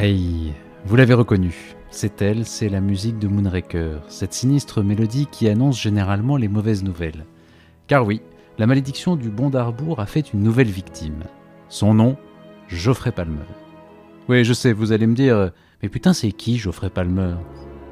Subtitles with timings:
[0.00, 0.52] Aïe,
[0.84, 1.74] vous l'avez reconnu.
[1.90, 6.84] C'est elle, c'est la musique de Moonraker, cette sinistre mélodie qui annonce généralement les mauvaises
[6.84, 7.24] nouvelles.
[7.88, 8.22] Car oui,
[8.58, 11.24] la malédiction du Bon d'Arbour a fait une nouvelle victime.
[11.68, 12.16] Son nom,
[12.68, 13.42] Geoffrey Palmer.
[14.28, 15.50] Oui, je sais, vous allez me dire,
[15.82, 17.34] mais putain, c'est qui Geoffrey Palmer?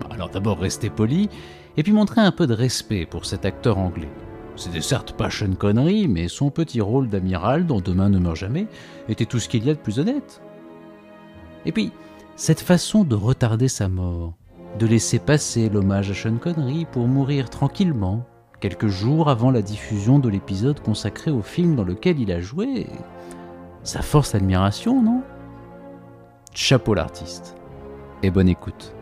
[0.08, 1.28] Alors d'abord, restez poli,
[1.76, 4.12] et puis montrez un peu de respect pour cet acteur anglais.
[4.54, 8.68] C'était certes pas Sean Connery, mais son petit rôle d'amiral dans Demain ne meurt jamais
[9.08, 10.40] était tout ce qu'il y a de plus honnête.
[11.66, 11.92] Et puis,
[12.36, 14.34] cette façon de retarder sa mort,
[14.78, 18.24] de laisser passer l'hommage à Sean Connery pour mourir tranquillement,
[18.60, 22.86] quelques jours avant la diffusion de l'épisode consacré au film dans lequel il a joué,
[23.82, 25.22] ça force l'admiration, non?
[26.54, 27.56] Chapeau l'artiste.
[28.22, 28.94] Et bonne écoute.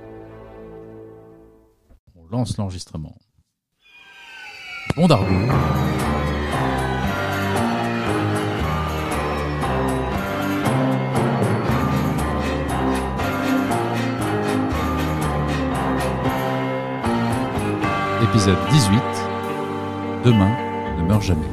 [2.17, 3.15] On lance l'enregistrement.
[4.97, 5.29] Bon d'arbre.
[18.45, 19.01] Épisode 18.
[20.27, 20.55] Demain
[20.99, 21.47] ne meurt jamais.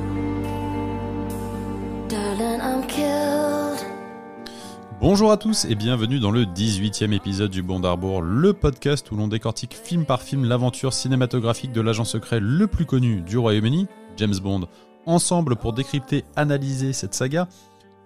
[5.00, 9.16] Bonjour à tous et bienvenue dans le 18e épisode du Bon d'Arbour, le podcast où
[9.16, 13.88] l'on décortique film par film l'aventure cinématographique de l'agent secret le plus connu du Royaume-Uni,
[14.18, 14.68] James Bond.
[15.06, 17.48] Ensemble pour décrypter, analyser cette saga,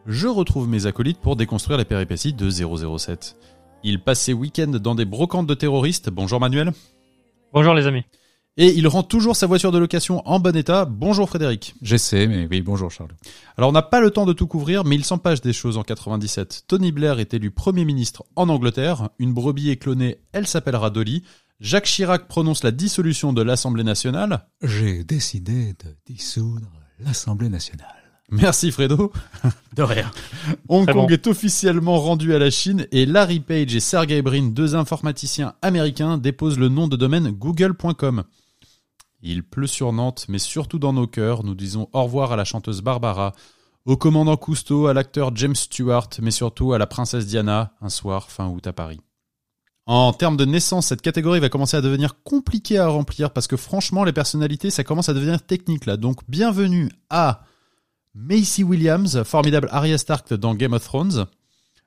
[0.06, 3.36] je retrouve mes acolytes pour déconstruire les péripéties de 007.
[3.84, 6.12] Il passe ses week-ends dans des brocantes de terroristes.
[6.12, 6.72] Bonjour Manuel.
[7.52, 8.04] Bonjour les amis.
[8.58, 10.86] Et il rend toujours sa voiture de location en bon état.
[10.86, 11.76] Bonjour Frédéric.
[11.82, 13.12] J'essaie, mais oui, bonjour Charles.
[13.58, 15.84] Alors on n'a pas le temps de tout couvrir, mais il s'empêche des choses en
[15.84, 16.64] 97.
[16.66, 21.24] Tony Blair est élu Premier ministre en Angleterre, une brebis est clonée, elle s'appellera Dolly.
[21.60, 24.48] Jacques Chirac prononce la dissolution de l'Assemblée nationale.
[24.62, 27.88] J'ai décidé de dissoudre l'Assemblée nationale.
[28.30, 29.12] Merci Fredo.
[29.76, 30.10] De rien.
[30.70, 31.08] Hong Kong bon.
[31.10, 36.18] est officiellement rendu à la Chine et Larry Page et Sergey Brin, deux informaticiens américains,
[36.18, 38.24] déposent le nom de domaine google.com.
[39.28, 42.46] Il pleut sur Nantes, mais surtout dans nos cœurs, nous disons au revoir à la
[42.46, 43.34] chanteuse Barbara,
[43.86, 48.30] au commandant Cousteau, à l'acteur James Stewart, mais surtout à la princesse Diana, un soir
[48.30, 49.02] fin août à Paris.
[49.88, 53.58] En termes de naissance, cette catégorie va commencer à devenir compliquée à remplir parce que
[53.58, 55.98] franchement, les personnalités, ça commence à devenir technique là.
[55.98, 57.46] Donc, bienvenue à
[58.14, 61.26] Macy Williams, formidable Arya Stark dans Game of Thrones,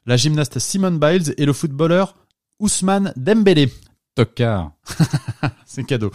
[0.06, 2.16] la gymnaste Simone Biles et le footballeur
[2.58, 3.72] Ousmane Dembélé.
[4.16, 4.72] Tocard.
[5.78, 6.10] C'est cadeau.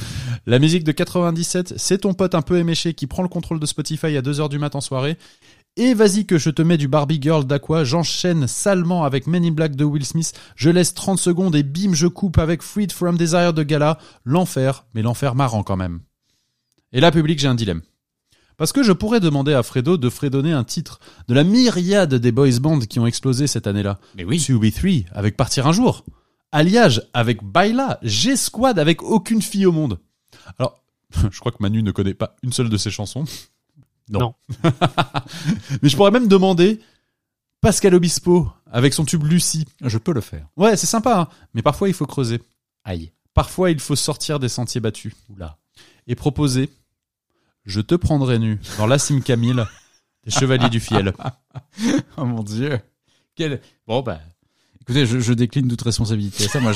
[0.45, 3.65] La musique de 97, c'est ton pote un peu éméché qui prend le contrôle de
[3.65, 5.17] Spotify à 2h du mat en soirée.
[5.77, 9.51] Et vas-y que je te mets du Barbie Girl d'Aqua, j'enchaîne salement avec Men in
[9.51, 13.17] Black de Will Smith, je laisse 30 secondes et bim je coupe avec Freed from
[13.17, 16.01] Desire de Gala, l'enfer, mais l'enfer marrant quand même.
[16.91, 17.81] Et là public j'ai un dilemme.
[18.57, 20.99] Parce que je pourrais demander à Fredo de fredonner un titre
[21.29, 23.97] de la myriade des boys bands qui ont explosé cette année-là.
[24.15, 24.37] Mais oui.
[24.37, 26.03] CB3 avec Partir un jour.
[26.53, 27.99] Alliage avec Baila.
[28.03, 29.99] G-Squad avec aucune fille au monde.
[30.57, 30.81] Alors,
[31.31, 33.25] je crois que Manu ne connaît pas une seule de ces chansons.
[34.09, 34.19] Non.
[34.19, 34.35] Non.
[35.81, 36.79] Mais je pourrais même demander
[37.59, 39.65] Pascal Obispo avec son tube Lucie.
[39.81, 40.47] Je peux le faire.
[40.55, 41.27] Ouais, c'est sympa, hein.
[41.53, 42.41] mais parfois il faut creuser.
[42.83, 43.11] Aïe.
[43.33, 45.13] Parfois il faut sortir des sentiers battus.
[45.29, 45.57] Oula.
[46.05, 46.69] Et proposer
[47.65, 49.63] Je te prendrai nu dans la cime Camille
[50.25, 51.13] des Chevaliers du Fiel.
[52.17, 52.79] Oh mon dieu.
[53.35, 53.61] Quel.
[53.87, 54.19] Bon, bah.
[54.83, 56.59] Écoutez, je, décline toute responsabilité ça.
[56.59, 56.73] Moi,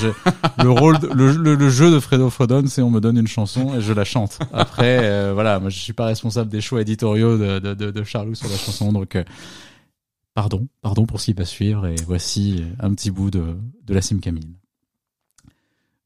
[0.64, 3.92] le rôle, le, jeu de Fredo Fredon, c'est on me donne une chanson et je
[3.92, 4.40] la chante.
[4.54, 8.04] Après, euh, voilà, moi, je suis pas responsable des choix éditoriaux de, de, de, de
[8.06, 9.26] Charlot sur la chanson, donc, euh,
[10.34, 14.02] pardon, pardon pour ce qui va suivre et voici un petit bout de, de la
[14.02, 14.56] Sim Camille.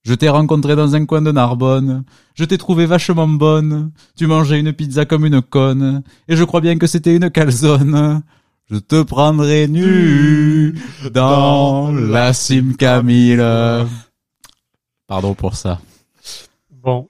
[0.04, 2.04] Je t'ai rencontré dans un coin de Narbonne.
[2.34, 3.92] Je t'ai trouvé vachement bonne.
[4.18, 6.02] Tu mangeais une pizza comme une conne.
[6.28, 8.24] Et je crois bien que c'était une calzone.
[8.72, 13.38] Je te prendrai nu dans la cime Camille.
[15.08, 15.82] Pardon pour ça.
[16.72, 17.10] Bon,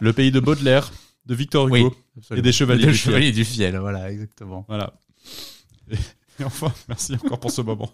[0.00, 0.92] Le pays de Baudelaire,
[1.26, 1.94] de Victor Hugo.
[2.34, 3.12] Et des Chevaliers du Fiel.
[3.12, 4.64] Chevaliers du Fiel, voilà, exactement.
[4.66, 4.92] Voilà.
[5.90, 5.94] Et,
[6.40, 7.90] et enfin, merci encore pour ce moment.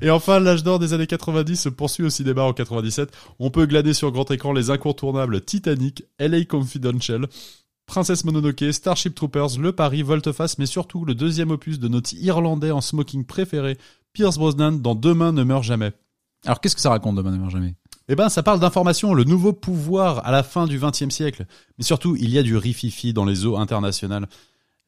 [0.00, 3.10] Et enfin, l'âge d'or des années 90 se poursuit au cinéma en 97.
[3.40, 7.26] On peut glaner sur grand écran les incontournables Titanic, LA Confidential,
[7.88, 12.70] Princesse Mononoke, Starship Troopers, Le Paris, Volteface, mais surtout le deuxième opus de notre Irlandais
[12.70, 13.78] en smoking préféré,
[14.12, 15.92] Pierce Brosnan, dans Demain ne meurt jamais.
[16.44, 17.74] Alors, qu'est-ce que ça raconte demain ne meurt jamais?
[18.08, 21.46] Eh ben, ça parle d'information, le nouveau pouvoir à la fin du XXe siècle.
[21.78, 24.28] Mais surtout, il y a du rififi dans les eaux internationales.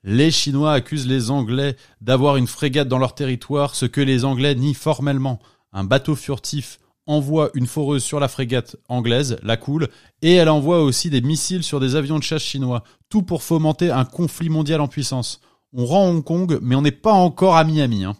[0.04, 4.54] Les Chinois accusent les Anglais d'avoir une frégate dans leur territoire, ce que les Anglais
[4.54, 5.40] nient formellement.
[5.72, 9.88] Un bateau furtif envoie une foreuse sur la frégate anglaise, la coule,
[10.22, 12.84] et elle envoie aussi des missiles sur des avions de chasse chinois.
[13.08, 15.40] Tout pour fomenter un conflit mondial en puissance.
[15.72, 18.04] On rend Hong Kong, mais on n'est pas encore à Miami.
[18.04, 18.16] Hein.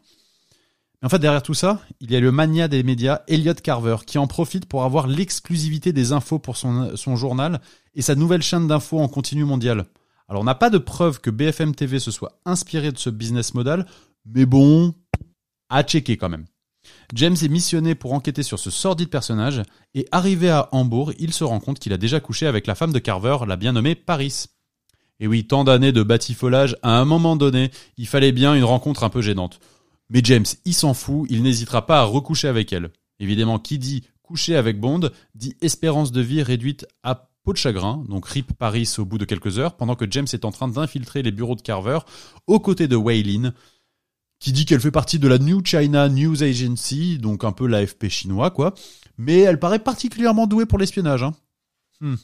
[1.02, 4.18] En fait, derrière tout ça, il y a le mania des médias, Elliot Carver, qui
[4.18, 7.60] en profite pour avoir l'exclusivité des infos pour son, son journal
[7.94, 9.86] et sa nouvelle chaîne d'infos en continu mondial.
[10.28, 13.54] Alors, on n'a pas de preuve que BFM TV se soit inspiré de ce business
[13.54, 13.86] model,
[14.26, 14.94] mais bon,
[15.70, 16.44] à checker quand même.
[17.14, 19.62] James est missionné pour enquêter sur ce sordide personnage,
[19.94, 22.92] et arrivé à Hambourg, il se rend compte qu'il a déjà couché avec la femme
[22.92, 24.46] de Carver, la bien nommée Paris.
[25.18, 29.04] Et oui, tant d'années de batifolage, à un moment donné, il fallait bien une rencontre
[29.04, 29.60] un peu gênante.
[30.08, 32.90] Mais James, il s'en fout, il n'hésitera pas à recoucher avec elle.
[33.18, 38.04] Évidemment, qui dit coucher avec Bond, dit espérance de vie réduite à peau de chagrin,
[38.08, 41.22] donc RIP Paris au bout de quelques heures, pendant que James est en train d'infiltrer
[41.22, 41.98] les bureaux de Carver,
[42.46, 43.52] aux côtés de Waylin,
[44.40, 48.08] qui dit qu'elle fait partie de la New China News Agency, donc un peu l'AFP
[48.08, 48.74] chinois, quoi.
[49.18, 51.22] Mais elle paraît particulièrement douée pour l'espionnage.
[51.22, 51.34] Hein.
[52.00, 52.16] Hmm.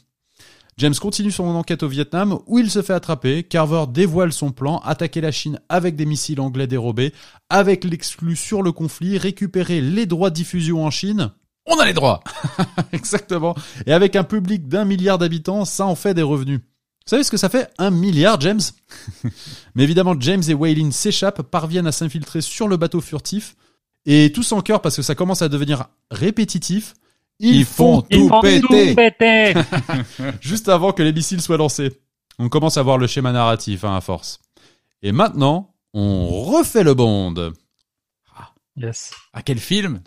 [0.78, 3.42] James continue son enquête au Vietnam, où il se fait attraper.
[3.42, 7.12] Carver dévoile son plan, attaquer la Chine avec des missiles anglais dérobés,
[7.48, 11.32] avec l'exclu sur le conflit, récupérer les droits de diffusion en Chine.
[11.66, 12.22] On a les droits
[12.92, 13.54] Exactement.
[13.86, 16.60] Et avec un public d'un milliard d'habitants, ça en fait des revenus.
[17.06, 18.60] Vous savez ce que ça fait Un milliard, James
[19.76, 23.54] Mais évidemment, James et Waylin s'échappent, parviennent à s'infiltrer sur le bateau furtif,
[24.06, 26.94] et tous en cœur parce que ça commence à devenir répétitif.
[27.38, 28.60] Ils font Ils tout font péter.
[28.60, 29.54] tout péter.
[30.40, 32.00] juste avant que les missiles soient lancés.
[32.38, 34.40] On commence à voir le schéma narratif hein, à force.
[35.02, 37.52] Et maintenant, on refait le Bond.
[38.76, 39.12] Yes.
[39.32, 40.00] À quel film?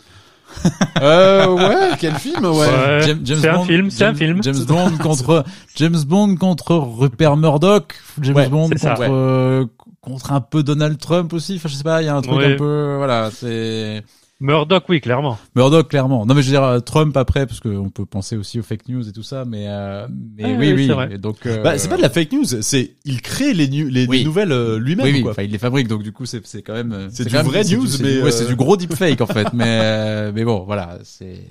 [1.00, 2.50] Euh, ouais, quel film, ouais.
[2.58, 4.42] Ouais, James, James c'est un Bond- film, c'est un James- film.
[4.42, 5.44] James Bond contre
[5.76, 9.64] James Bond contre Rupert Murdoch, James Ouais, Bond contre euh,
[10.00, 11.56] contre un peu Donald Trump aussi.
[11.56, 12.54] Enfin, je sais pas, il y a un truc Ouais.
[12.54, 14.02] un peu voilà, c'est
[14.40, 15.38] Murdoch, oui, clairement.
[15.54, 16.24] Murdoch clairement.
[16.24, 18.88] Non mais je veux dire euh, Trump après parce qu'on peut penser aussi aux fake
[18.88, 20.06] news et tout ça, mais euh,
[20.36, 20.86] mais Ah, oui oui, oui.
[20.86, 21.08] c'est vrai.
[21.12, 23.90] Et donc euh, Bah, c'est pas de la fake news, c'est il crée les, nu-
[23.90, 24.24] les, les Oui.
[24.24, 25.04] nouvelles euh, lui-même.
[25.06, 25.32] oui, oui, quoi.
[25.32, 26.92] enfin, il les fabrique, donc du coup, c'est c'est quand même.
[26.92, 30.32] euh, C'est du vrai news, mais, ouais, c'est du gros deepfake en fait, mais euh,
[30.34, 31.44] mais bon, voilà, c'est.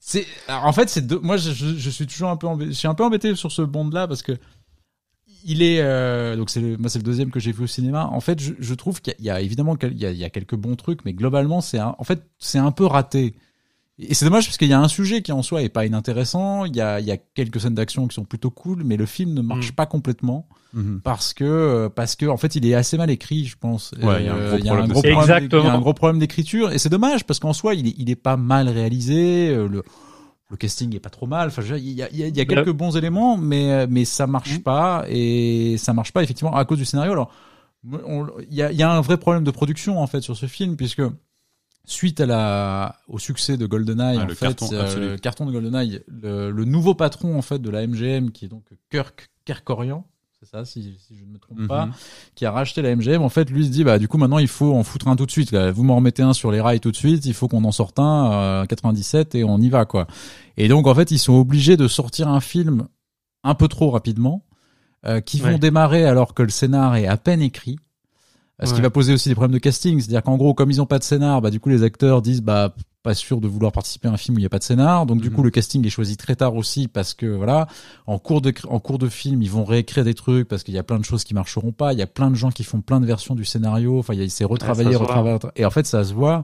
[0.00, 2.72] C'est alors, en fait c'est deux- moi je, je, je suis toujours un peu embêté,
[2.72, 4.32] je suis un peu embêté sur ce bond là parce que
[5.44, 8.08] il est euh, donc c'est le, moi c'est le deuxième que j'ai vu au cinéma.
[8.12, 10.10] En fait, je, je trouve qu'il y, a- il y a évidemment il y a,
[10.10, 12.84] il y a quelques bons trucs, mais globalement c'est un, en fait c'est un peu
[12.86, 13.34] raté.
[14.00, 16.64] Et c'est dommage parce qu'il y a un sujet qui en soi est pas inintéressant.
[16.66, 19.06] Il y a, il y a quelques scènes d'action qui sont plutôt cool, mais le
[19.06, 19.74] film ne marche Mm.
[19.74, 21.00] pas complètement Mhm.
[21.02, 24.20] parce que euh, parce que en fait il est assez mal écrit je pense Ouais,
[24.20, 25.62] il y a un Euh, gros problème Exactement.
[25.62, 27.94] il y a un gros problème d'écriture et c'est dommage parce qu'en soi il est,
[27.96, 29.82] il est pas mal réalisé euh, le
[30.50, 31.48] le casting est pas trop mal.
[31.48, 34.04] Enfin il y a, il y a, il y a quelques bons éléments mais mais
[34.04, 34.62] ça marche Mm.
[34.62, 37.12] pas et ça marche pas effectivement à cause du scénario.
[37.12, 37.32] Alors
[37.84, 40.46] il y a, il y a un vrai problème de production en fait sur ce
[40.46, 41.02] film puisque
[41.84, 45.46] suite à la au succès de GoldenEye Ah, en le fait carton, euh, le carton
[45.46, 49.30] de GoldenEye le, le nouveau patron en fait de la MGM qui est donc Kirk
[49.44, 50.04] Kerkorian
[50.40, 51.92] c'est ça si, si je ne me trompe pas Mhm.
[52.34, 54.46] qui a racheté la MGM, en fait, lui se dit, bah, du coup, maintenant, il
[54.48, 55.50] faut en foutre un tout de suite.
[55.52, 55.70] là.
[55.72, 57.98] Vous m'en remettez un sur les rails tout de suite, il faut qu'on en sorte
[57.98, 60.06] un, euh, 97, et on y va, quoi.
[60.56, 62.86] Et donc, en fait, ils sont obligés de sortir un film
[63.44, 64.44] un peu trop rapidement,
[65.06, 67.76] euh, qui vont démarrer alors que le scénar est à peine écrit.
[68.64, 70.00] Ce qui va poser aussi des problèmes de casting.
[70.00, 72.42] C'est-à-dire qu'en gros, comme ils ont pas de scénar, bah, du coup, les acteurs disent,
[72.42, 72.74] bah,
[73.04, 75.06] pas sûr de vouloir participer à un film où il n'y a pas de scénar.
[75.06, 75.36] Donc, du Mhm.
[75.36, 77.68] coup, le casting est choisi très tard aussi parce que, voilà,
[78.08, 80.78] en cours de, en cours de film, ils vont réécrire des trucs parce qu'il y
[80.78, 81.92] a plein de choses qui marcheront pas.
[81.92, 84.00] Il y a plein de gens qui font plein de versions du scénario.
[84.00, 85.38] Enfin, il c'est retravaillé, Ouais, retravaillé.
[85.54, 86.42] Et en fait, ça se voit.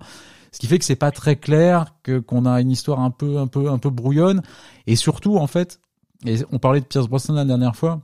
[0.53, 3.39] Ce qui fait que c'est pas très clair, que, qu'on a une histoire un peu,
[3.39, 4.41] un peu, un peu brouillonne.
[4.87, 5.81] Et surtout, en fait,
[6.25, 8.03] et on parlait de Pierce Brosnan la dernière fois.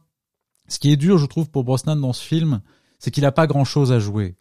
[0.66, 2.60] Ce qui est dur, je trouve, pour Brosnan dans ce film,
[3.00, 4.36] c'est qu'il a pas grand chose à jouer.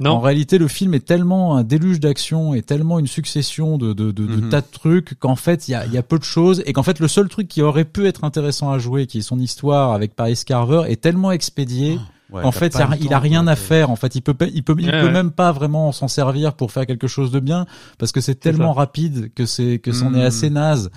[0.00, 0.20] En Non.
[0.20, 4.26] réalité, le film est tellement un déluge d'action et tellement une succession de, de, de,
[4.26, 4.48] de Mhm.
[4.48, 6.82] tas de trucs qu'en fait, il y a, y a peu de choses et qu'en
[6.82, 9.92] fait, le seul truc qui aurait pu être intéressant à jouer, qui est son histoire
[9.92, 13.54] avec Paris Carver, est tellement expédié Ouais, qu'en t'as fait, il a- il rien à
[13.54, 13.90] faire.
[13.90, 15.12] En fait, il peut, il peut, il Ouais, peut ouais.
[15.12, 17.64] même pas vraiment s'en servir pour faire quelque chose de bien
[17.98, 20.90] parce que c'est tellement rapide que c'est que c'en est assez naze.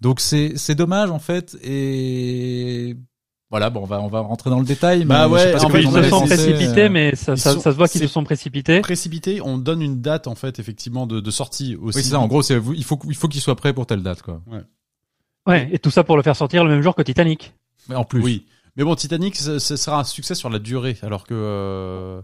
[0.00, 2.96] Donc c'est c'est dommage en fait et
[3.54, 5.52] voilà bon on va on va rentrer dans le détail Bah mais je sais ouais,
[5.52, 6.88] pas ce en que fait, Ils se sont précipités, euh.
[6.90, 8.80] mais ça, ça, sont- ça se voit qu'ils se sont précipités.
[8.80, 11.98] Précipité, on donne une date en fait effectivement de, de sortie aussi.
[11.98, 12.18] Oui, c'est ça.
[12.20, 14.40] En gros, c'est vous- il faut il faut qu'il soit prêt pour telle date quoi.
[15.46, 17.54] Ouais, et tout ça pour le faire sortir le même jour que Titanic.
[17.88, 18.22] Mais en plus.
[18.22, 18.46] Oui.
[18.76, 21.34] Mais bon, Titanic, ce, ce sera un succès sur la durée, alors que.
[21.34, 22.22] euh,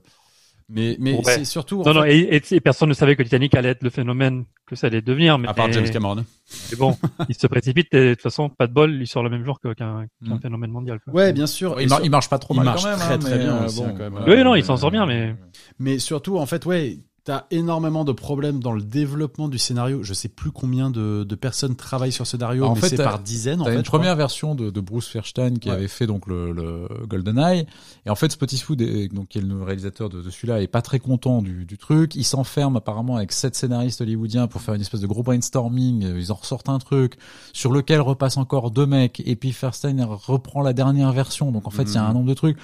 [0.72, 1.22] Mais, mais Ouais.
[1.24, 1.82] c'est surtout.
[1.82, 4.44] Non, non, fait, et, et- et personne ne savait que Titanic allait être le phénomène
[4.66, 5.36] que ça allait devenir.
[5.36, 6.14] Mais, à part James Cameron.
[6.16, 6.96] mais bon,
[7.28, 9.58] il se précipite et de toute façon, pas de bol, il sort le même jour
[9.60, 10.38] qu'un Mm.
[10.40, 11.00] phénomène mondial.
[11.04, 11.12] quoi.
[11.12, 11.80] Ouais, bien sûr.
[11.80, 12.98] Il, mar- sur- il marche pas trop il mal marche quand même.
[12.98, 14.12] très, hein, très mais, bien euh, aussi, bon, hein, quand même.
[14.12, 14.32] voilà.
[14.36, 15.34] Oui, non, il s'en sort bien, mais-
[15.80, 20.02] Mais surtout, en fait, ouais, T'as énormément de problèmes dans le développement du scénario.
[20.02, 22.96] Je sais plus combien de, de personnes travaillent sur ce scénario, En mais fait, c'est
[22.96, 23.60] par dizaines.
[23.60, 25.74] En T'as fait, une première version de, de Bruce Fairstein qui Ouais.
[25.74, 27.66] avait fait donc le, le GoldenEye.
[28.06, 30.80] Et en fait, Spottiswoode, est- donc qui est le réalisateur de, de celui-là, est pas
[30.80, 32.14] très content du, du truc.
[32.14, 36.02] Il s'enferme apparemment avec sept scénaristes hollywoodiens pour faire une espèce de gros brainstorming.
[36.16, 37.18] Ils en ressortent un truc
[37.52, 39.22] sur lequel repassent encore deux mecs.
[39.26, 41.52] Et puis Fairstein reprend la dernière version.
[41.52, 42.10] Donc en fait, il y a Mhm.
[42.10, 42.56] un nombre de trucs.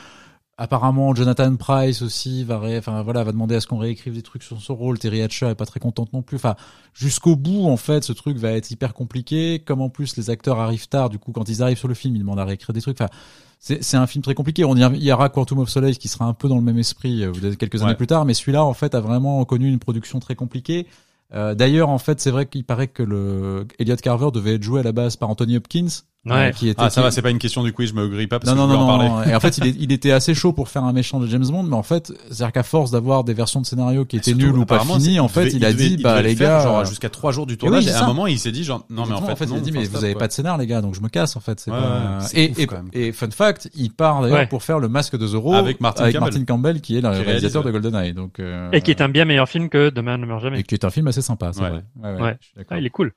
[0.59, 4.23] Apparemment, Jonathan Price aussi va, ré- enfin voilà, va demander à ce qu'on réécrive des
[4.23, 4.99] trucs sur son rôle.
[4.99, 6.37] Terry Hatcher est pas très contente non plus.
[6.37, 6.55] Enfin,
[6.95, 9.59] jusqu'au bout, en fait, ce truc va être hyper compliqué.
[9.59, 12.17] Comme en plus les acteurs arrivent tard, du coup, quand ils arrivent sur le film,
[12.17, 12.99] ils demandent à réécrire des trucs.
[12.99, 13.11] Enfin,
[13.59, 14.65] c'est c'est un film très compliqué.
[14.65, 16.79] On y, il y aura Quantum of Solace qui sera un peu dans le même
[16.79, 17.95] esprit euh, quelques années Ouais.
[17.97, 20.87] plus tard, mais celui-là, en fait, a vraiment connu une production très compliquée.
[21.35, 24.81] Euh, D'ailleurs, en fait, c'est vrai qu'il paraît que le Elliot Carver devait être joué
[24.81, 25.89] à la base par Anthony Hopkins,
[26.27, 26.49] Ouais.
[26.49, 28.09] euh, qui était Ah, ça qui- va, c'est pas une question du quiz, je me
[28.09, 29.27] grille pas parce non, que non, je non, en non, parler.
[29.27, 29.33] non.
[29.33, 31.47] Et en fait, il, est- il était assez chaud pour faire un méchant de James
[31.47, 34.57] Bond, mais en fait, c'est-à-dire qu'à force d'avoir des versions de scénario qui étaient nulles
[34.59, 37.09] ou pas finies, en fait, devait- il a dit, bah les gars, genre euh, jusqu'à
[37.11, 37.87] trois jours du tournage.
[37.87, 39.61] et à un moment, il s'est dit genre non mais en fait, non, il a
[39.61, 40.21] dit mais stop, vous avez quoi.
[40.21, 41.61] pas de scénar les gars, donc je me casse en fait.
[41.61, 42.19] C'est Ouais, pas...
[42.35, 42.91] et, ouf, et, quand même.
[42.93, 46.45] et fun fact, il part d'ailleurs pour faire le Masque de Zorro Avec Martin Campbell.
[46.47, 49.49] Campbell, qui est le réalisateur de GoldenEye, donc euh, Et qui est un bien meilleur
[49.49, 50.61] film que Demain ne meurt jamais.
[50.61, 51.85] et qui est un film assez sympa, c'est vrai.
[52.03, 53.13] Ah, il est cool.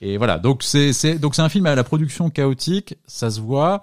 [0.00, 3.40] Et voilà, donc c'est c'est donc c'est un film à la production chaotique, ça se
[3.40, 3.80] voit.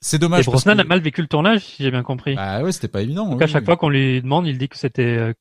[0.00, 0.44] C'est Et dommage.
[0.44, 2.34] parce Brosnan que- a mal vécu le tournage, si j'ai bien compris.
[2.34, 3.26] Bah ouais, c'était pas évident.
[3.28, 3.66] Donc oui, à chaque oui.
[3.66, 5.32] fois qu'on lui demande, il dit que c'était euh,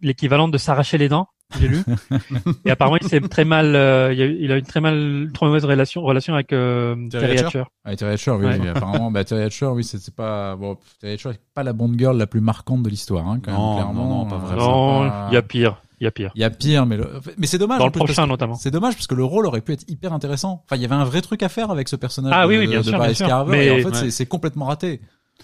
[0.00, 1.28] l'équivalent de s'arracher les dents.
[1.60, 1.78] J'ai lu.
[2.64, 3.76] et apparemment, il s'est très mal.
[3.76, 6.96] euh, il, a, eu- il a une très mal, trop mauvaise relation, relation avec euh,
[7.08, 7.62] Terry Hatcher.
[7.84, 8.58] Ah, Terry Hatcher, oui, Ouais.
[8.60, 12.16] oui, apparemment, bah, Terry Hatcher, oui, c'est pas, bon, Terry Hatcher, pas la Bond girl
[12.18, 14.08] la plus marquante de l'histoire, hein, quand Non, même, clairement.
[14.08, 15.04] non, non, pas vraiment.
[15.04, 15.80] Non, pas- il y a pire.
[16.00, 16.30] Il y a pire.
[16.34, 17.78] Il y a pire, mais le- mais c'est dommage.
[17.78, 18.54] Dans le parce prochain, que- notamment.
[18.54, 20.62] C'est dommage parce que le rôle aurait pu être hyper intéressant.
[20.64, 22.58] Enfin, il y avait un vrai truc à faire avec ce personnage Ah de, oui,
[22.58, 23.26] oui, bien de sûr, bien Bryce sûr.
[23.26, 24.10] Carver, Mais- et en fait, Ouais.
[24.10, 25.00] c'est- complètement raté.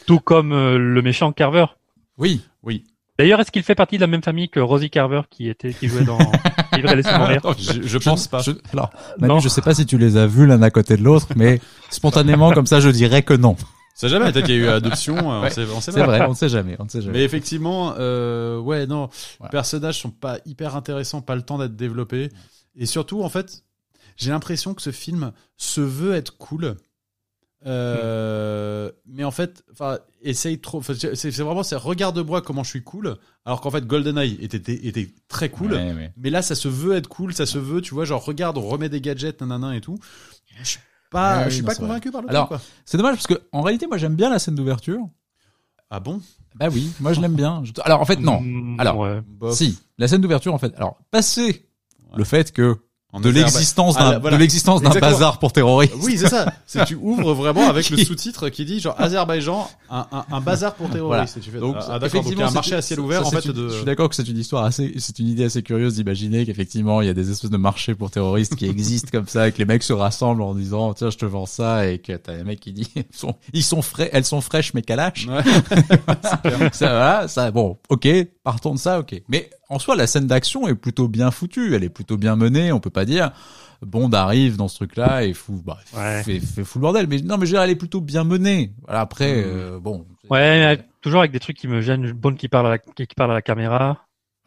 [0.06, 1.66] Tout comme euh, le méchant Carver.
[2.18, 2.42] Oui.
[2.62, 2.84] Oui.
[3.18, 5.88] D'ailleurs, est-ce qu'il fait partie de la même famille que Rosie Carver qui était qui
[5.88, 6.18] jouait dans
[6.74, 8.38] Vivre et laisser mourir Je, je pense pas.
[8.40, 9.38] Je, alors, Manu, Non.
[9.40, 12.50] je sais pas si tu les as vus l'un à côté de l'autre, mais spontanément,
[12.52, 13.56] comme ça, je dirais que non.
[13.94, 15.16] C'est jamais peut-être qu'il y a eu adoption.
[15.16, 15.50] euh, on Ouais.
[15.50, 17.18] sait, on sait C'est vrai, on ne sait jamais, on sait jamais.
[17.18, 19.08] Mais effectivement, euh, ouais, non,
[19.42, 22.30] les personnages sont pas hyper intéressants, pas le temps d'être développés.
[22.74, 23.64] Et surtout, en fait,
[24.16, 26.76] j'ai l'impression que ce film se veut être cool.
[27.64, 30.82] Euh, mais en fait, enfin, essaye trop.
[30.82, 33.16] C'est c'est vraiment, c'est regarde-moi comment je suis cool.
[33.44, 35.72] Alors qu'en fait, GoldenEye était, était, était très cool.
[35.72, 36.12] Ouais, ouais.
[36.16, 38.62] Mais là, ça se veut être cool, ça se veut, tu vois, genre regarde, on
[38.66, 39.98] remet des gadgets, nanana et tout.
[40.60, 40.80] Je suis
[41.12, 41.82] pas, Ouais, je suis non, pas vrai.
[41.82, 42.58] convaincu par le Alors.
[42.84, 44.98] C'est dommage parce que, en réalité, moi, j'aime bien la scène d'ouverture.
[45.90, 46.20] Ah bon?
[46.56, 47.62] Bah oui, moi, je l'aime bien.
[47.64, 48.40] Je- Alors, en fait, non.
[48.40, 49.20] Mm, Alors, ouais.
[49.52, 50.74] Si, la scène d'ouverture, en fait.
[50.76, 51.66] Alors, passer
[52.16, 52.76] le fait que
[53.14, 54.36] En de Azerbaï- l'existence Ah, d'un là, voilà.
[54.38, 55.92] de l'existence d'un bazar pour terroristes.
[56.02, 56.46] Oui, c'est ça.
[56.66, 60.74] C'est tu ouvres vraiment avec le sous-titre qui dit genre Azerbaïdjan, un, un, un bazar
[60.74, 61.36] pour terroristes.
[61.36, 63.02] Et tu fais, Donc, ah, d'accord, donc il y a un marché à ciel ça,
[63.04, 63.68] ouvert en fait une- de.
[63.68, 67.02] Je suis d'accord que c'est une histoire assez, c'est une idée assez curieuse d'imaginer qu'effectivement
[67.02, 69.58] il y a des espèces de marchés pour terroristes qui existent comme ça, et que
[69.58, 72.44] les mecs se rassemblent en disant tiens je te vends ça et que t'as un
[72.44, 75.26] mec qui dit ils sont, ils sont frais, elles sont fraîches mais calaches.
[75.28, 75.42] Ouais.
[76.72, 78.08] ça va, ça bon, ok,
[78.42, 79.20] partons de ça, ok.
[79.28, 82.72] Mais en soi la scène d'action est plutôt bien foutue, elle est plutôt bien menée,
[82.72, 83.32] on peut pas dire.
[83.84, 86.22] Bond arrive dans ce truc-là et fout, bah, Ouais.
[86.22, 87.06] fait, fait fou le bordel.
[87.08, 88.72] Mais non, mais je veux dire, elle est plutôt bien menée.
[88.84, 89.44] Voilà, après, Mm.
[89.44, 90.04] euh, bon.
[90.30, 92.12] Ouais, mais toujours avec des trucs qui me gênent.
[92.12, 93.98] Bond qui parle à la, qui qui parle à la caméra.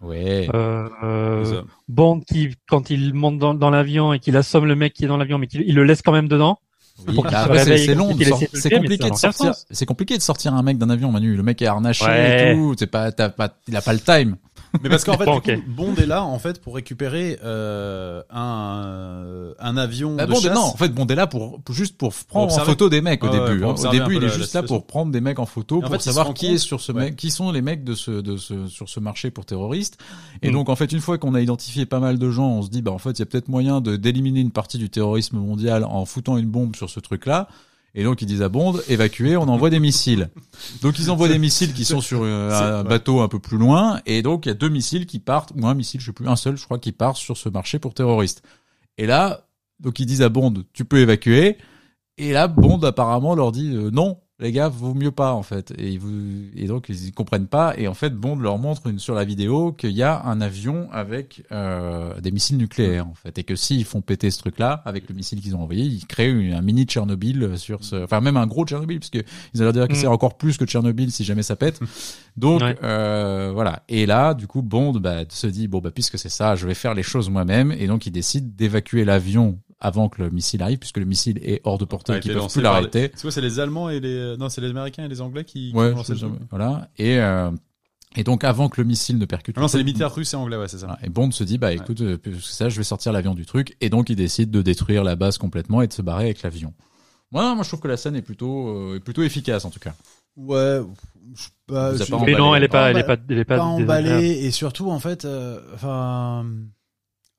[0.01, 0.47] Ouais.
[0.53, 1.61] Euh, euh.
[1.89, 5.07] Bond qui, quand il monte dans, dans l'avion et qu'il assomme le mec qui est
[5.07, 6.59] dans l'avion, mais qu'il il le laisse quand même dedans.
[7.09, 8.15] Oui, bah c'est long.
[8.53, 9.53] C'est compliqué de sortir.
[9.69, 11.35] C'est compliqué de sortir un mec d'un avion, Manu.
[11.35, 12.51] Le mec est harnaché Ouais.
[12.51, 12.73] et tout.
[12.79, 14.37] C'est pas, t'as pas, il a pas le time.
[14.83, 15.51] Mais parce qu'en fait, Bon, coup.
[15.67, 20.53] Bond est là en fait pour récupérer euh, un un avion Bah, de chasse.
[20.53, 22.71] non, en fait, Bond est là pour, pour- juste pour prendre en observer.
[22.71, 23.61] photo des mecs au début.
[23.61, 23.87] pour hein.
[23.87, 25.95] Au début, il est juste là pour prendre des mecs en photo Et en pour
[25.95, 27.05] fait, savoir qui compte- est sur ce ouais.
[27.05, 29.97] mec, qui sont les mecs de ce, de ce, sur ce marché pour terroristes.
[30.41, 30.53] Et Mm.
[30.53, 32.81] donc, en fait, une fois qu'on a identifié pas mal de gens, on se dit,
[32.81, 35.83] bah, en fait, il y a peut-être moyen de d'éliminer une partie du terrorisme mondial
[35.83, 37.47] en foutant une bombe sur ce truc-là.
[37.97, 40.29] Et donc ils disent à Bond, évacuer, on envoie des missiles.
[40.81, 44.01] Donc ils envoient des missiles qui sont sur euh, un bateau un peu plus loin,
[44.05, 46.27] et donc il y a deux missiles qui partent, ou un missile, je sais plus,
[46.27, 48.43] un seul, je crois, qui part sur ce marché pour terroristes.
[48.97, 49.47] Et là,
[49.79, 51.57] donc ils disent à Bond, tu peux évacuer.
[52.17, 55.73] Et là, Bond apparemment leur dit euh, non, les gars, vaut mieux pas en fait.
[55.77, 56.11] Et, ils vous...
[56.55, 57.73] et donc ils comprennent pas.
[57.77, 60.89] Et en fait, Bond leur montre une, sur la vidéo qu'il y a un avion
[60.91, 65.07] avec euh, des missiles nucléaires en fait, et que s'ils font péter ce truc-là avec
[65.09, 68.37] le missile qu'ils ont envoyé, ils créent une- un mini Tchernobyl sur ce, enfin même
[68.37, 69.19] un gros Tchernobyl, parce que
[69.53, 69.97] ils allaient dire que Mm.
[69.97, 71.79] c'est encore plus que Tchernobyl si jamais ça pète.
[72.37, 72.75] Donc Ouais.
[72.83, 73.83] euh, voilà.
[73.87, 76.73] Et là, du coup, Bond bah, se dit bon bah puisque c'est ça, je vais
[76.73, 77.71] faire les choses moi-même.
[77.71, 81.61] Et donc il décide d'évacuer l'avion avant que le missile arrive, puisque le missile est
[81.63, 83.11] hors de portée, a et qu'ils peuvent plus l'arrêter.
[83.15, 85.71] C'est quoi C'est les Allemands et les non, c'est les Américains et les Anglais qui.
[85.71, 86.89] qui Ouais, ont lancé c'est le truc jamais- voilà.
[86.97, 87.51] Et euh,
[88.17, 89.55] Et donc avant que le missile ne percute.
[89.57, 90.87] Ah Non, c'est les militaires russes et anglais, ouais, c'est ça.
[90.87, 91.05] Voilà.
[91.05, 93.75] Et Bond se dit bah écoute, euh, puisque ça, je vais sortir l'avion du truc.
[93.81, 96.73] Et donc il décide de détruire la base complètement et de se barrer avec l'avion.
[97.31, 99.79] Moi, moi je trouve que la scène est plutôt, euh, est plutôt efficace en tout
[99.79, 99.93] cas.
[100.37, 100.81] Ouais,
[101.35, 103.57] je, bah, je- pas Mais non, elle est pas, elle est Pas elle est pas,
[103.57, 104.07] pas désagréable.
[104.13, 106.45] emballé et surtout en fait euh, enfin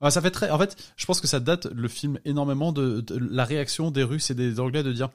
[0.01, 3.01] ouais, ça fait très en fait je pense que ça date le film énormément de,
[3.01, 5.09] de la réaction des Russes et des Anglais de dire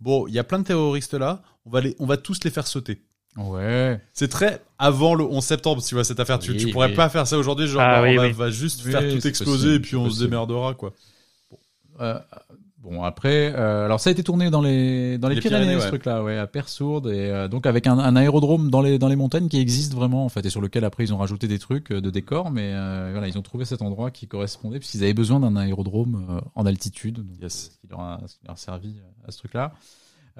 [0.00, 2.50] bon il y a plein de terroristes là on va les on va tous les
[2.50, 3.02] faire sauter
[3.38, 3.98] Ouais.
[4.12, 6.94] c'est très avant le 11 septembre tu vois cette affaire tu, Oui, tu pourrais oui.
[6.94, 8.32] pas faire ça aujourd'hui genre Ah bah, oui, on va, oui.
[8.34, 10.92] va juste Oui, faire tout exploser possible, et puis on se démerdera quoi
[12.00, 12.18] Euh,
[12.82, 15.78] bon après, euh, alors ça a été tourné dans les dans les, Les Pyrénées, Pyrénées,
[15.80, 15.90] ce ouais.
[15.90, 19.16] truc-là, ouais, à Persourde et euh, donc avec un, un aérodrome dans les dans les
[19.16, 21.92] montagnes qui existe vraiment en fait et sur lequel après ils ont rajouté des trucs
[21.92, 25.14] euh, de décor, mais euh, voilà ils ont trouvé cet endroit qui correspondait puisqu'ils avaient
[25.14, 27.70] besoin d'un aérodrome euh, en altitude, donc Yes.
[27.70, 28.96] euh, ce qui leur a, ce qui leur a servi
[29.26, 29.72] à ce truc-là.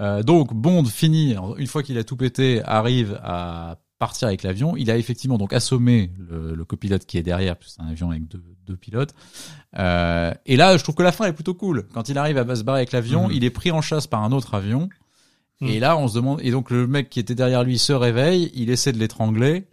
[0.00, 4.76] Euh, donc Bond finit une fois qu'il a tout pété, arrive à partir avec l'avion.
[4.76, 7.90] Il a effectivement donc assommé le, le copilote qui est derrière, parce que c'est un
[7.92, 9.14] avion avec deux, deux pilotes.
[9.78, 11.86] Euh, et là, je trouve que la fin est plutôt cool.
[11.94, 13.34] Quand il arrive à se barrer avec l'avion, Mhm.
[13.34, 14.88] il est pris en chasse par un autre avion.
[15.60, 15.68] Mhm.
[15.68, 16.40] Et là, on se demande.
[16.42, 19.68] Et donc le mec qui était derrière lui se réveille, il essaie de l'étrangler.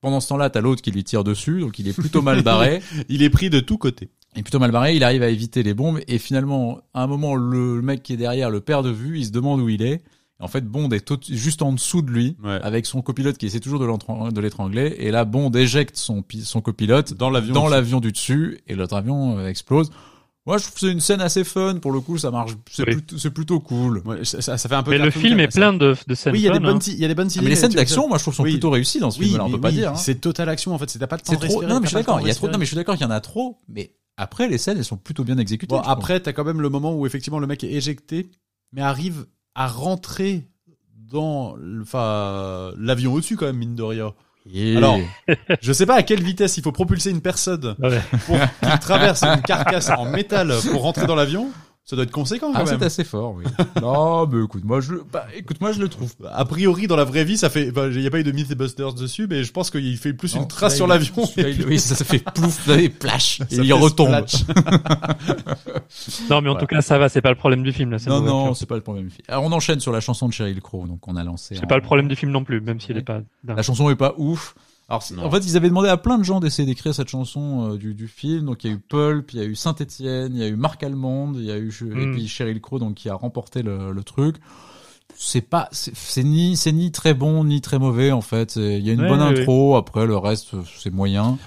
[0.00, 2.82] Pendant ce temps-là, t'as l'autre qui lui tire dessus, donc il est plutôt mal barré.
[3.08, 5.62] il est pris de tous côtés Il est plutôt mal barré, il arrive à éviter
[5.62, 8.90] les bombes et finalement, à un moment, le mec qui est derrière le perd de
[8.90, 10.02] vue, il se demande où il est.
[10.40, 12.60] En fait, Bond est tout- juste en dessous de lui, Ouais.
[12.62, 14.94] avec son copilote qui essaie toujours de l'étrangler.
[14.98, 18.94] Et là, Bond éjecte son, son copilote dans l'avion dans l'avion du dessus et l'autre
[18.94, 19.90] avion euh, explose.
[20.46, 21.74] Moi, je trouve que c'est une scène assez fun.
[21.82, 22.52] Pour le coup, ça marche.
[22.70, 22.94] C'est Oui.
[22.94, 23.98] plutôt, c'est plutôt cool.
[24.06, 26.38] Ouais, ça, ça fait un peu Mais le film est plein de, de scènes oui
[26.38, 26.86] il y a des fun, bonnes hein.
[26.86, 28.22] il y a des bonnes idées Ah, mais les scènes tu vois, d'action, moi, je
[28.22, 28.52] trouve sont Oui.
[28.52, 29.44] plutôt réussies dans ce oui, film-là.
[29.44, 29.90] On peut pas dire.
[29.90, 29.96] hein.
[29.96, 31.42] c'est total action en fait c'est t'as pas de temps trop.
[31.42, 32.20] respirer, Non, mais je suis pas le temps d'accord.
[32.20, 32.46] Il y a trop.
[32.46, 32.52] respirer.
[32.52, 32.94] Non, mais je suis d'accord.
[32.94, 33.58] Il y en a trop.
[33.68, 35.74] Mais après, les scènes, elles sont plutôt bien exécutées.
[35.74, 38.30] Bon, après, t'as quand même le moment où effectivement le mec est éjecté,
[38.72, 39.26] mais arrive
[39.58, 40.46] à rentrer
[41.10, 41.56] dans
[42.78, 44.12] l'avion au-dessus quand même, mine de rien.
[44.76, 44.98] Alors,
[45.60, 48.00] Je sais pas à quelle vitesse il faut propulser une personne Ouais.
[48.26, 51.50] pour qu'il traverse une carcasse en métal pour rentrer dans l'avion.
[51.88, 52.78] Ça doit être conséquent quand Ah, même.
[52.78, 53.44] c'est assez fort, oui.
[53.80, 56.12] non, mais écoute, moi, je, bah, écoute, moi, je le trouve.
[56.30, 57.68] A priori, dans la vraie vie, ça fait.
[57.74, 60.42] Il n'y a pas eu de Mythbusters dessus, mais je pense qu'il fait plus Non,
[60.42, 61.14] une trace là, sur l'avion.
[61.66, 64.10] Oui, ça, ça fait plouf, et plash, et il retombe.
[66.30, 67.96] Non, mais en tout cas, ça va, c'est pas le problème du film, là.
[68.06, 69.08] Non, non, c'est pas le problème.
[69.26, 71.54] Alors, on enchaîne sur la chanson de Cheryl Crow, donc on a lancé.
[71.54, 73.00] C'est en- pas le problème du film non plus, même s'il Ouais.
[73.00, 73.20] est pas.
[73.46, 74.54] La chanson est pas ouf.
[74.88, 77.76] Alors, en fait, ils avaient demandé à plein de gens d'essayer d'écrire cette chanson euh,
[77.76, 78.46] du, du film.
[78.46, 80.56] Donc, il y a eu Pulp, il y a eu Saint-Étienne, il y a eu
[80.56, 82.12] Marc Allemande, il y a eu et Mm.
[82.14, 84.36] puis Cheryl Crow, donc qui a remporté le, le truc.
[85.14, 88.56] C'est pas, c'est ni, c'est ni très bon ni très mauvais en fait.
[88.56, 89.76] Il y a une Ouais, bonne intro.
[89.76, 91.38] Après, le reste, c'est moyen.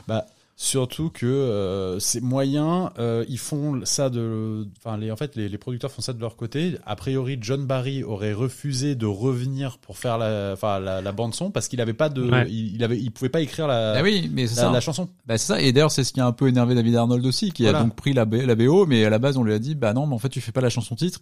[0.64, 5.50] Surtout que euh, c'est moyen, euh, ils font ça de, enfin les en fait les,
[5.50, 6.78] les producteurs font ça de leur côté.
[6.86, 11.34] A priori, John Barry aurait refusé de revenir pour faire la, enfin la, la bande
[11.34, 12.46] son parce qu'il avait pas de, Ouais.
[12.48, 14.72] il, il avait, il pouvait pas écrire la, ah oui, mais c'est la, ça.
[14.72, 15.10] la chanson.
[15.26, 15.60] Bah, c'est ça.
[15.60, 17.96] Et d'ailleurs, c'est ce qui a un peu énervé David Arnold aussi, qui a donc
[17.96, 20.20] pris la BO, mais à la base, on lui a dit, bah non, mais en
[20.20, 21.22] fait, tu fais pas la chanson titre.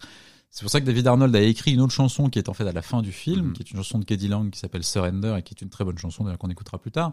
[0.50, 2.66] C'est pour ça que David Arnold a écrit une autre chanson qui est en fait
[2.68, 3.52] à la fin du film, Mhm.
[3.54, 5.84] qui est une chanson de Keddy Lang qui s'appelle Surrender et qui est une très
[5.84, 7.12] bonne chanson d'ailleurs qu'on écoutera plus tard.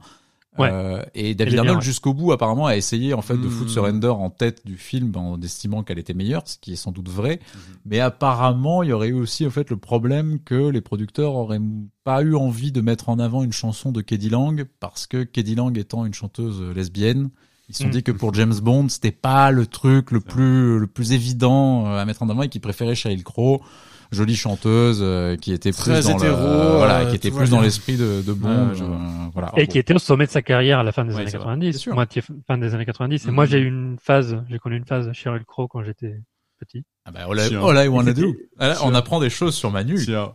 [0.58, 0.70] Ouais.
[0.72, 1.84] Euh, et David Arnold ouais.
[1.84, 5.40] jusqu'au bout apparemment a essayé en fait de foutre Surrender en tête du film en
[5.40, 7.40] estimant qu'elle était meilleure, ce qui est sans doute vrai.
[7.86, 11.62] Mais apparemment, il y aurait eu aussi en fait le problème que les producteurs auraient
[12.04, 15.54] pas eu envie de mettre en avant une chanson de Keddy Lang parce que Keddy
[15.54, 17.30] Lang étant une chanteuse euh, lesbienne,
[17.70, 17.92] ils se sont Mm.
[17.92, 22.00] dit que pour James Bond, c'était pas le truc le plus le plus évident euh,
[22.00, 23.62] à mettre en avant et qu'ils préféraient Sheryl Crow,
[24.12, 27.50] jolie chanteuse euh, qui était Très plus dans hétéro, le, voilà, euh, qui était plus
[27.50, 29.52] dans l'esprit de, de Bond, euh, voilà.
[29.58, 31.38] Et qui était au sommet de sa carrière à la fin des Ouais, années c'est
[31.38, 31.46] vrai.
[31.46, 31.94] 90, C'est sûr.
[31.96, 33.26] moitié fin des années 90.
[33.26, 33.34] Et Mhm.
[33.36, 36.16] moi, j'ai eu une phase, j'ai connu une phase Sheryl Crow quand j'étais
[36.60, 36.84] petit.
[37.06, 38.36] Ah bah, all, I, all I wanna do.
[38.60, 39.98] Ah, là, on apprend des choses sur Manu.
[40.08, 40.34] Non,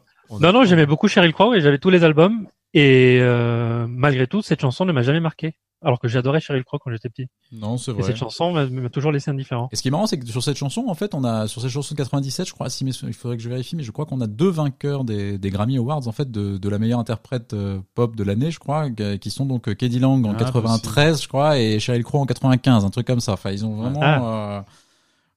[0.48, 2.46] a- non, j'aimais beaucoup Sheryl Crow et j'avais tous les albums.
[2.74, 5.54] Et euh, malgré tout, cette chanson ne m'a jamais marqué.
[5.84, 7.26] Alors que j'adorais Sheryl Crow quand j'étais petit.
[7.50, 8.02] Non, c'est Et vrai.
[8.04, 9.68] cette chanson m'a toujours laissé indifférent.
[9.72, 11.60] Et ce qui est marrant, c'est que sur cette chanson, en fait, on a sur
[11.60, 13.90] cette chanson de 97, je crois, si mais il faudrait que je vérifie, mais je
[13.90, 17.00] crois qu'on a deux vainqueurs des, des Grammy Awards en fait de, de la meilleure
[17.00, 20.36] interprète euh, pop de l'année, je crois, qui sont donc euh, Keddy Lang en Ah,
[20.38, 23.32] 93, je crois, et Sheryl Crow en 95, un truc comme ça.
[23.32, 24.64] Enfin, ils ont vraiment, Ah.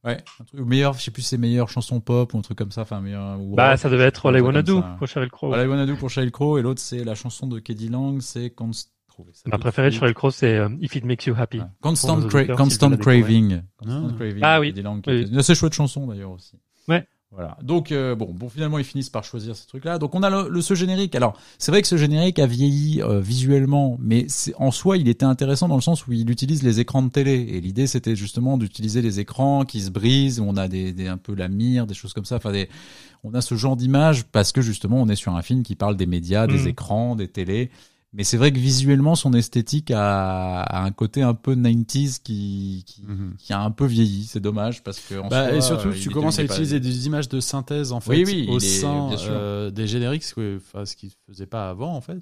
[0.06, 2.58] euh, ouais, un truc meilleur, je sais plus, c'est meilleure chanson pop ou un truc
[2.58, 3.40] comme ça, enfin meilleur.
[3.40, 5.54] ou Bah, rock, ça devait être All I Wanna Do pour Sheryl Crow.
[5.54, 8.22] All I Wanna Do pour Sheryl Crow et l'autre c'est la chanson de Keddy Lang,
[8.22, 8.92] c'est Const...
[9.46, 11.62] Ma préférée de Sheryl Crow, c'est euh, If It Makes You Happy.
[11.82, 12.46] Constant, Cra-.
[12.46, 12.56] Craving.
[12.56, 12.98] Constant Ah.
[12.98, 13.62] Craving.
[14.42, 14.70] Ah oui.
[14.70, 15.28] Eddie Lang, qui Oui.
[15.30, 16.54] une assez chouette chanson d'ailleurs aussi.
[16.88, 17.08] Ouais.
[17.32, 17.58] Voilà.
[17.62, 19.98] Donc euh, bon, bon, finalement ils finissent par choisir ce truc-là.
[19.98, 21.16] Donc on a le, le- ce générique.
[21.16, 25.10] Alors c'est vrai que ce générique a vieilli euh, visuellement, mais c'est- en soi il
[25.10, 27.34] était intéressant dans le sens où il utilise les écrans de télé.
[27.34, 30.40] Et l'idée c'était justement d'utiliser les écrans qui se brisent.
[30.40, 32.38] Où on a des, des un peu la mire, des choses comme ça.
[32.38, 32.70] Enfin des,
[33.26, 35.98] on a ce genre d'image parce que justement on est sur un film qui parle
[35.98, 36.68] des médias, des Mhm.
[36.68, 37.70] écrans, des télés.
[38.18, 42.84] Mais c'est vrai que visuellement, son esthétique a, a un côté un peu 90s qui,
[42.88, 43.36] qui, Mhm.
[43.38, 44.24] qui a un peu vieilli.
[44.24, 46.80] C'est dommage parce que en Bah, soi, et surtout, tu il commences à pas- utiliser
[46.80, 50.34] des images de synthèse en fait Oui, oui, au est- sein euh, des génériques, ce
[50.34, 52.20] que- enfin, ce qui se faisait pas avant en fait.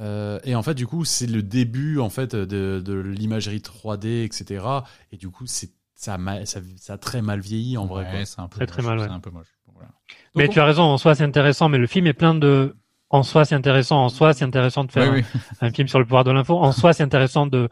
[0.00, 4.24] Euh, et en fait, du coup, c'est le début en fait de, de l'imagerie 3D,
[4.24, 4.64] etc.
[5.12, 8.04] Et du coup, c'est ça, a ma- ça, ça a très mal vieilli en vrai.
[8.10, 9.04] Ouais, c'est un peu Très, très moche, mal, ouais.
[9.06, 9.48] C'est un peu moche.
[9.74, 9.90] Voilà.
[10.34, 12.74] Mais tu as raison, en soi c'est intéressant, mais le film est plein de...
[13.10, 15.24] En soi c'est intéressant, en soi c'est intéressant de faire oui,
[15.60, 17.68] un, un film sur le pouvoir de l'info, en soi c'est intéressant de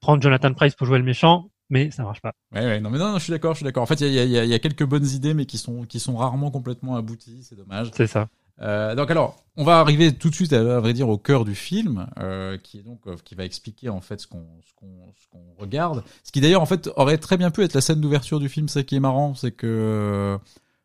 [0.00, 2.32] prendre Jonathan Price pour jouer le méchant, mais ça marche pas.
[2.52, 3.82] Ouais, ouais, non, mais non, non, je suis d'accord, je suis d'accord.
[3.82, 5.84] En fait, il y a, y, a, y a quelques bonnes idées, mais qui sont,
[5.84, 7.42] qui sont rarement complètement abouties.
[7.42, 7.90] C'est dommage.
[7.94, 8.28] C'est ça.
[8.60, 11.44] Euh, donc alors, on va arriver tout de suite, à, à vrai dire, au cœur
[11.44, 14.72] du film, euh, qui est donc euh, qui va expliquer en fait ce qu'on ce
[14.74, 16.02] qu'on ce qu'on regarde.
[16.24, 18.68] Ce qui d'ailleurs en fait aurait très bien pu être la scène d'ouverture du film.
[18.68, 20.38] Ça qui est marrant, c'est que euh,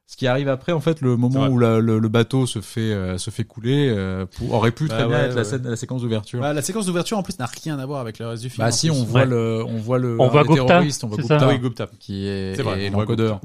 [0.08, 2.80] ce qui arrive après, en fait, le moment où la- le, le bateau se fait
[2.94, 5.44] euh, se fait couler, euh, pour- aurait pu Bah très bien ouais, être la ouais.
[5.44, 6.40] scène, la séquence d'ouverture.
[6.42, 8.66] Bah, la séquence d'ouverture en plus n'a rien à voir avec le reste du film.
[8.66, 8.98] Bah si, plus.
[8.98, 9.26] on voit Ouais.
[9.26, 11.88] le on voit le On voit Gupta, on voit Gupta, oui, Gupta.
[12.00, 13.42] qui est, est l'encodeur.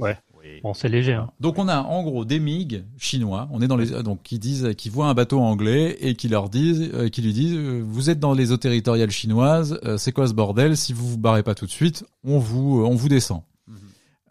[0.63, 1.15] Bon, c'est léger.
[1.15, 1.31] Hein.
[1.41, 3.49] Donc on a en gros des MiG chinois.
[3.53, 6.49] On est dans les donc qui disent qui voient un bateau anglais et qui leur
[6.51, 9.79] disent euh, qui lui disent euh, vous êtes dans les eaux territoriales chinoises.
[9.85, 10.77] euh, c'est quoi ce bordel?
[10.77, 13.43] Si vous vous barrez pas tout de suite, on vous euh, on vous descend.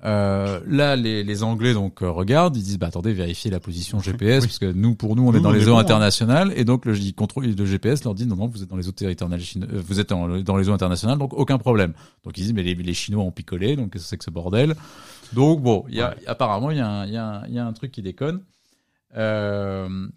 [0.05, 3.99] Euh, là, les, les Anglais donc euh, regardent, ils disent bah attendez, vérifiez la position
[3.99, 5.77] GPS parce que nous pour nous on est Nous, dans on les est eaux bon,
[5.77, 5.81] hein.
[5.81, 8.87] internationales et donc le, contrôle le GPS leur dit non non vous êtes dans les
[8.87, 11.91] eaux territoriales chinoises, euh, vous êtes dans, dans les eaux internationales donc aucun problème.
[12.23, 14.73] Donc ils disent mais les, les Chinois ont picolé donc c'est que ce bordel
[15.33, 17.11] Donc bon, il y a apparemment il y a un il
[17.51, 18.39] y y a un truc qui déconne.
[19.17, 20.07] Euh,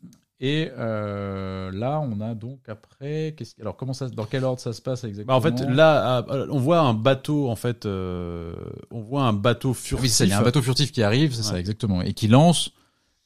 [0.44, 3.35] et euh, là, on a donc après.
[3.61, 6.26] Alors, comment ça, dans quel ordre ça se passe Bah, exactement en fait, là, à-
[6.50, 8.52] on voit un bateau, en fait, euh,
[8.90, 10.02] on voit un bateau furtif.
[10.02, 12.12] oui, c'est ça, il y a un bateau furtif qui arrive, c'est ça exactement, et
[12.12, 12.72] qui lance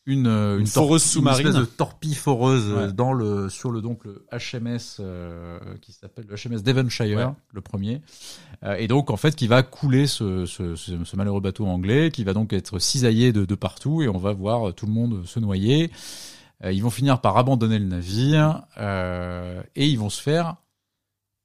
[0.08, 1.46] une une, Une foreuse torpille- sous-marine.
[1.46, 2.92] une espèce de torpille foreuse euh, Ouais.
[2.92, 7.26] dans le sur le donc le HMS euh, qui s'appelle le HMS Devonshire, Ouais.
[7.52, 8.02] le premier,
[8.62, 12.12] Euh, et donc en fait qui va couler ce, ce, ce, ce malheureux bateau anglais,
[12.12, 15.26] qui va donc être cisaillé de, de partout, et on va voir tout le monde
[15.26, 15.90] se noyer.
[16.64, 20.56] Euh, ils vont finir par abandonner le navire euh, et ils vont se faire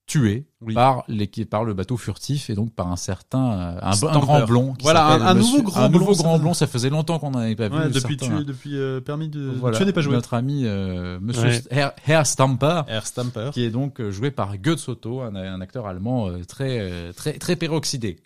[0.08, 0.74] tuer Oui.
[0.74, 4.74] par, les, par le bateau furtif et donc par un certain euh, un, grand blond.
[4.82, 6.54] Voilà, un- nouveau grand un nouveau blond, grand blond.
[6.54, 7.78] Ça faisait longtemps qu'on n'en avait pas vu.
[7.78, 9.42] Ouais, depuis, tu, depuis euh, permis de.
[9.58, 10.14] Voilà, tu n'es pas joué.
[10.14, 11.64] Notre ami euh, Monsieur Ouais.
[11.70, 13.52] Herr, Herr Stamper, Air Stamper.
[13.54, 18.20] qui est donc joué par Goetz Otto, un, acteur allemand très très très peroxydé.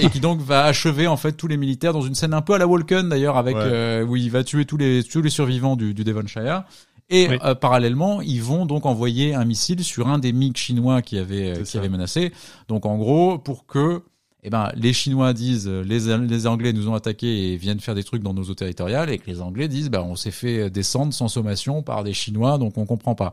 [0.00, 2.54] Et qui donc va achever en fait tous les militaires dans une scène un peu
[2.54, 3.62] à la Walken d'ailleurs avec Ouais.
[3.64, 6.64] euh, où il va tuer tous les tous les survivants du, du Devonshire
[7.10, 7.38] et Oui.
[7.44, 11.50] euh, parallèlement ils vont donc envoyer un missile sur un des MiG chinois qui avait
[11.50, 11.78] euh, qui ça.
[11.78, 12.32] avait menacé
[12.68, 14.02] donc en gros pour que
[14.46, 17.94] eh ben, les Chinois disent euh, les, les Anglais nous ont attaqués et viennent faire
[17.94, 20.68] des trucs dans nos eaux territoriales et que les Anglais disent bah, on s'est fait
[20.68, 23.32] descendre sans sommation par des Chinois donc on comprend pas.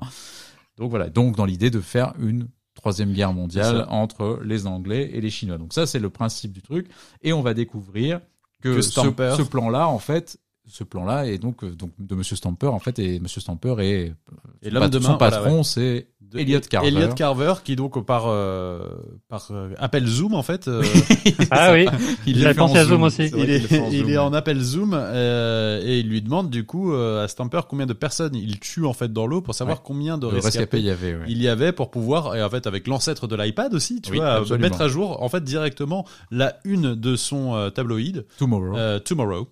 [0.77, 2.47] Donc voilà, donc dans l'idée de faire une
[2.81, 5.57] troisième guerre mondiale entre les Anglais et les Chinois.
[5.57, 6.87] Donc ça c'est le principe du truc.
[7.21, 8.19] Et on va découvrir
[8.61, 12.67] que, Que ce, plan-là en fait ce plan-là est donc euh, donc de Monsieur Stamper
[12.67, 14.13] en fait et Monsieur Stamper est
[14.61, 16.87] Et l'homme pat- de son voilà, patron c'est De- Elliot Carver.
[16.87, 18.79] Elliot Carver, qui donc par euh,
[19.27, 20.67] par euh, appel Zoom en fait.
[20.67, 20.81] euh,
[21.51, 21.87] Ah oui,
[22.25, 23.27] il fait en pensé à Zoom aussi.
[23.27, 24.17] Vrai il est, en il Zoom, est ouais.
[24.17, 27.93] en appel Zoom euh, et il lui demande du coup euh, à Stamper combien de
[27.93, 29.83] personnes il tue en fait dans l'eau pour savoir Ouais.
[29.85, 31.13] combien de rescapés il y avait.
[31.15, 31.25] ouais.
[31.27, 34.17] il y avait pour pouvoir et en fait avec l'ancêtre de l'iPad aussi tu Oui,
[34.17, 34.61] vois euh, absolument.
[34.69, 38.75] mettre à jour en fait directement la une de son euh, tabloïd Tomorrow.
[38.77, 39.47] euh, Tomorrow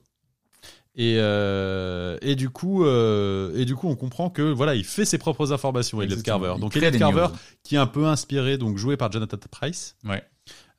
[1.02, 5.06] et euh, et du coup euh, et du coup on comprend que voilà il fait
[5.06, 6.22] ses propres informations Elliot.
[6.22, 7.38] Carver Il donc Elliot Carver news.
[7.64, 10.22] qui est un peu inspiré donc joué par Jonathan Price Ouais.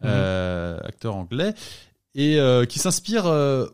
[0.05, 1.55] euh, acteur anglais
[2.15, 3.67] et euh, qui s'inspire euh,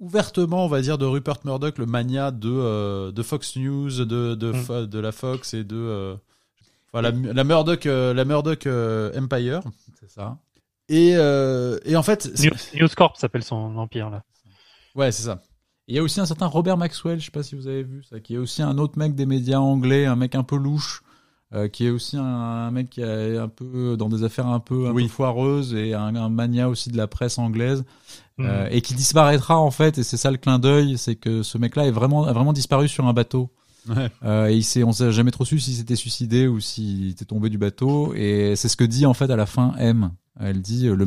[0.00, 4.34] ouvertement on va dire de Rupert Murdoch le mania de de, de Fox News de
[4.34, 4.86] de, Mm.
[4.86, 6.14] De la Fox et de euh,
[6.92, 9.62] enfin, la, la Murdoch euh, la Murdoch euh, Empire
[10.00, 10.36] C'est ça.
[10.90, 14.22] et euh, et en fait News, News Corp s'appelle son empire là.
[14.94, 15.40] ouais c'est ça
[15.88, 18.02] Il y a aussi un certain Robert Maxwell, je sais pas si vous avez vu
[18.08, 21.02] ça, qui est aussi un autre mec des médias anglais, un mec un peu louche,
[21.54, 24.60] euh, qui est aussi un, un mec qui est un peu dans des affaires un
[24.60, 25.04] peu, un Oui.
[25.04, 27.84] peu foireuses et un, un mania aussi de la presse anglaise
[28.36, 28.46] Mhm.
[28.46, 29.98] euh, et qui disparaîtra en fait.
[29.98, 32.86] Et c'est ça le clin d'œil, c'est que ce mec-là est vraiment a vraiment disparu
[32.86, 33.50] sur un bateau.
[33.88, 34.10] Ouais.
[34.22, 37.24] Euh, et il s'est, on s'est jamais trop su s'il s'était suicidé ou s'il était
[37.24, 38.12] tombé du bateau.
[38.14, 40.10] Et c'est ce que dit en fait à la fin M.
[40.40, 41.04] Elle dit euh, le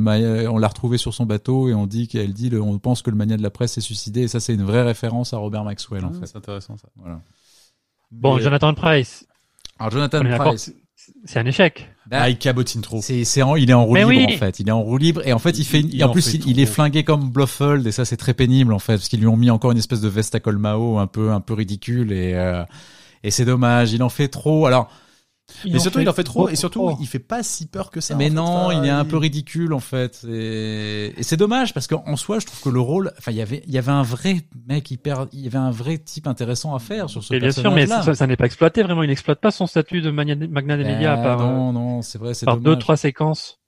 [0.49, 3.09] on l'a retrouvé sur son bateau et on dit qu'elle dit le- on pense que
[3.09, 5.63] le mania de la presse s'est suicidé et ça c'est une vraie référence à Robert
[5.63, 6.25] Maxwell en Ah, fait.
[6.27, 7.21] c'est intéressant ça Voilà.
[8.11, 9.25] Bon, Mais- Jonathan Price,
[9.79, 10.73] Alors Jonathan on est d'accord, Price,
[11.23, 11.89] c'est un échec.
[12.11, 14.35] ah il cabotine trop c'est, c'est en- il est en roue Mais libre oui.
[14.35, 14.59] en fait.
[14.59, 16.37] Il est en roue libre et en fait il fait, Il en, en plus fait
[16.39, 19.21] il, il est flingué comme Blofeld et ça c'est très pénible en fait parce qu'ils
[19.21, 21.53] lui ont mis encore une espèce de veste à col Mao un peu un peu
[21.53, 22.63] ridicule et euh,
[23.23, 24.65] Et c'est dommage, il en fait trop.
[24.65, 24.89] Alors,
[25.65, 26.97] Mais surtout, il en fait trop, et surtout, trop.
[26.99, 28.15] il fait pas si peur que ça.
[28.15, 28.35] mais fait.
[28.35, 30.25] non, il est un peu ridicule en fait.
[30.27, 33.41] Et, et c'est dommage parce qu'en soi, je trouve que le rôle, enfin, il y
[33.41, 34.37] avait, il y avait un vrai
[34.67, 37.51] mec hyper, il y avait un vrai type intéressant à faire sur ce Et bien
[37.51, 39.03] sûr, mais ça, ça n'est pas exploité vraiment.
[39.03, 42.01] Il n'exploite pas son statut de magna, magna des Ben, médias par, euh, non, non,
[42.01, 43.60] c'est vrai, c'est par deux, trois séquences.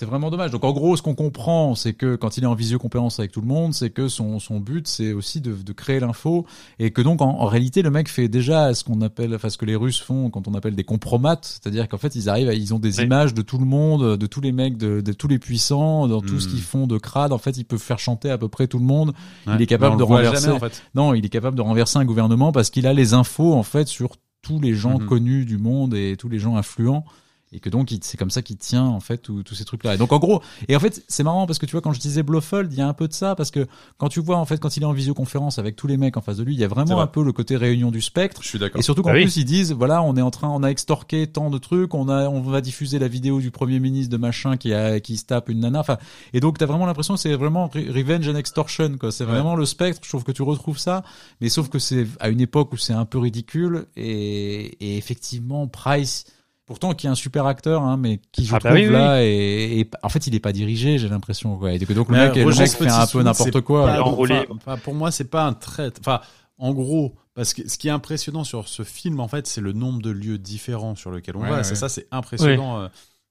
[0.00, 0.50] C'est vraiment dommage.
[0.50, 3.42] Donc en gros, ce qu'on comprend, c'est que quand il est en visioconférence avec tout
[3.42, 6.46] le monde, c'est que son, son but, c'est aussi de, de créer l'info
[6.78, 9.58] et que donc en, en réalité, le mec fait déjà ce qu'on appelle, enfin ce
[9.58, 12.54] que les Russes font quand on appelle des compromates, c'est-à-dire qu'en fait, ils arrivent, à-
[12.54, 13.04] ils ont des Oui.
[13.04, 16.22] images de tout le monde, de tous les mecs, de, de tous les puissants, dans
[16.22, 16.50] tout ce Hmm.
[16.52, 17.34] qu'ils font de crade.
[17.34, 19.12] En fait, ils peuvent faire chanter à peu près tout le monde.
[19.46, 19.52] Ouais.
[19.56, 20.44] il est capable de renverser.
[20.46, 20.82] jamais, en fait.
[20.94, 23.86] Non, il est capable de renverser un gouvernement parce qu'il a les infos en fait
[23.86, 25.04] sur tous les gens Mhm.
[25.08, 27.04] connus du monde et tous les gens influents
[27.52, 29.82] et que donc il- c'est comme ça qu'il tient en fait tous tous ces trucs
[29.82, 29.94] là.
[29.94, 31.98] Et donc en gros, et en fait c'est marrant parce que tu vois quand je
[31.98, 33.66] disais Blofeld, il y a un peu de ça parce que
[33.98, 36.20] quand tu vois en fait quand il est en visioconférence avec tous les mecs en
[36.20, 37.02] face de lui, il y a vraiment vrai.
[37.02, 38.40] un peu le côté réunion du spectre.
[38.42, 38.78] Je suis d'accord.
[38.78, 39.22] Et surtout qu'en Ah oui.
[39.22, 42.08] plus ils disent voilà on est en train on a extorqué tant de trucs on
[42.08, 45.24] a on va diffuser la vidéo du premier ministre de machin qui a qui se
[45.24, 45.98] tape une nana enfin
[46.32, 49.30] et donc t'as vraiment l'impression que c'est vraiment re- revenge and extortion quoi c'est Ouais.
[49.32, 51.02] vraiment le spectre je trouve que tu retrouves ça
[51.40, 55.66] mais sauf que c'est à une époque où c'est un peu ridicule et, et effectivement
[55.68, 56.24] Price
[56.70, 58.92] pourtant qui est un super acteur hein, mais qui je Ah bah trouve oui, oui.
[58.92, 62.08] là et, et en fait il est pas dirigé j'ai l'impression quoi et que donc
[62.10, 64.46] le mec, le mec fait un peu n'importe quoi enrôlé.
[64.50, 65.90] enfin, pour moi, c'est pas un trait.
[65.98, 66.20] Enfin,
[66.58, 69.72] en gros, parce que ce qui est impressionnant sur ce film, en fait, c'est le
[69.72, 71.56] nombre de lieux différents sur lesquels on Ouais, va.
[71.56, 71.64] ouais.
[71.64, 72.80] C'est ça, c'est impressionnant.
[72.82, 72.88] euh.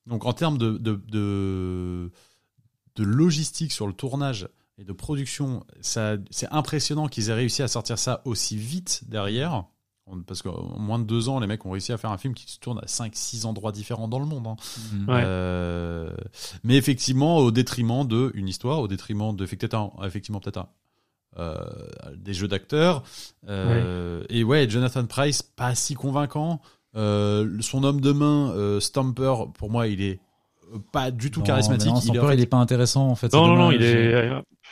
[0.08, 2.12] Donc, en termes de, de, de,
[2.96, 4.50] de logistique sur le tournage
[4.80, 9.64] et de production, ça, c'est impressionnant qu'ils aient réussi à sortir ça aussi vite derrière.
[10.28, 12.52] Parce qu'en moins de deux ans, les mecs ont réussi à faire un film qui
[12.52, 14.48] se tourne à 5-6 endroits différents dans le monde.
[14.48, 14.56] hein.
[15.08, 15.22] Ouais.
[15.26, 16.10] Euh,
[16.64, 20.66] mais effectivement, au détriment de une histoire, au détriment de effectivement peut-être
[21.38, 21.56] euh,
[22.16, 23.04] des jeux d'acteurs.
[23.48, 26.60] Euh, Et ouais, Jonathan Price, pas si convaincant.
[26.96, 30.20] Euh, son homme de main, euh, Stamper, pour moi, il est
[30.92, 31.88] pas du tout Non, charismatique.
[31.92, 33.72] non, il est, en peur, fait- il est pas intéressant en fait Non, non, non,
[33.72, 34.30] il est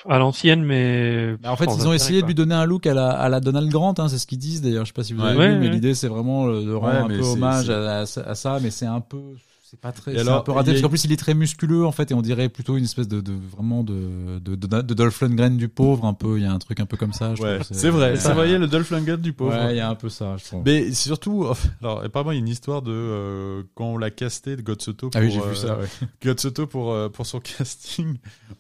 [0.08, 1.36] à l'ancienne, mais.
[1.42, 3.40] Bah, en fait, ils ont essayé de lui donner un look à la, à la
[3.40, 4.86] Donald Grant, hein, c'est ce qu'ils disent d'ailleurs.
[4.86, 5.74] Je sais pas si vous avez Ouais, vu, mais ouais.
[5.74, 9.02] l'idée c'est vraiment euh, de rendre Ouais, un peu hommage à ça, mais c'est un
[9.02, 9.18] peu,
[9.70, 11.86] c'est pas très, c'est un peu raté a- parce qu'en plus il est très musculeux
[11.86, 14.94] en fait et on dirait plutôt une espèce de, de vraiment de, de, de, de
[14.94, 16.38] Dolph Lundgren du pauvre un peu.
[16.38, 17.36] Il y a un truc un peu comme ça.
[17.36, 18.16] je Ouais, c'est vrai.
[18.16, 19.52] Ça voyait le Dolph Lundgren du pauvre.
[19.52, 20.64] Ouais, il y a un peu ça, je trouve.
[20.66, 21.46] Mais surtout,
[21.82, 24.82] alors apparemment il y a une histoire de euh, quand on l'a casté de God
[24.82, 25.78] Soto pour, ah oui, j'ai euh, vu ça.
[25.78, 25.88] Ouais.
[26.24, 28.18] God Soto pour euh, pour son casting,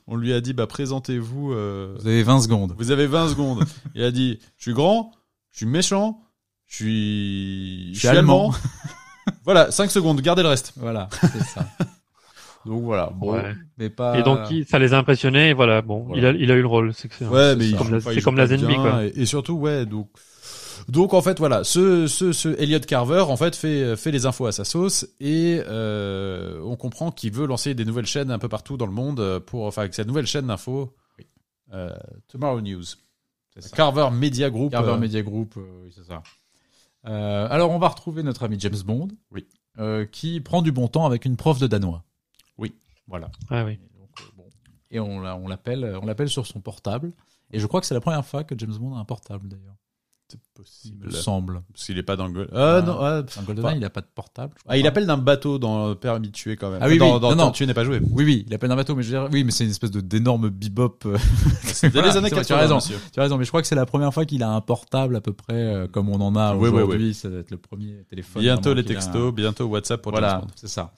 [0.07, 1.53] on lui a dit bah présentez-vous.
[1.53, 2.75] euh, Vous avez 20 secondes.
[2.77, 3.63] Vous avez 20 secondes.
[3.95, 5.11] Il a dit Je suis grand,
[5.51, 6.19] je suis méchant,
[6.65, 8.53] je suis, Je suis allemand.
[9.43, 10.73] voilà, 5 secondes, gardez le reste.
[10.77, 11.65] Voilà, c'est ça.
[12.65, 13.55] Donc voilà, bon, Ouais.
[13.77, 14.17] mais pas.
[14.19, 16.21] Et donc, il- ça les a impressionnés, et voilà, bon, Voilà.
[16.21, 18.35] il, a, il a eu le rôle, c'est Ouais, mais il comme la, c'est comme
[18.35, 19.05] la Zenby, quoi.
[19.05, 20.09] Et, et surtout, ouais, donc.
[20.89, 24.45] Donc en fait voilà, ce, ce, ce Elliot Carver en fait fait, fait les infos
[24.45, 28.47] à sa sauce et euh, on comprend qu'il veut lancer des nouvelles chaînes un peu
[28.47, 30.93] partout dans le monde pour enfin avec cette nouvelle chaîne d'infos
[31.73, 31.89] euh,
[32.29, 32.83] Tomorrow News.
[33.75, 34.71] Carver Media Group.
[34.71, 36.21] Carver euh, Media Group, euh, oui, c'est ça.
[37.07, 39.47] Euh, alors, on va retrouver notre ami James Bond, Oui.
[39.79, 42.03] euh, qui prend du bon temps avec une prof de danois.
[43.09, 43.31] voilà.
[43.49, 43.73] Ah oui.
[43.73, 44.43] Et, donc, euh, bon.
[44.91, 47.13] Et on, l'a- on l'appelle, on l'appelle sur son portable.
[47.51, 49.77] Et je crois que c'est la première fois que James Bond a un portable, d'ailleurs.
[50.29, 51.05] C'est Il possible.
[51.07, 51.61] me semble.
[51.71, 52.81] Parce qu'il est pas dans le Gold- Ah Ah.
[52.81, 54.53] non, ah, Dans GoldenEye, il a pas de portable.
[54.57, 56.79] je crois Ah, il appelle d'un bateau dans Permis de tuer quand même.
[56.81, 57.19] Ah oui, dans, oui.
[57.21, 57.51] dans Non, non.
[57.51, 58.01] Tuer n'est pas joué.
[58.11, 59.91] Oui, oui, il appelle un bateau, mais je veux dire, oui, mais c'est une espèce
[59.91, 60.97] de d'énorme bebop.
[61.05, 61.17] euh,
[61.63, 62.75] C'était Voilà, les années c'est vrai, 80, tu as raison.
[62.75, 62.97] monsieur.
[63.13, 65.15] Tu as raison, mais je crois que c'est la première fois qu'il a un portable
[65.15, 67.13] à peu près euh, comme on en a Oui, oui, aujourd'hui.
[67.13, 68.41] Ça doit être le premier téléphone.
[68.41, 68.83] Bientôt les a.
[68.83, 70.91] textos, bientôt WhatsApp pour Voilà, c'est ça.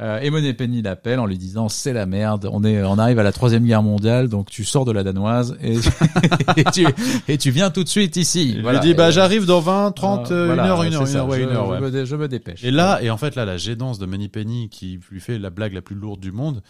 [0.00, 3.20] Euh, et Monet Penny l'appelle en lui disant c'est la merde, on est, on arrive
[3.20, 5.76] à la troisième guerre mondiale, donc tu sors de la danoise et,
[6.56, 6.84] et tu
[7.28, 8.54] et tu viens tout de suite ici.
[8.56, 8.80] Il Voilà.
[8.80, 11.28] lui dit bah j'arrive dans 20, 30, Euh, voilà, une heure, une heure, une heure,
[11.28, 11.78] ouais, je, une heure, ouais.
[11.78, 12.64] je me dé- je me dépêche.
[12.64, 15.50] Et là, et en fait là, la gênance de Money Penny qui lui fait la
[15.50, 16.60] blague la plus lourde du monde.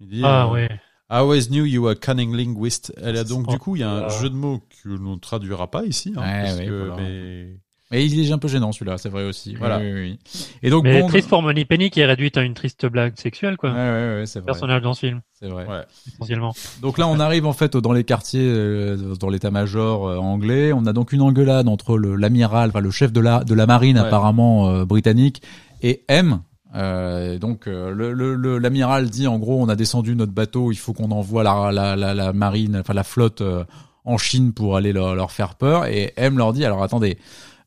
[0.00, 0.68] Il dit, Ah euh, ouais.
[1.10, 2.92] I always knew you were a cunning linguist.
[3.02, 5.14] Elle a donc Oh, du coup il y a un jeu de mots que l'on
[5.14, 7.02] ne traduira pas ici, hein, Ouais, parce ouais, que- voilà.
[7.02, 7.60] mais
[7.96, 9.54] Et il est un peu gênant celui-là, c'est vrai aussi.
[9.54, 9.78] Voilà.
[9.78, 10.18] Oui, oui, oui.
[10.62, 13.16] Et donc Mais Bond- triste pour Money Penny qui est réduite à une triste blague
[13.16, 13.70] sexuelle, quoi.
[13.70, 14.46] Ouais, ouais, ouais, c'est vrai.
[14.46, 15.64] Personnage dans ce film, C'est vrai.
[15.66, 15.82] Ouais.
[16.12, 16.52] essentiellement.
[16.82, 20.72] Donc là, on arrive en fait dans les quartiers, euh, dans l'état-major euh, anglais.
[20.72, 23.96] On a donc une engueulade entre l'amiral, enfin le chef de la de la marine
[23.98, 24.04] Ouais.
[24.04, 25.40] apparemment euh, britannique,
[25.82, 26.40] et M.
[26.74, 30.72] Euh, donc euh, le- le- le- l'amiral dit en gros, on a descendu notre bateau,
[30.72, 33.62] il faut qu'on envoie la, la, la, la marine, enfin la flotte euh,
[34.04, 35.86] en Chine pour aller leur, leur faire peur.
[35.86, 37.16] Et M leur dit, alors attendez.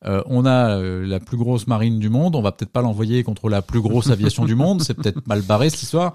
[0.05, 3.23] Euh, on a euh, la plus grosse marine du monde, on va peut-être pas l'envoyer
[3.23, 6.13] contre la plus grosse aviation du monde, c'est peut-être mal barré cette histoire.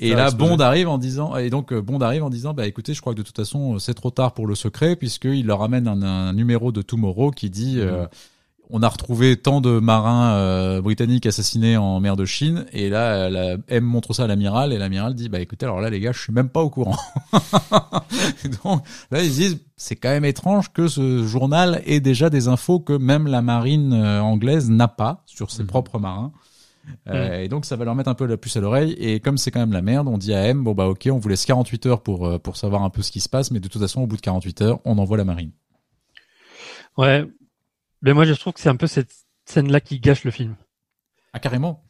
[0.00, 0.30] Et là.
[0.30, 3.12] Bond arrive en disant, et donc euh, Bond arrive en disant, bah écoutez, je crois
[3.12, 6.32] que de toute façon c'est trop tard pour le secret puisqu'il leur amène un, un
[6.32, 8.06] numéro de Tomorrow qui dit, euh,
[8.70, 13.28] on a retrouvé tant de marins euh, britanniques assassinés en mer de Chine, et là,
[13.30, 16.12] la M montre ça à l'amiral, et l'amiral dit, bah écoutez, alors là les gars,
[16.12, 16.96] je suis même pas au courant.
[18.64, 22.80] Donc là, ils disent, c'est quand même étrange que ce journal ait déjà des infos
[22.80, 25.68] que même la marine euh, anglaise n'a pas sur ses Mhm.
[25.68, 26.32] propres marins.
[27.10, 28.92] Euh, Et donc ça va leur mettre un peu la puce à l'oreille.
[28.98, 31.18] Et comme c'est quand même la merde, on dit à M, bon bah ok, on
[31.18, 33.60] vous laisse 48 heures pour euh, pour savoir un peu ce qui se passe, mais
[33.60, 35.50] de toute façon, au bout de 48 heures, on envoie la marine.
[36.96, 37.26] Ouais.
[38.02, 39.10] Mais moi, je trouve que c'est un peu cette
[39.44, 40.56] scène-là qui gâche le film.
[41.32, 41.84] Ah carrément.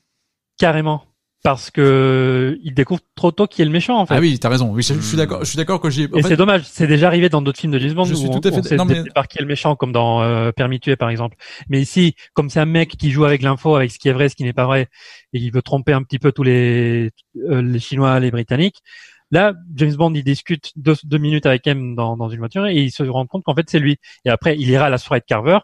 [0.59, 1.05] Carrément.
[1.45, 4.15] Parce que il découvre trop tôt qui est le méchant, en fait.
[4.17, 4.73] Ah oui, t'as raison.
[4.73, 5.19] Oui, je, je suis Hmm.
[5.19, 5.41] d'accord.
[5.45, 6.03] Je suis d'accord que j'ai.
[6.03, 8.29] Et fait, c'est dommage, c'est déjà arrivé dans d'autres films de James Bond Je suis
[8.29, 10.81] tout à fait on non, mais- départ qui est le méchant, comme dans euh, Permis
[10.99, 11.37] par exemple.
[11.69, 14.29] Mais ici, comme c'est un mec qui joue avec l'info, avec ce qui est vrai,
[14.29, 14.89] ce qui n'est pas vrai,
[15.33, 18.83] et qui veut tromper un petit peu tous les euh, les Chinois, les Britanniques.
[19.31, 22.75] Là, James Bond, il discute deux, deux minutes avec M dans, dans une voiture et
[22.83, 23.99] il se rend compte qu'en fait c'est lui.
[24.25, 25.59] Et après, il ira à la soirée de Carver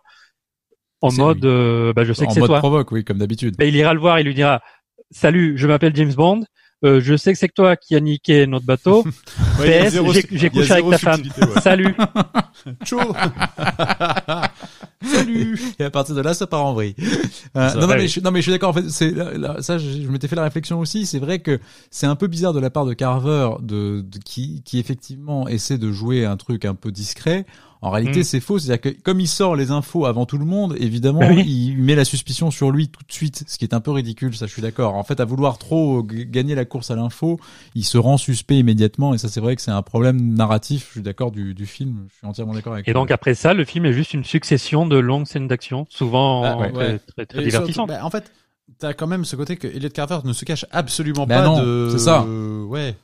[1.03, 2.59] en mode, euh, bah, je sais que en c'est mode toi.
[2.59, 3.55] provoque, oui, comme d'habitude.
[3.59, 4.61] Ben, il ira le voir, il lui dira
[5.11, 6.45] Salut, je m'appelle James Bond.
[6.85, 9.05] Euh, je sais que c'est que toi qui as niqué notre bateau.
[9.61, 9.93] Ouais, a PS,
[10.33, 11.23] j'ai- a couché avec ta femme.
[11.23, 11.61] ouais.
[11.63, 11.95] Salut.
[12.85, 12.99] Chaud.
[15.05, 15.59] Salut.
[15.79, 16.95] Et à partir de là, ça part en vrille.
[17.57, 18.71] Euh, non, non, mais je, suis- non, mais je suis d'accord.
[18.71, 19.15] En fait, c'est
[19.61, 19.79] ça.
[19.79, 21.07] Je, je m'étais fait la réflexion aussi.
[21.07, 24.63] C'est vrai que c'est un peu bizarre de la part de Carver, de, de- qui,
[24.65, 27.45] qui effectivement essaie de jouer un truc un peu discret.
[27.85, 28.25] En réalité, Mm.
[28.25, 28.59] c'est faux.
[28.59, 31.45] C'est-à-dire que comme il sort les infos avant tout le monde, évidemment, Bah oui.
[31.47, 34.35] il met la suspicion sur lui tout de suite, ce qui est un peu ridicule.
[34.35, 34.95] Ça, je suis d'accord.
[34.95, 37.39] En fait, à vouloir trop gagner la course à l'info,
[37.75, 39.15] il se rend suspect immédiatement.
[39.15, 40.87] Et ça, c'est vrai que c'est un problème narratif.
[40.89, 42.07] Je suis d'accord du, du film.
[42.11, 42.89] Je suis entièrement d'accord avec.
[42.89, 43.01] Et toi.
[43.03, 46.57] donc après ça, le film est juste une succession de longues scènes d'action, souvent Bah,
[46.73, 46.99] ouais.
[47.15, 47.89] très, très, divertissantes.
[47.89, 48.33] bah, en fait,
[48.79, 51.63] t'as quand même ce côté que Elliot Carter ne se cache absolument Bah pas non,
[51.63, 51.89] de.
[51.93, 52.25] c'est ça.
[52.27, 52.95] euh, ouais.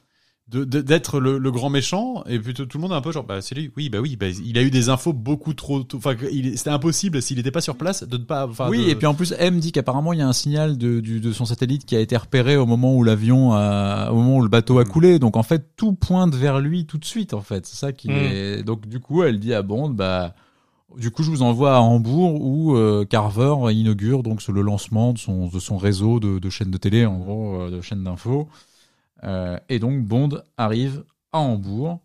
[0.53, 3.41] D'être le, le grand méchant et puis tout, le monde est un peu genre bah
[3.41, 6.17] c'est lui oui bah oui bah, il a eu des infos beaucoup trop enfin
[6.57, 9.15] c'était impossible s'il n'était pas sur place de ne pas oui, de- et puis en
[9.15, 11.95] plus, M dit qu'apparemment il y a un signal de, du, de son satellite qui
[11.95, 14.89] a été repéré au moment où l'avion, a, au moment où le bateau a Mm.
[14.89, 15.19] coulé.
[15.21, 17.33] Donc en fait, tout pointe vers lui tout de suite.
[17.33, 18.13] En fait, c'est ça qui Mm.
[18.17, 18.63] est.
[18.65, 20.35] Donc du coup, elle dit à Bond, bah,
[20.99, 25.19] du coup, je vous envoie à Hambourg où euh, Carver inaugure donc le lancement de
[25.19, 28.49] son, de son réseau de, de chaînes de télé, en gros, euh, de chaînes d'infos.
[29.25, 32.01] Euh, et donc Bond arrive à Hambourg.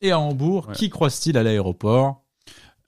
[0.00, 0.74] Et à Hambourg, Ouais.
[0.74, 2.22] qui croise-t-il à l'aéroport?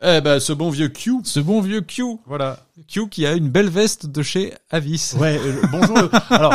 [0.03, 2.03] Eh ben ce bon vieux Q Ce bon vieux Q.
[2.25, 5.13] voilà Q qui a une belle veste de chez Avis.
[5.19, 6.55] ouais euh, bonjour le- alors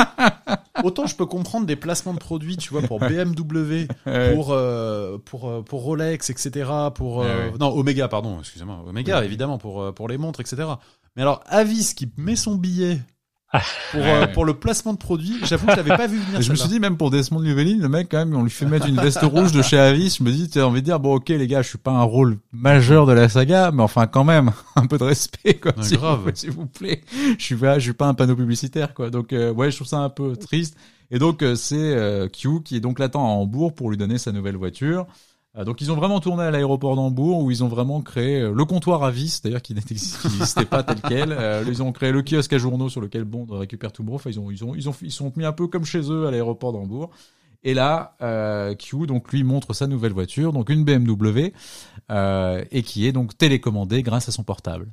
[0.83, 4.33] autant je peux comprendre des placements de produits tu vois pour BMW Ouais.
[4.33, 9.23] pour euh, pour euh, pour Rolex etc pour euh, Ouais, non Omega pardon excusez-moi Omega
[9.23, 10.63] évidemment pour pour les montres etc
[11.15, 12.99] mais alors Avis qui met son billet
[13.91, 14.31] pour Ouais, euh, ouais.
[14.33, 16.69] pour le placement de produits j'avoue que je l'avais pas vu venir Je me suis
[16.69, 19.19] dit, même pour Desmond Llewellyn, le mec, quand même, on lui fait mettre une veste
[19.23, 20.15] rouge de chez Avis.
[20.19, 21.91] Je me dis, tu as envie de dire, bon, ok, les gars, je suis pas
[21.91, 25.73] un rôle majeur de la saga, mais enfin, quand même, un peu de respect, quoi.
[25.81, 26.21] S'il grave.
[26.25, 27.01] vous- S'il vous plaît.
[27.37, 29.09] Je suis pas, je suis pas un panneau publicitaire, quoi.
[29.09, 30.75] Donc, euh, ouais, je trouve ça un peu triste.
[31.11, 34.17] Et donc, euh, c'est euh, Q qui est donc l'attend à Hambourg pour lui donner
[34.17, 35.05] sa nouvelle voiture.
[35.57, 38.53] Euh, donc, ils ont vraiment tourné à l'aéroport d'Hambourg où ils ont vraiment créé euh,
[38.53, 41.31] le comptoir à vis, d'ailleurs, qui n'existait pas tel quel.
[41.31, 44.39] Euh, ils ont créé le kiosque à journaux sur lequel Bond récupère tout Enfin, ils
[44.39, 46.73] ont, ils ont, ils ont, ils sont mis un peu comme chez eux à l'aéroport
[46.73, 47.11] d'Hambourg.
[47.63, 48.15] Et là,
[48.77, 51.51] Q donc lui montre sa nouvelle voiture, donc une BMW,
[52.11, 54.91] euh, et qui est donc télécommandée grâce à son portable.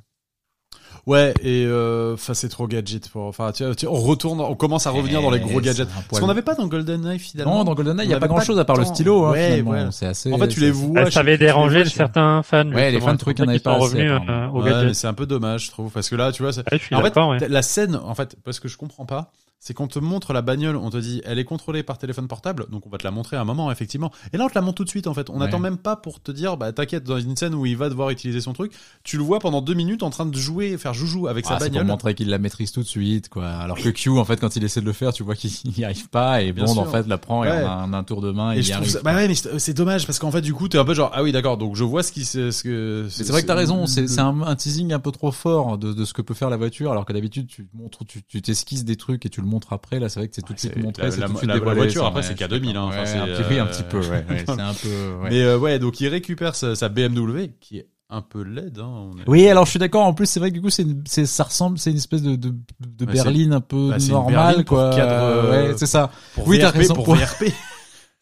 [1.05, 4.55] Ouais et euh, enfin c'est trop gadget pour enfin tu, vois, tu- on retourne on
[4.55, 7.57] commence à revenir dans les gros Eh, gadgets parce qu'on n'avait pas dans GoldenEye finalement
[7.59, 9.25] Non, dans GoldenEye, il n'y a on pas avait grand chose à part le stylo.
[9.25, 9.31] Hein,
[9.63, 9.87] Ouais.
[9.91, 10.31] C'est assez.
[10.31, 12.69] en fait tu les vois ça je- avait dérangé certains fans.
[12.71, 14.31] Ouais, les fans trouvaient qu'il y en C'est avait pour pas ça apparemment.
[14.31, 14.87] euh, au Ouais, gadget.
[14.87, 16.51] mais c'est un peu dommage je trouve parce que là tu vois
[16.91, 20.33] en fait, la scène, en fait, parce que je comprends pas, c'est qu'on te montre
[20.33, 23.03] la bagnole, on te dit, elle est contrôlée par téléphone portable, donc on va te
[23.05, 24.11] la montrer à un moment, effectivement.
[24.33, 25.29] Et là, on te la montre tout de suite, en fait.
[25.29, 25.39] On Ouais.
[25.39, 28.09] n'attend même pas pour te dire, bah, t'inquiète, dans une scène où il va devoir
[28.09, 28.73] utiliser son truc,
[29.05, 31.65] tu le vois pendant deux minutes en train de jouer, faire joujou avec Ah, sa
[31.65, 33.47] c'est pour montrer qu'il la maîtrise tout de suite, quoi.
[33.47, 35.83] Alors que Q, en fait, quand il essaie de le faire, tu vois qu'il n'y
[35.83, 37.63] arrive pas, et Bond, en fait, la prend et Ouais.
[37.63, 38.89] en un, un tour de main, Et il je arrive.
[38.89, 41.11] ça, bah ouais, mais c'est dommage parce qu'en fait, du coup, t'es un peu genre,
[41.13, 43.07] ah oui, d'accord, donc je vois ce qui, c'est ce que.
[43.09, 46.05] C'est vrai que t'as raison, c'est un, un teasing un peu trop fort de, de
[46.05, 48.95] ce que peut faire la voiture, alors que d'habitude tu montres, tu tu t'esquisses des
[48.95, 49.99] trucs et tu le montres après.
[49.99, 51.55] Là, c'est vrai que c'est tout de suite montré, c'est la- tout de suite la-
[51.55, 53.69] la dévoilé, voiture, après, c'est je qu'à suis 2000, hein, un petit, oui, un euh,
[53.69, 54.89] petit peu, ouais, c'est un peu.
[55.29, 58.79] Mais euh, ouais, donc il récupère sa, sa BMW qui est un peu laide.
[58.79, 60.05] Hein, est- Oui, alors je suis d'accord.
[60.05, 60.85] En plus, c'est vrai que du coup, c'est,
[61.25, 64.91] ça ressemble, c'est une espèce de, de, de berline un peu bah, normale, quoi.
[64.95, 66.11] cadre, euh, ouais, c'est ça.
[66.35, 67.45] Pour Oui, t'as VRP, raison, pour pour- VRP.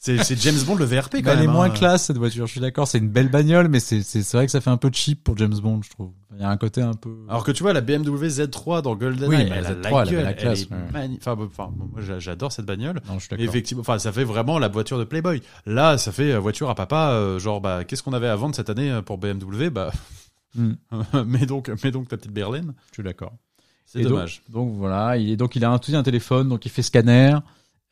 [0.03, 1.49] C'est James Bond le VRP quand Bah, elle même.
[1.49, 1.69] est moins hein.
[1.69, 2.47] classe cette voiture.
[2.47, 2.87] Je suis d'accord.
[2.87, 4.01] C'est une belle bagnole, mais c'est,
[4.33, 6.11] vrai que ça fait un peu cheap pour James Bond, je trouve.
[6.33, 7.15] Il y a un côté un peu.
[7.29, 9.75] Alors que tu vois la BMW Z3 dans GoldenEye, Oui, elle bah, a la la
[9.75, 10.91] Z3, elle gueule, la classe, elle est ouais.
[10.91, 11.27] magnifique.
[11.27, 12.99] Enfin, enfin, moi j'a- j'adore cette bagnole.
[13.07, 15.43] non, je suis effectivement, enfin ça fait vraiment la voiture de Playboy.
[15.67, 17.11] Là, ça fait euh, voiture à papa.
[17.11, 19.91] euh, genre, bah qu'est-ce qu'on avait à vendre cette année euh, pour BMW Bah
[20.55, 20.73] Hmm.
[21.27, 22.73] mais donc, mais donc ta petite berline.
[22.89, 23.33] Je suis d'accord.
[23.85, 24.41] C'est donc- dommage.
[24.49, 27.35] Donc voilà, il est donc il a un tout un téléphone, donc il fait scanner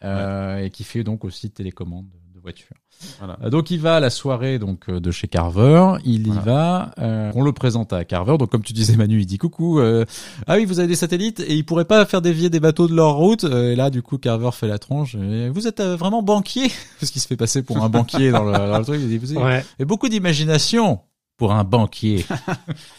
[0.03, 2.75] euh, et qui fait donc aussi télécommande de- voiture.
[3.19, 3.37] Voilà.
[3.43, 6.41] Euh, donc il va à la soirée donc euh, de chez Carver, il y Voilà.
[6.41, 8.37] va, euh, on le présente à Carver.
[8.37, 9.79] Donc comme tu disais Manu, il dit coucou.
[9.79, 10.05] euh,
[10.47, 12.95] ah oui, vous avez des satellites et ils pourraient pas faire dévier des bateaux de
[12.95, 13.43] leur route.
[13.43, 15.15] Euh, et là du coup Carver fait la tronche.
[15.15, 16.71] Et, vous êtes euh, vraiment banquier
[17.01, 18.99] parce qu'il se fait passer pour un banquier dans le, dans le truc.
[19.01, 19.65] Il dit vous avez, Ouais.
[19.77, 20.99] et beaucoup d'imagination
[21.39, 22.23] pour un banquier.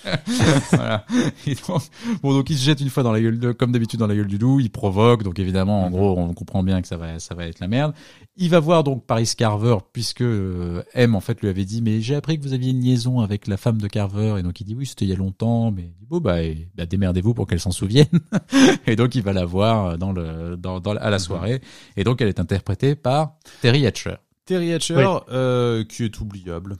[0.72, 1.04] voilà.
[1.68, 1.82] Donc,
[2.22, 4.16] bon, donc il se jette une fois dans la gueule de, comme d'habitude dans la
[4.16, 7.18] gueule du loup, il provoque, donc évidemment, en gros, on comprend bien que ça va,
[7.18, 7.94] ça va être la merde.
[8.36, 12.00] Il va voir donc Paris Carver, puisque euh, M, en fait, lui avait dit, mais
[12.00, 14.64] j'ai appris que vous aviez une liaison avec la femme de Carver, et donc il
[14.64, 17.34] dit, oui, c'était il y a longtemps, mais il dit, bon, bah, et- bah, démerdez-vous
[17.34, 18.06] pour qu'elle s'en souvienne.
[18.86, 21.60] et donc, il va la voir dans le, dans, dans, à la soirée,
[21.96, 24.14] et donc elle est interprétée par Terry Hatcher.
[24.46, 25.04] Terry Hatcher, Oui.
[25.30, 26.78] euh, qui est oubliable.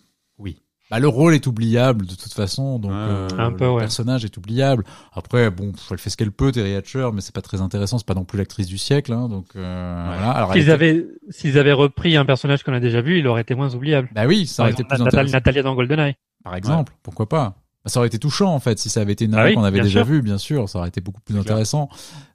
[0.91, 3.81] Bah, le rôle est oubliable de toute façon, donc Ouais, euh, un peu, le ouais.
[3.81, 4.85] personnage est oubliable.
[5.13, 8.07] Après, bon, elle fait ce qu'elle peut, Terry Hatcher, mais c'est pas très intéressant, c'est
[8.07, 10.31] pas non plus l'actrice du siècle, hein, donc euh, voilà.
[10.33, 13.43] Alors, S'ils était- avaient, s'ils avaient repris un personnage qu'on a déjà vu, il aurait
[13.43, 14.09] été moins oubliable.
[14.15, 15.33] bah oui, ça Par aurait été exemple, plus intéressant.
[15.33, 16.15] Natalia dans GoldenEye.
[16.43, 19.27] Par exemple, pourquoi pas Bah, Ça aurait été touchant en fait, si ça avait été
[19.27, 20.07] une Ah oui, qu'on avait déjà sûr.
[20.13, 21.89] vue, bien sûr, ça aurait été beaucoup plus intéressant.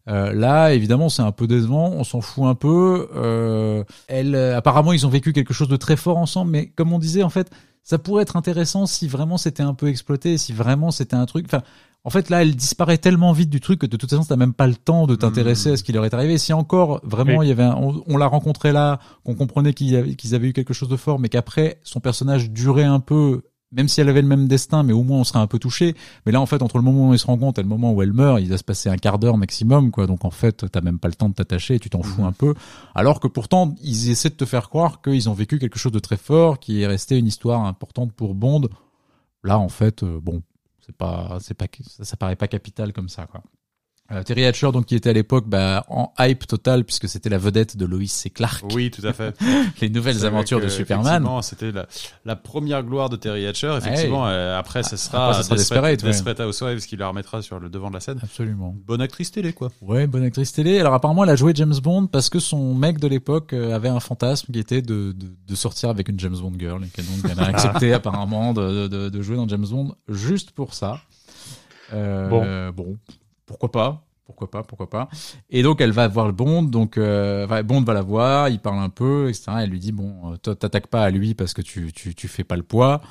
[0.07, 3.09] Euh, là, évidemment, c'est un peu décevant, on s'en fout un peu.
[3.15, 6.93] Euh, elle, euh, apparemment, ils ont vécu quelque chose de très fort ensemble, mais comme
[6.93, 7.49] on disait, en fait,
[7.85, 11.45] ça pourrait être intéressant si vraiment c'était un peu exploité, si vraiment c'était un truc.
[11.45, 11.61] Enfin,
[12.03, 14.53] en fait, là, elle disparaît tellement vite du truc que de toute façon, t'as même
[14.53, 16.37] pas le temps de t'intéresser à ce qui leur est arrivé.
[16.37, 17.45] Si encore vraiment Oui.
[17.45, 19.95] il y avait, un- on, on l'a rencontré là, qu'on comprenait qu'ils
[20.35, 23.41] avaient eu quelque chose de fort, mais qu'après son personnage durait un peu,
[23.75, 25.95] même si elle avait le même destin, mais au moins on serait un peu touché.
[26.25, 27.91] Mais là, en fait, entre le moment où il se rend compte et le moment
[27.93, 30.07] où elle meurt, il va se passer un quart d'heure maximum, quoi.
[30.07, 32.27] Donc en fait, t'as même pas le temps de t'attacher, tu t'en fous Mhm.
[32.27, 32.53] un peu.
[32.95, 35.99] Alors que pourtant, ils essaient de te faire croire qu'ils ont vécu quelque chose de
[35.99, 38.67] très fort, qui est resté une histoire importante pour Bond.
[39.43, 40.41] Là, en fait, euh, bon,
[40.85, 43.41] c'est pas, c'est pas, ça, ça paraît pas capital comme ça, quoi.
[44.11, 47.39] Euh, Terry Hatcher, donc, qui était à l'époque bah, en hype total, puisque c'était la
[47.39, 49.35] vedette de Lois et Clark, Oui, tout à fait.
[49.81, 51.07] les nouvelles aventures que, de Superman.
[51.23, 51.87] effectivement, C'était la,
[52.23, 53.73] la première gloire de Terry Hatcher.
[53.79, 56.09] Effectivement, euh, après, ce sera, Après, sera Desperate, ouais.
[56.09, 58.19] Desperate Housewives qui la remettra sur le devant de la scène.
[58.21, 58.75] Absolument.
[58.85, 59.71] Bonne actrice télé, quoi.
[59.81, 60.79] Ouais, bonne actrice télé.
[60.79, 63.89] Alors apparemment, elle a joué James Bond parce que son mec de l'époque euh, avait
[63.89, 66.83] un fantasme qui était de, de, de sortir avec une James Bond girl.
[66.83, 70.75] Et donc elle a accepté apparemment de, de, de jouer dans James Bond juste pour
[70.75, 70.99] ça.
[71.93, 72.97] Euh, bon.
[73.45, 75.07] Pourquoi pas pourquoi pas, pourquoi pas.
[75.51, 78.79] Et donc elle va voir le Bond, donc euh, Bond va la voir, il parle
[78.79, 79.51] un peu, etc.
[79.61, 82.43] Elle lui dit bon, euh, t'attaques pas à lui parce que tu tu tu fais
[82.43, 83.01] pas le poids.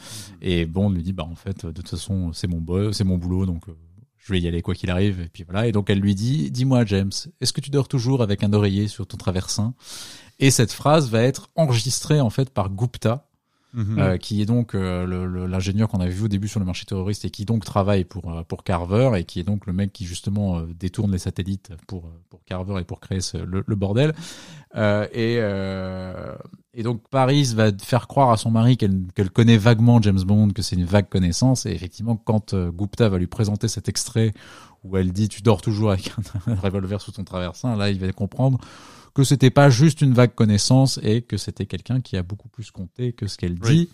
[0.42, 3.46] Et Bond lui dit bah en fait de toute façon c'est mon c'est mon boulot
[3.46, 3.72] donc euh,
[4.18, 5.20] je vais y aller quoi qu'il arrive.
[5.20, 5.68] Et puis voilà.
[5.68, 8.88] Et donc elle lui dit dis-moi James, est-ce que tu dors toujours avec un oreiller
[8.88, 9.74] sur ton traversin?
[10.40, 13.28] Et cette phrase va être enregistrée en fait par Gupta,
[13.76, 13.98] Mhm.
[13.98, 17.24] euh, qui est donc euh, l'ingénieur qu'on avait vu au début sur le marché terroriste
[17.24, 20.04] et qui donc travaille pour euh, pour Carver et qui est donc le mec qui
[20.06, 23.74] justement euh, détourne les satellites pour euh, pour Carver et pour créer ce- le, le
[23.74, 24.14] bordel.
[24.76, 25.40] Et
[26.76, 30.48] et donc Paris va faire croire à son mari qu'elle qu'elle connaît vaguement James Bond,
[30.50, 31.66] que c'est une vague connaissance.
[31.66, 34.32] Et effectivement, quand Gupta va lui présenter cet extrait
[34.82, 36.12] où elle dit tu dors toujours avec
[36.48, 38.58] un revolver sous ton traversin, là il va comprendre
[39.14, 42.70] que c'était pas juste une vague connaissance et que c'était quelqu'un qui a beaucoup plus
[42.70, 43.88] compté que ce qu'elle dit.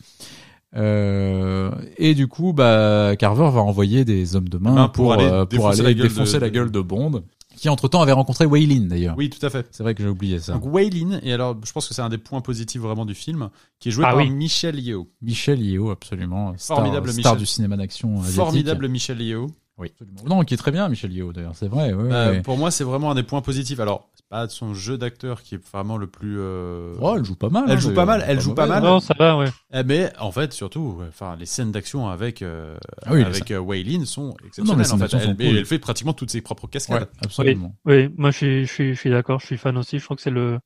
[0.77, 5.13] Euh, et du coup, bah, Carver va envoyer des hommes de main Main pour, pour
[5.15, 7.25] aller euh, pour défoncer aller la gueule défoncer de- la gueule de Bond,
[7.57, 9.17] qui entre temps avait rencontré Waylin d'ailleurs.
[9.19, 9.67] Oui, tout à fait.
[9.73, 10.53] C'est vrai que j'ai oublié ça.
[10.55, 13.51] Donc Waylin, et alors je pense que c'est un des points positifs vraiment du film,
[13.81, 14.31] qui est joué Ah par oui.
[14.31, 15.09] Michel Yeo.
[15.21, 16.55] Michel Yeo, absolument.
[16.57, 17.39] Star, Formidable star Michel.
[17.39, 18.17] du cinéma d'action.
[18.23, 19.49] Formidable Michel Yeo.
[19.81, 19.91] Oui.
[20.01, 20.37] Absolument.
[20.37, 21.93] Non, qui est très bien, Michel Yeo d'ailleurs, c'est vrai.
[21.93, 22.43] ouais, ouais.
[22.43, 23.81] Pour moi, c'est vraiment un des points positifs.
[23.81, 26.37] Alors, c'est pas son jeu d'acteur qui est vraiment le plus.
[26.39, 27.65] euh, Oh, elle joue pas mal.
[27.67, 28.83] Elle hein, joue pas mal, elle joue pas mal.
[28.83, 29.47] Non, ça va, ouais.
[29.73, 33.51] eh, Mais en fait, surtout, ouais, enfin, les scènes d'action avec euh, Ah oui, avec
[33.51, 34.87] euh, Waylin sont exceptionnelles.
[34.93, 35.15] en fait.
[35.15, 35.57] Elle, cool.
[35.57, 37.03] elle fait pratiquement toutes ses propres cascades.
[37.03, 37.75] Ouais, absolument.
[37.87, 39.99] Oui, moi je suis, je suis, je suis d'accord, je suis fan aussi.
[39.99, 40.59] Je trouve que c'est le,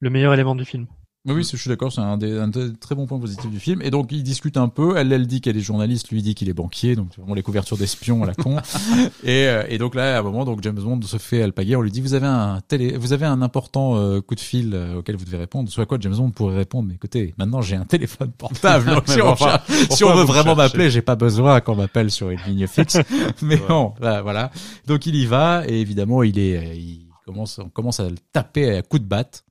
[0.00, 0.86] le meilleur élément du film.
[1.26, 3.60] Oui, oui, je suis d'accord, c'est un des, un des très bons points positifs du
[3.60, 3.82] film.
[3.82, 4.96] Et donc, ils discutent un peu.
[4.96, 7.76] Elle, elle dit qu'elle est journaliste, lui dit qu'il est banquier, donc vraiment les couvertures
[7.76, 8.56] d'espions à la con.
[9.22, 11.76] et, euh, et donc là, à un moment, donc James Bond se fait alpaguer.
[11.76, 14.70] On lui dit, vous avez un télé, vous avez un important euh, coup de fil
[14.72, 15.68] euh, auquel vous devez répondre.
[15.68, 18.86] Soit quoi, James Bond pourrait répondre, mais écoutez, maintenant j'ai un téléphone portable.
[18.94, 19.58] Donc, si, on, enfin,
[19.90, 22.96] si on veut vraiment m'appeler, j'ai pas besoin qu'on m'appelle sur une ligne fixe.
[23.42, 23.66] mais Ouais.
[23.68, 24.50] bon, là, voilà.
[24.86, 28.74] Donc il y va et évidemment, il est, il commence, on commence à le taper
[28.74, 29.44] à coups de batte.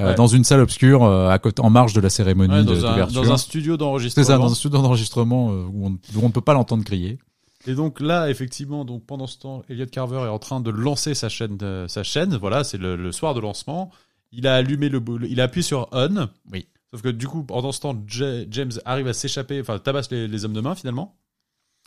[0.00, 0.14] Euh, Ouais.
[0.14, 3.22] dans une salle obscure euh, à côté, en marge de la cérémonie Ouais, d'ouverture.
[3.22, 4.26] dans un studio C'est d'enregistrement.
[4.26, 7.18] ça, dans un studio d'enregistrement euh, où on où on ne peut pas l'entendre crier.
[7.66, 11.14] Et donc là, effectivement, donc pendant ce temps, Elliot Carver est en train de lancer
[11.14, 11.58] sa chaîne.
[11.88, 13.90] sa chaîne, voilà, c'est le, le soir de lancement.
[14.32, 16.28] Il a allumé le, il a appuyé sur on.
[16.50, 16.66] Oui.
[16.92, 20.26] Sauf que du coup, pendant ce temps, Ja- James arrive à s'échapper, enfin tabasse les,
[20.26, 21.16] les hommes de main finalement.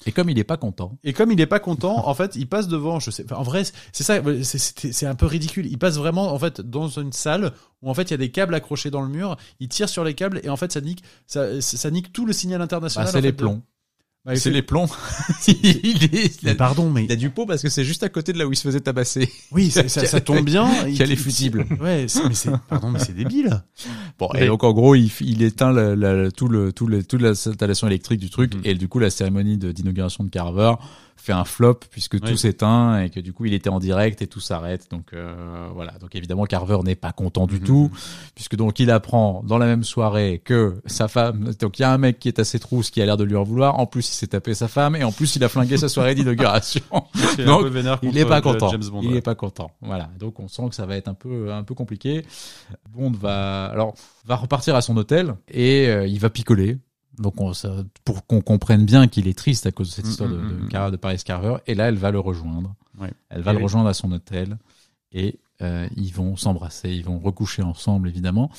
[0.05, 2.47] Et comme il est pas content, Et comme il est pas content, en fait, il
[2.49, 3.63] passe devant, je sais, enfin, en vrai,
[3.93, 5.65] c'est ça, c'est- c'est c'est un peu ridicule.
[5.67, 8.31] Il passe vraiment, en fait, dans une salle où, en fait, il y a des
[8.31, 9.37] câbles accrochés dans le mur.
[9.59, 12.33] Il tire sur les câbles et, en fait, ça nique, ça, ça nique tout le
[12.33, 13.07] signal bah, international.
[13.07, 13.61] c'est en les de- plombs.
[14.25, 14.87] Bah, c'est les plombs.
[15.47, 18.03] il, est- il Mais a, pardon, mais il a du pot parce que c'est juste
[18.03, 19.29] à côté de là où il se faisait tabasser.
[19.51, 20.87] oui, ça, ça, ça tombe bien.
[20.87, 21.65] Il- Quel est il- fusible.
[21.81, 23.61] Ouais, c'est- mais c'est, pardon, mais c'est débile.
[24.17, 27.21] Bon, et donc en gros, il, il éteint la, la- tout le, tout le, toute
[27.21, 28.61] l'installation électrique du truc, Mhm.
[28.63, 30.73] et du coup, la cérémonie de- d'inauguration de Carver
[31.15, 34.27] fait un flop puisque tout s'éteint et que du coup, il était en direct et
[34.27, 34.87] tout s'arrête.
[34.91, 35.93] Donc euh, voilà.
[35.99, 37.63] Donc évidemment, Carver n'est pas content du Mhm.
[37.63, 37.91] tout
[38.35, 41.51] puisque donc il apprend dans la même soirée que sa femme.
[41.59, 43.23] Donc il y a un mec qui est à ses trousses qui a l'air de
[43.23, 43.79] lui en vouloir.
[43.79, 46.15] En plus, il s'est tapé sa femme et en plus, il a flingué sa soirée
[46.15, 46.81] d'inauguration.
[47.45, 47.65] Donc,
[48.01, 48.71] Il est pas euh, content.
[48.77, 48.99] Bond.
[49.01, 49.17] il ouais.
[49.17, 49.71] est pas content.
[49.81, 50.09] Voilà.
[50.19, 52.23] Donc on sent que ça va être un peu un peu compliqué.
[52.89, 53.93] Bond va alors
[54.25, 56.77] va repartir à son hôtel et euh, il va picoler.
[57.19, 60.09] Donc on, ça, pour qu'on comprenne bien qu'il est triste à cause de cette Mm,
[60.09, 61.57] histoire de, mm, de, mm, Cara- de Paris Carver.
[61.67, 62.73] Et là, elle va le rejoindre.
[62.99, 63.11] Ouais.
[63.29, 63.63] Elle va Et le oui.
[63.63, 64.57] rejoindre à son hôtel
[65.11, 68.49] et euh, ils vont s'embrasser, ils vont recoucher ensemble évidemment.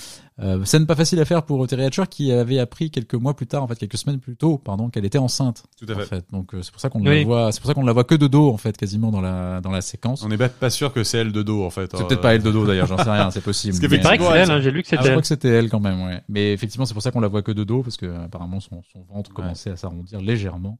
[0.43, 3.47] Euh, scène pas facile à faire pour Terry Hatcher qui avait appris quelques mois plus
[3.47, 5.63] tard, en fait quelques semaines plus tôt, pardon, qu'elle était enceinte.
[5.79, 6.25] Tout à En fait.
[6.33, 7.21] Donc euh, c'est pour ça qu'on Oui.
[7.21, 9.21] la voit, c'est pour ça qu'on la voit que de dos en fait quasiment dans
[9.21, 10.25] la dans la séquence.
[10.25, 11.89] On n'est pas, sûr que c'est elle de dos, en fait.
[11.95, 13.79] C'est Euh, peut-être pas elle de dos d'ailleurs, j'en sais rien, c'est possible.
[13.81, 15.29] Mais- Il paraît que c'est elle, hein, j'ai lu que Ah, je c'était crois que
[15.29, 16.21] c'était elle quand même, ouais.
[16.29, 18.83] Mais effectivement, c'est pour ça qu'on la voit que de dos, parce que apparemment son,
[18.93, 19.37] son ventre Ouais.
[19.37, 20.79] commençait à s'arrondir légèrement.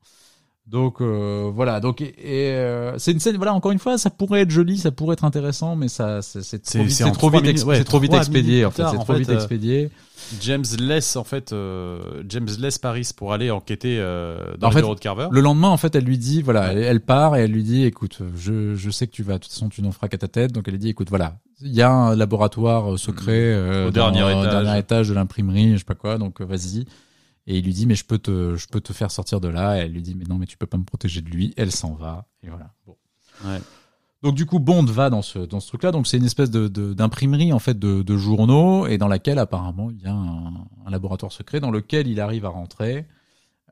[0.67, 3.37] Donc euh, voilà, donc et, et, euh, c'est une scène.
[3.37, 6.63] Voilà, encore une fois, ça pourrait être joli, ça pourrait être intéressant, mais ça, c'est
[6.63, 9.35] trop vite, c'est trop vite, ouais, trop expédié en fait, c'est trop fait, vite euh,
[9.35, 9.91] expédié.
[10.41, 14.75] James laisse, en fait, euh, James laisse Paris pour aller enquêter euh, dans En le
[14.77, 15.29] fait, bureau de Carver.
[15.31, 17.85] Le lendemain, en fait, elle lui dit, voilà, elle, elle part et elle lui dit,
[17.85, 20.29] écoute, je, je sais que tu vas, de toute façon, tu n'en feras qu'à ta
[20.29, 20.51] tête.
[20.53, 24.41] Donc elle lui dit, écoute, voilà, il y a un laboratoire secret Au dans- dernier
[24.41, 24.51] étage.
[24.65, 26.87] dernier étage de l'imprimerie, je sais pas quoi, donc vas-y.
[27.47, 29.77] Et il lui dit, mais je peux te, je peux te faire sortir de là.
[29.79, 31.53] Et elle lui dit, mais non, mais tu peux pas me protéger de lui.
[31.57, 32.27] Elle s'en va.
[32.43, 32.73] Et voilà.
[32.87, 32.97] Bon.
[33.45, 33.61] Ouais.
[34.23, 35.93] Donc du coup, Bond va dans ce dans ce truc-là.
[35.93, 39.39] Donc c'est une espèce de de- d'imprimerie en fait de, de journaux et dans laquelle
[39.39, 43.05] apparemment il y a un, un laboratoire secret dans lequel il arrive à rentrer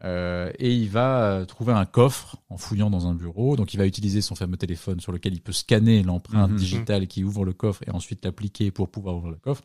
[0.04, 3.56] euh, et il va euh, trouver un coffre en fouillant dans un bureau.
[3.56, 6.56] Donc il va utiliser son fameux téléphone sur lequel il peut scanner l'empreinte Mhm.
[6.58, 9.62] digitale qui ouvre le coffre et ensuite l'appliquer pour pouvoir ouvrir le coffre.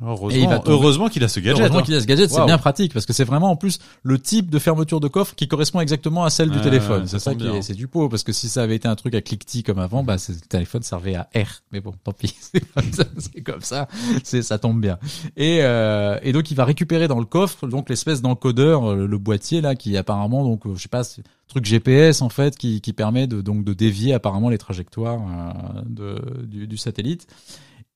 [0.00, 1.60] Heureusement, heureusement qu'il a ce gadget.
[1.60, 1.82] Heureusement hein.
[1.82, 4.50] qu'il a ce gadget, c'est bien pratique parce que c'est vraiment en plus le type
[4.50, 7.06] de fermeture de coffre qui correspond exactement à celle du téléphone.
[7.06, 9.14] c'est ça qui est, c'est du pot parce que si ça avait été un truc
[9.14, 11.62] à cliquetis comme avant, bah le téléphone servait à R.
[11.72, 13.88] Mais bon, tant pis, c'est comme ça, c'est comme ça,
[14.24, 14.98] c'est ça tombe bien.
[15.36, 19.18] Et euh, et donc il va récupérer dans le coffre donc l'espèce d'encodeur, euh, le
[19.18, 22.56] boîtier là qui apparemment donc euh, je sais pas, c'est un truc GPS en fait
[22.56, 27.26] qui qui permet de donc de dévier apparemment les trajectoires euh, de du, du satellite.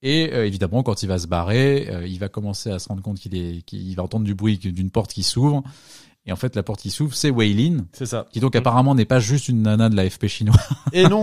[0.02, 3.02] Et euh, évidemment, quand il va se barrer, euh, il va commencer à se rendre
[3.02, 5.62] compte qu'il est, qu'il va entendre du bruit d'une porte qui s'ouvre.
[6.28, 8.26] Et en fait, la porte qui s'ouvre, c'est Weilin, C'est ça.
[8.32, 10.58] qui donc apparemment n'est pas juste une nana de la FP chinoise.
[10.92, 11.22] Et non,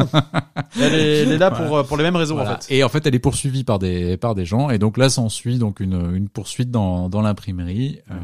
[0.80, 2.56] elle est, elle est là pour, pour les mêmes raisons, Voilà.
[2.58, 2.74] en fait.
[2.74, 4.70] Et en fait, elle est poursuivie par des par des gens.
[4.70, 8.16] Et donc là, s'ensuit donc une une poursuite dans dans l'imprimerie euh,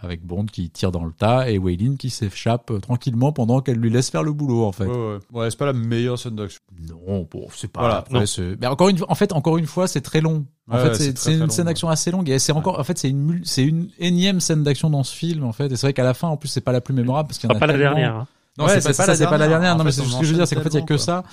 [0.00, 3.90] avec Bond qui tire dans le tas et Weilin qui s'échappe tranquillement pendant qu'elle lui
[3.90, 4.86] laisse faire le boulot en fait.
[4.86, 5.18] Ouais, ouais.
[5.32, 6.60] Ouais, c'est pas la meilleure scène d'action.
[6.88, 7.80] Non, bon, c'est pas.
[7.80, 7.96] Voilà.
[7.98, 8.56] après, Non.
[8.60, 10.44] Mais encore une en fait, encore une fois, c'est très long.
[10.70, 11.16] En Ouais, fait, c'est une
[11.50, 14.40] scène long, d'action assez longue et c'est encore, en fait, c'est une, c'est une énième
[14.40, 15.66] scène d'action dans ce film, en fait.
[15.70, 17.48] Et c'est vrai qu'à la fin, en plus, c'est pas la plus mémorable parce qu'il
[17.50, 18.14] y en Ce a pas la tellement- dernière.
[18.16, 18.26] hein.
[18.56, 19.76] Non, Ouais, c'est pas, pas ça, la c'est pas la dernière.
[19.76, 20.96] Non, mais c'est ce que je veux dire, c'est qu'en fait, il y a que
[20.96, 21.24] ça.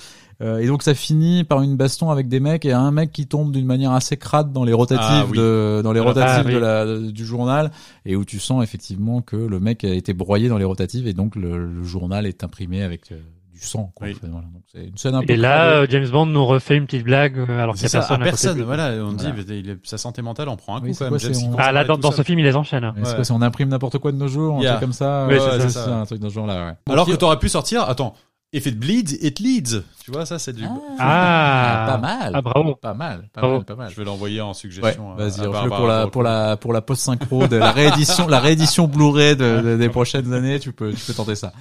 [0.42, 3.28] Euh, et donc, ça finit par une baston avec des mecs et un mec qui
[3.28, 5.38] tombe d'une manière assez crade dans les rotatives Ah, oui.
[5.38, 6.54] de, dans les Ah, rotatives oui.
[6.54, 7.70] de la, du journal
[8.04, 11.12] et où tu sens effectivement que le mec a été broyé dans les rotatives et
[11.12, 13.20] donc le, le journal est imprimé avec euh,
[13.64, 14.06] sang, quoi.
[14.08, 14.14] Oui.
[14.16, 14.46] en fait, voilà.
[14.52, 17.04] Donc, c'est une scène un peu Et là, euh, James Bond nous refait une petite
[17.04, 18.22] blague euh, alors qu'il C'est y a ça, à personne.
[18.22, 18.62] à côté personne.
[18.62, 19.42] Voilà, on dit, Voilà.
[19.48, 21.34] mais il est- sa santé mentale en prend un coup Oui, c'est quand quoi, même.
[21.34, 22.92] C'est on- Ah là, dans, dans ce film, il les enchaîne.
[22.96, 23.14] C'est Ouais.
[23.14, 24.70] quoi, c'est on imprime n'importe quoi de nos jours, un Yeah.
[24.72, 25.26] truc comme ça.
[25.26, 25.84] Ouais, Ouais, c'est c'est ça.
[25.86, 26.92] ça, un truc dans ce genre-là, ouais.
[26.92, 28.14] Alors que t'aurais pu sortir, attends,
[28.52, 29.82] effet de bleed, it leads.
[30.04, 30.64] Tu vois, ça, c'est du.
[30.98, 32.32] Ah, pas mal.
[32.34, 32.74] Ah, bravo.
[32.76, 33.56] Pas mal, pas Bravo.
[33.58, 33.90] mal, pas mal.
[33.90, 35.12] Je vais l'envoyer en suggestion.
[35.12, 38.26] à- vas-y, refais-le Barbara pour la pour la pour la post synchro de la réédition
[38.28, 40.58] la réédition Blu-ray de, de- des prochaines années.
[40.60, 41.52] Tu peux tu peux tenter ça.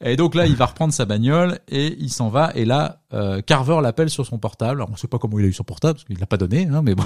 [0.00, 2.52] Et donc là, il va reprendre sa bagnole et il s'en va.
[2.54, 4.80] Et là, euh, Carver l'appelle sur son portable.
[4.80, 6.68] Alors, on sait pas comment il a eu son portable parce qu'il l'a pas donné,
[6.72, 7.02] hein, mais bon.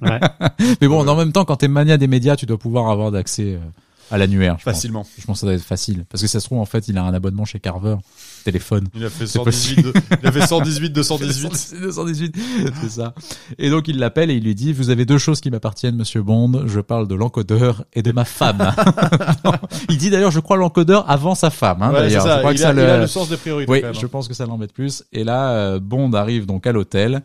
[0.00, 0.20] Ouais.
[0.80, 3.54] mais bon, en même temps, quand t'es mania des médias, tu dois pouvoir avoir d'accès
[3.54, 3.58] euh,
[4.12, 4.54] à l'annuaire.
[4.54, 4.62] Pense.
[4.62, 5.04] Facilement.
[5.18, 6.96] Je pense que ça doit être facile parce que ça se trouve en fait, il
[6.96, 7.96] a un abonnement chez Carver,
[8.42, 8.88] téléphone.
[8.94, 11.54] Il a fait C'est 118, de- il a fait 118, 218.
[11.54, 12.36] C'est 218,
[12.80, 13.14] c'est ça.
[13.58, 16.22] Et donc il l'appelle et il lui dit Vous avez deux choses qui m'appartiennent, Monsieur
[16.22, 16.64] Bond.
[16.66, 18.58] Je parle de l'encodeur et de ma femme.
[19.88, 21.82] Il dit d'ailleurs, je crois l'encodeur avant sa femme.
[21.82, 22.88] Hein, Ouais, d'ailleurs, je crois Il que a, ça il le.
[22.90, 23.70] a le sens des priorités.
[23.70, 25.04] oui, je pense que ça l'embête plus.
[25.12, 27.22] Et là, euh, Bond arrive donc à l'hôtel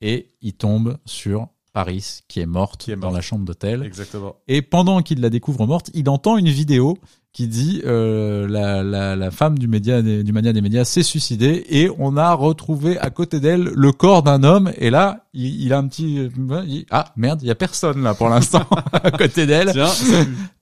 [0.00, 3.14] et il tombe sur Paris qui est morte Qui est dans morte.
[3.14, 3.82] la chambre d'hôtel.
[3.82, 4.36] Exactement.
[4.48, 6.98] Et pendant qu'il la découvre morte, il entend une vidéo
[7.32, 11.64] qui dit euh, la, la, la femme du média du mania des médias s'est suicidée
[11.70, 14.70] et on a retrouvé à côté d'elle le corps d'un homme.
[14.76, 16.28] Et là il, il a un petit
[16.66, 19.72] il- ah merde il y a personne là pour l'instant à côté d'elle.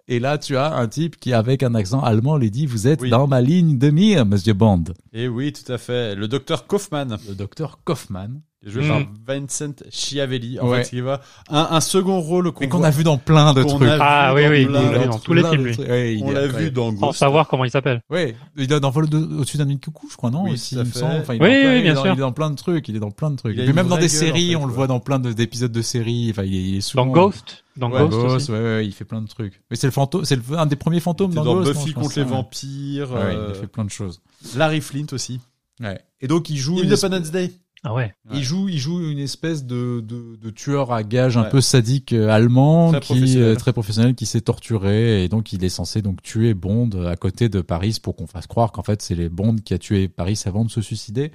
[0.07, 3.01] Et là tu as un type qui avec un accent allemand lui dit vous êtes
[3.03, 3.11] Oui.
[3.11, 4.85] dans ma ligne de mire monsieur Bond.
[5.13, 6.15] Et oui, tout à fait.
[6.15, 8.29] Le docteur Kaufman, le docteur Kaufman
[8.65, 8.89] joué Mm.
[8.89, 9.01] par
[9.37, 10.83] Vincent Schiavelli, en Ouais.
[10.85, 13.89] fait, qui va un, un second rôle qu'on mais a vu dans plein de trucs
[14.01, 15.65] Ah oui, dans oui, plein il de dans tous les films.
[15.89, 17.19] Ouais, il On l'a vu dans Sans Ghost.
[17.19, 18.03] savoir comment il s'appelle.
[18.11, 20.53] Ouais, il est dans Vol de- au-dessus d'un nid de coucou, je crois, non Oui,
[20.53, 20.99] aussi, il me fait.
[20.99, 21.15] semble.
[21.23, 22.13] Enfin, il Oui, plein- oui, il bien dans- sûr.
[22.13, 23.55] Il est dans plein de trucs, il est dans plein de trucs.
[23.55, 24.87] Il a Et puis une même dans des gueule, séries, en fait, on le voit
[24.87, 26.29] dans plein de- d'épisodes de séries.
[26.31, 28.53] Enfin, il est, il est souvent Dans Ghost, dans Ouais, Ghost, Ghost, aussi.
[28.53, 29.63] ouais, ouais, il fait plein de trucs.
[29.71, 31.73] Mais c'est le fantôme, c'est un des premiers fantômes Il dans, dans Ghost.
[31.81, 34.21] Buffy contre les vampires, Ouais, euh, il a fait plein de choses.
[34.55, 35.41] Larry Flint aussi.
[35.81, 35.99] Ouais.
[36.21, 37.53] Et donc il joue une Independence Day.
[37.83, 38.13] Ah ouais.
[38.33, 42.13] Il joue, il joue une espèce de, de, de tueur à gages un peu sadique
[42.13, 43.49] euh, allemand Très qui professionnel.
[43.49, 47.17] euh, très professionnel qui s'est torturé et donc il est censé donc tuer Bond à
[47.17, 50.09] côté de Paris pour qu'on fasse croire qu'en fait c'est les Bond qui a tué
[50.09, 51.33] Paris avant de se suicider.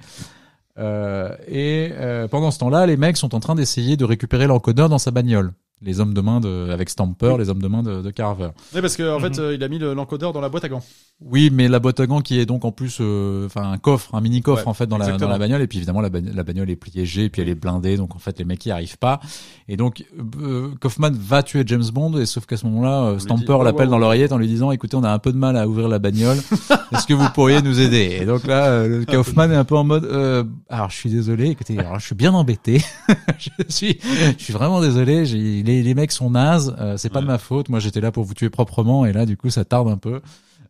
[0.78, 4.88] Euh, et euh, pendant ce temps-là, les mecs sont en train d'essayer de récupérer l'encodeur
[4.88, 5.52] dans sa bagnole.
[5.82, 8.48] Les hommes de main de, avec Stamper, les hommes de main de, de Carver.
[8.74, 9.40] Oui, parce qu'en en fait, Mhm.
[9.44, 10.82] euh, il a mis le- l'encodeur dans la boîte à gants.
[11.20, 14.14] Oui, mais la boîte à gants qui est donc en plus, euh, enfin un coffre,
[14.14, 15.60] un mini coffre Ouais, en fait dans la, dans la bagnole.
[15.62, 18.38] Et puis évidemment la, la bagnole est et puis elle est blindée, donc en fait
[18.38, 19.20] les mecs y arrivent pas.
[19.68, 20.04] Et donc
[20.42, 23.86] euh, Kaufman va tuer James Bond, et sauf qu'à ce moment-là, euh, Stamper ouais, l'appelle
[23.86, 24.00] ouais, dans ouais.
[24.00, 26.36] l'oreillette en lui disant, écoutez, on a un peu de mal à ouvrir la bagnole.
[26.92, 28.18] Est-ce que vous pourriez nous aider?
[28.20, 31.10] Et donc là, euh, le Kaufman est un peu en mode, euh, alors je suis
[31.10, 32.82] désolé, écoutez, alors je suis bien embêté.
[33.38, 33.98] je suis,
[34.38, 35.24] je suis vraiment désolé.
[35.26, 36.74] J'ai, les, les mecs sont nazes.
[36.80, 37.68] euh, c'est pas de ma faute.
[37.68, 40.22] Moi, j'étais là pour vous tuer proprement, et là, du coup, ça tarde un peu.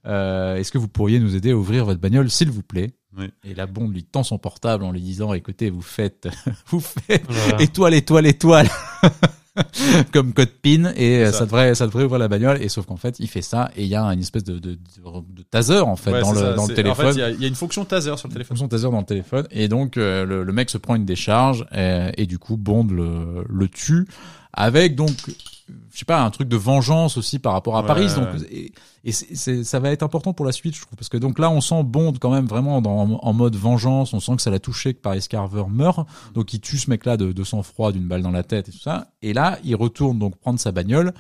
[0.07, 2.91] Euh, Est-ce que vous pourriez nous aider à ouvrir votre bagnole, s'il vous plaît?
[3.19, 3.31] Oui.
[3.45, 6.29] Et là, Bond lui tend son portable en lui disant "Écoutez, vous faites,
[6.69, 7.63] vous faites Voilà.
[7.63, 8.69] étoile, étoile, étoile."
[10.13, 11.39] comme code pin et euh, ça.
[11.39, 11.45] ça.
[11.47, 13.89] devrait ça devrait ouvrir la bagnole et sauf qu'en fait il fait ça et il
[13.89, 14.79] y a une espèce de, de, de,
[15.35, 17.41] de taser en fait Ouais, dans le dans téléphone En fait, il y a- il
[17.41, 18.55] y, a une fonction taser sur le téléphone.
[18.59, 21.67] fonction taser dans le téléphone et donc euh, le, le mec se prend une décharge
[21.75, 24.07] et, et du coup Bond le, le tue
[24.57, 25.11] avec donc
[25.93, 28.09] je sais pas un truc de vengeance aussi par rapport à Ouais, Paris.
[28.15, 28.73] Donc et,
[29.05, 30.97] et ça va être important pour la suite je trouve.
[30.97, 34.13] Parce que donc là on sent Bond quand même vraiment dans, en mode vengeance.
[34.13, 36.07] On sent que ça l'a touché que Paris Carver meurt.
[36.35, 38.69] Donc il tue ce mec là de, de sang froid d'une balle dans la tête
[38.69, 39.09] et tout ça.
[39.23, 41.13] Et là il retourne donc prendre sa bagnole.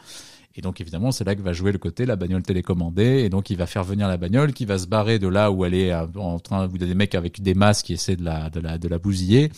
[0.58, 3.22] Et donc évidemment, c'est là que va jouer le côté la bagnole télécommandée.
[3.24, 5.64] Et donc il va faire venir la bagnole qui va se barrer de là où
[5.66, 7.92] elle est euh, en train où il y a des mecs avec des masques qui
[7.92, 9.50] essaient de la de la de la bousiller.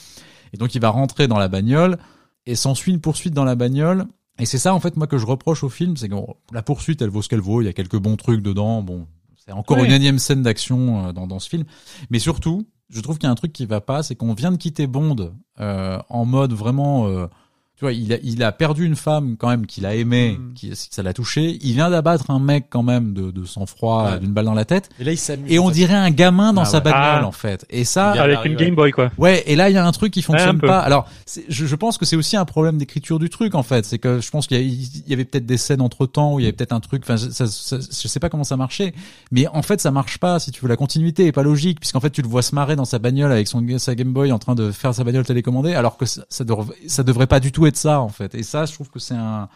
[0.52, 1.98] Et donc il va rentrer dans la bagnole
[2.48, 4.06] et s'ensuit une poursuite dans la bagnole.
[4.40, 6.62] Et c'est ça en fait moi que je reproche au film, c'est que bon, la
[6.62, 9.52] poursuite elle vaut ce qu'elle vaut, il y a quelques bons trucs dedans, bon, c'est
[9.52, 9.86] encore Oui.
[9.86, 11.64] une énième scène d'action euh, dans dans ce film,
[12.10, 14.50] mais surtout, je trouve qu'il y a un truc qui va pas, c'est qu'on vient
[14.52, 17.26] de quitter Bond euh, en mode vraiment euh,
[17.78, 20.54] tu vois, il a, il a perdu une femme quand même qu'il a aimée, Mm.
[20.54, 21.58] qui, ça l'a touché.
[21.62, 24.18] Il vient d'abattre un mec quand même de, de sang-froid, Ouais.
[24.18, 24.88] d'une balle dans la tête.
[24.98, 25.50] Et là, il s'amuse.
[25.52, 25.74] Et on fait.
[25.74, 26.84] dirait un gamin dans Ah sa ouais.
[26.84, 27.26] bagnole Ah.
[27.26, 27.64] en fait.
[27.70, 28.56] Et ça, Il y a- Avec une.
[28.56, 29.12] Game Boy, quoi.
[29.16, 29.44] ouais.
[29.46, 30.80] Et là, il y a un truc qui fonctionne pas.
[30.80, 31.08] Alors,
[31.48, 33.84] je, je pense que c'est aussi un problème d'écriture du truc en fait.
[33.84, 34.60] C'est que je pense qu'il
[35.08, 37.02] y, avait peut-être des scènes entre temps où il y avait peut-être un truc.
[37.04, 38.92] Enfin, ça, ça- je sais pas comment ça marchait,
[39.30, 40.40] mais en fait, ça marche pas.
[40.40, 42.74] Si tu veux, la continuité est pas logique puisqu'en fait, tu le vois se marrer
[42.74, 45.74] dans sa bagnole avec son sa Game Boy en train de faire sa bagnole télécommandée,
[45.74, 48.34] alors que ça, ça, devrait, ça devrait pas du tout être ça en fait.
[48.34, 49.48] Et ça, je trouve que c'est un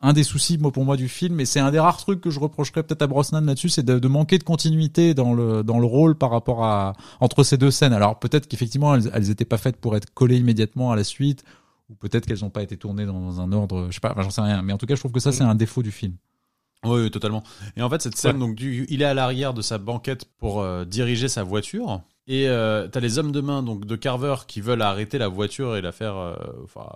[0.00, 2.30] un des soucis moi, pour moi du film et c'est un des rares trucs que
[2.30, 5.80] je reprocherais peut-être à Brosnan là-dessus c'est de, de manquer de continuité dans le dans
[5.80, 9.44] le rôle par rapport à entre ces deux scènes alors peut-être qu'effectivement elles, elles étaient
[9.44, 11.42] pas faites pour être collées immédiatement à la suite
[11.90, 14.30] ou peut-être qu'elles n'ont pas été tournées dans un ordre je sais pas enfin, j'en
[14.30, 16.14] sais rien mais en tout cas je trouve que ça c'est un défaut du film
[16.84, 17.42] Oui, oui, totalement.
[17.76, 20.60] Et en fait, cette scène, donc, du, il est à l'arrière de sa banquette pour
[20.60, 22.02] euh, diriger sa voiture.
[22.28, 25.74] Et euh, t'as les hommes de main donc de Carver qui veulent arrêter la voiture
[25.74, 26.86] et la faire, euh, enfin,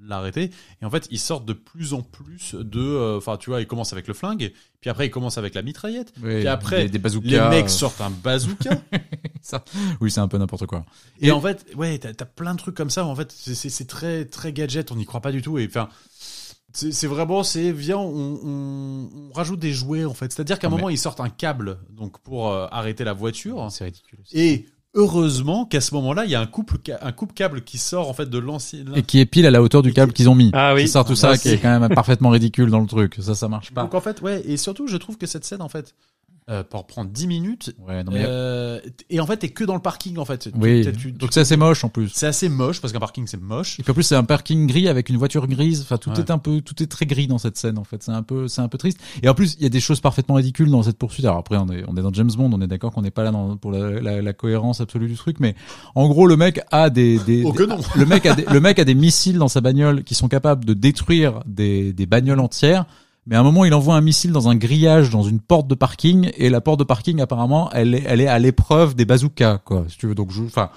[0.00, 0.50] l'arrêter.
[0.80, 3.66] Et en fait, ils sortent de plus en plus de, euh, enfin, tu vois, ils
[3.66, 6.12] commencent avec le flingue, puis après ils commencent avec la mitraillette.
[6.22, 8.70] Oui, après, des, des bazookas Les mecs sortent un bazooka.
[10.00, 10.84] oui c'est un peu n'importe quoi
[11.20, 13.04] Et en fait, ouais, t'as as plein de trucs comme ça.
[13.04, 14.90] où En fait, c'est- très très gadget.
[14.92, 15.58] On n'y croit pas du tout.
[15.58, 15.88] Et enfin,
[16.72, 20.30] c'est vraiment, c'est viens, on, on, on rajoute des jouets en fait.
[20.32, 23.66] C'est-à-dire qu'à un mais- moment, ils sortent un câble donc pour euh, arrêter la voiture.
[23.70, 24.20] c'est ridicule.
[24.32, 24.66] Et
[24.98, 28.12] heureusement qu'à ce moment-là, il y a un couple un coupe câble qui sort en
[28.12, 28.84] fait de l'ancien.
[28.94, 30.88] et qui est pile à la hauteur du câble qu'ils ont mis Ah oui.
[30.88, 33.70] ça tout ça qui est quand même parfaitement ridicule dans le truc ça ça marche
[33.72, 34.42] pas Donc en fait, ouais.
[34.46, 35.94] Et surtout, je trouve que cette scène en fait,
[36.48, 37.74] euh, pour prendre 10 minutes.
[37.86, 38.80] ouais non mais euh,
[39.10, 40.48] et en fait, t'es que dans le parking en fait.
[40.58, 43.26] Oui tu- tu- donc c'est assez moche en plus c'est assez moche parce qu'un parking
[43.26, 43.78] c'est moche.
[43.78, 45.82] Et puis en plus c'est un parking gris avec une voiture grise.
[45.82, 46.18] Enfin tout Ouais.
[46.18, 48.02] est un peu tout est très gris dans cette scène en fait.
[48.02, 48.98] C'est un peu c'est un peu triste.
[49.22, 51.24] Et en plus il y a des choses parfaitement ridicules dans cette poursuite.
[51.26, 53.24] Alors après on est on est dans James Bond, on est d'accord qu'on n'est pas
[53.24, 55.54] là dans, pour la, la, la cohérence absolue du truc, mais
[55.94, 57.78] en gros le mec a des des, Oh des- que non.
[57.96, 60.64] le mec a des, le mec a des missiles dans sa bagnole qui sont capables
[60.64, 62.86] de détruire des des bagnoles entières.
[63.28, 65.74] Mais à un moment il envoie un missile dans un grillage dans une porte de
[65.74, 69.58] parking et la porte de parking apparemment elle est elle est à l'épreuve des bazookas
[69.64, 70.14] quoi si tu veux.
[70.14, 70.70] Donc enfin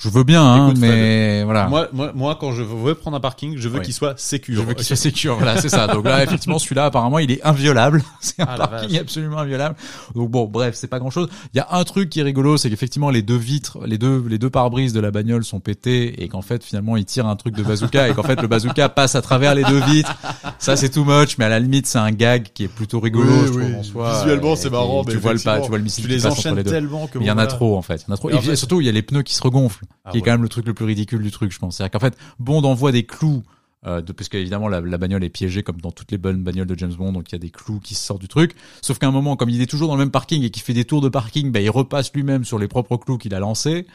[0.00, 1.66] je veux bien hein, Écoute, mais voilà.
[1.66, 3.84] Moi, moi, moi, quand je veux prendre un parking, je veux Oui.
[3.84, 4.54] qu'il soit sécure.
[4.54, 5.86] je veux qu'il soit sécure voilà c'est ça.
[5.88, 8.02] Donc là effectivement celui-là apparemment il est inviolable.
[8.20, 9.74] C'est un Ah, parking absolument inviolable.
[10.14, 12.56] Donc bon bref c'est pas grand chose il y a un truc qui est rigolo
[12.56, 16.22] c'est qu'effectivement les deux vitres les deux les deux pare-brises de la bagnole sont pétés
[16.22, 18.88] et qu'en fait finalement il tire un truc de bazooka et qu'en fait le bazooka
[18.98, 20.14] passe à travers les deux vitres.
[20.58, 23.28] Ça c'est too much mais à la limite c'est un gag qui est plutôt rigolo
[23.30, 23.74] Oui, je trouve oui.
[23.76, 24.18] en soi.
[24.18, 26.54] Visuellement, c'est marrant, mais tu vois le pas tu vois le missile Tu les enchaînes
[26.56, 28.04] les tellement que mais il y en a trop en fait.
[28.06, 28.30] Il y en a trop.
[28.30, 30.24] Et surtout il y a les pneus qui se regonflent Ah qui est ouais.
[30.24, 32.04] quand même le truc le plus ridicule du truc je pense c'est à dire qu'en
[32.04, 33.42] fait Bond envoie des clous
[33.86, 36.66] euh, de, parce qu'évidemment la, la bagnole est piégée comme dans toutes les bonnes bagnoles
[36.66, 39.06] de James Bond donc il y a des clous qui sortent du truc sauf qu'à
[39.06, 41.00] un moment comme il est toujours dans le même parking et qu'il fait des tours
[41.00, 43.86] de parking bah, il repasse lui-même sur les propres clous qu'il a lancés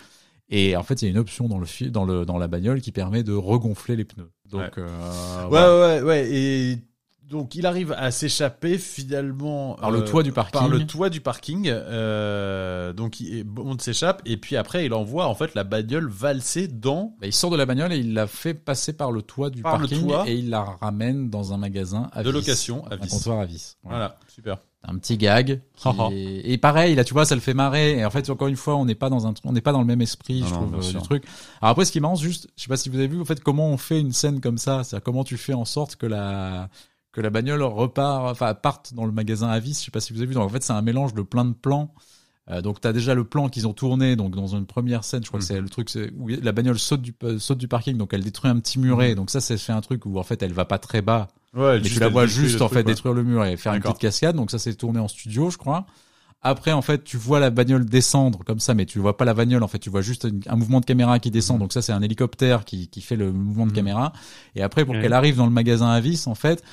[0.50, 2.80] et en fait il y a une option dans le dans le dans la bagnole
[2.82, 4.70] qui permet de regonfler les pneus donc Ouais.
[4.78, 5.98] euh, Ouais, voilà.
[5.98, 6.30] ouais, ouais.
[6.32, 6.78] Et
[7.30, 10.52] donc, il arrive à s'échapper finalement Par le toit du parking.
[10.60, 11.68] Par le toit du parking.
[11.70, 16.68] Euh, donc, il, Bond s'échappe et puis après, il envoie en fait la bagnole valser
[16.68, 17.16] dans.
[17.20, 19.62] Bah, il sort de la bagnole et il la fait passer par le toit du
[19.62, 20.26] Par parking toit.
[20.28, 22.36] et il la ramène dans un magasin à De vis.
[22.36, 23.10] location à un vis.
[23.10, 23.98] comptoir à vis Voilà.
[23.98, 24.58] Voilà, super.
[24.86, 26.10] un petit gag Haha.
[26.12, 28.58] est- et pareil là tu vois ça le fait marrer et en fait encore une
[28.58, 30.54] fois on n'est pas dans un on n'est pas dans le même esprit Non, je
[30.54, 31.24] non, trouve euh, du truc
[31.62, 33.42] alors après ce qui c'est juste je sais pas si vous avez vu en fait
[33.42, 36.68] comment on fait une scène comme ça c'est comment tu fais en sorte que la
[37.14, 40.12] que la bagnole repart enfin parte dans le magasin à vis je sais pas si
[40.12, 41.94] vous avez vu donc en fait c'est un mélange de plein de plans
[42.50, 45.30] euh, donc t'as déjà le plan qu'ils ont tourné donc dans une première scène je
[45.30, 48.14] crois que c'est le truc où la bagnole saute du euh, saute du parking donc
[48.14, 50.52] elle détruit un petit muret donc ça c'est fait un truc où en fait elle
[50.54, 53.46] va pas très bas Ouais, mais tu la vois juste en fait détruire le mur
[53.46, 54.36] et faire une petite cascade.
[54.36, 55.86] Donc ça c'est tourné en studio, je crois.
[56.42, 59.36] Après en fait tu vois la bagnole descendre comme ça, mais tu vois pas la
[59.36, 59.62] bagnole.
[59.62, 61.60] En fait tu vois juste une- un mouvement de caméra qui descend.
[61.60, 64.14] Donc ça c'est un hélicoptère qui, qui fait le mouvement de caméra.
[64.56, 66.64] Et après pour qu'elle arrive dans le magasin à vis, en fait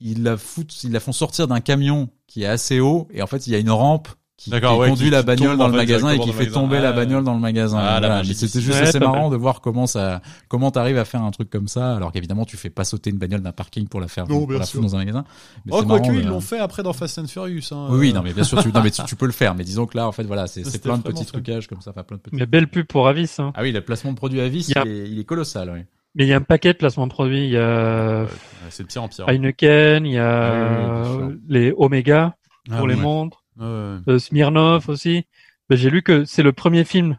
[0.00, 3.08] ils la foutent, ils la font sortir d'un camion qui est assez haut.
[3.12, 5.20] Et en fait il y a une rampe qui, D'accord, qui ouais, conduit qui- la
[5.22, 7.34] qui bagnole tombe, dans le fait, magasin et qui fait tomber Ah, la bagnole dans
[7.34, 7.76] le magasin.
[7.80, 8.22] Ah, Voilà.
[8.22, 11.66] c'était juste assez marrant de voir comment ça, comment t'arrives à faire un truc comme
[11.66, 14.46] ça, alors qu'évidemment tu fais pas sauter une bagnole d'un parking pour la faire Non,
[14.46, 15.24] pour la foutre dans un magasin.
[15.66, 17.62] Mais Oh, c'est quoique, marrant ils de- l'ont fait après dans Fast and Furious.
[17.72, 18.12] Hein, Oui, oui, euh.
[18.12, 19.56] non, mais bien sûr, tu, non, mais tu, tu peux le faire.
[19.56, 22.04] Mais disons que là, en fait, voilà, c'est plein de petits trucages comme ça, enfin
[22.04, 22.36] plein de petits.
[22.36, 23.28] Mais belle pub pour Avis.
[23.38, 23.50] Hein.
[23.56, 25.24] Ah oui, le placement de produit à vis, Il y a- il, est, il est
[25.24, 25.68] colossal.
[25.74, 25.80] Oui.
[26.18, 27.44] Mais il y a un paquet de placements de produits.
[27.44, 28.28] Il y a Ouais,
[28.70, 29.26] c'est de pire en pire.
[29.28, 31.32] Heineken, il y a Ah sûr.
[31.48, 32.36] les Omega
[32.70, 33.00] Ah, pour les ouais.
[33.00, 33.64] montres, ouais.
[33.64, 35.24] euh, Smirnoff aussi.
[35.70, 37.18] Ben, J'ai lu que c'est le premier film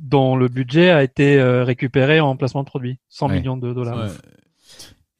[0.00, 3.38] dont le budget a été euh, récupéré en placement de produits, 100 Ouais.
[3.38, 4.08] millions de dollars.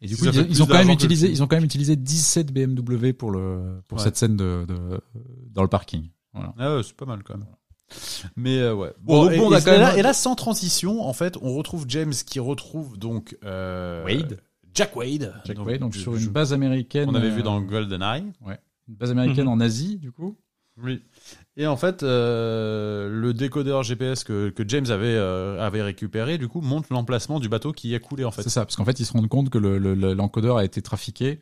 [0.00, 2.52] Et du coup, ils, ont quand même que utilisé, ils ont quand même utilisé 17
[2.52, 4.04] BMW pour le, pour Ouais.
[4.04, 5.00] cette scène de, de,
[5.52, 6.08] dans le parking.
[6.32, 6.54] Voilà.
[6.56, 7.46] Ah ouais, c'est pas mal quand même.
[8.36, 8.92] Mais euh, ouais.
[9.00, 11.36] Bon, et, bon, on a et quand même- là, et là, sans transition, en fait,
[11.42, 14.40] on retrouve James qui retrouve donc euh, Wade.
[14.74, 15.34] Jack Wade.
[15.44, 17.08] Jack Wade, donc je- sur une base américaine.
[17.10, 18.24] On avait euh, vu dans GoldenEye.
[18.88, 19.52] une base américaine Mhm.
[19.52, 20.36] en Asie, du coup.
[20.80, 21.02] Oui.
[21.56, 26.46] Et en fait, euh, le décodeur GPS que, que James avait euh, avait récupéré, du
[26.46, 28.42] coup, montre l'emplacement du bateau qui a coulé en fait.
[28.42, 30.64] C'est ça, parce qu'en fait, ils se rendent compte que le- le- le- l'encodeur a
[30.64, 31.40] été trafiqué.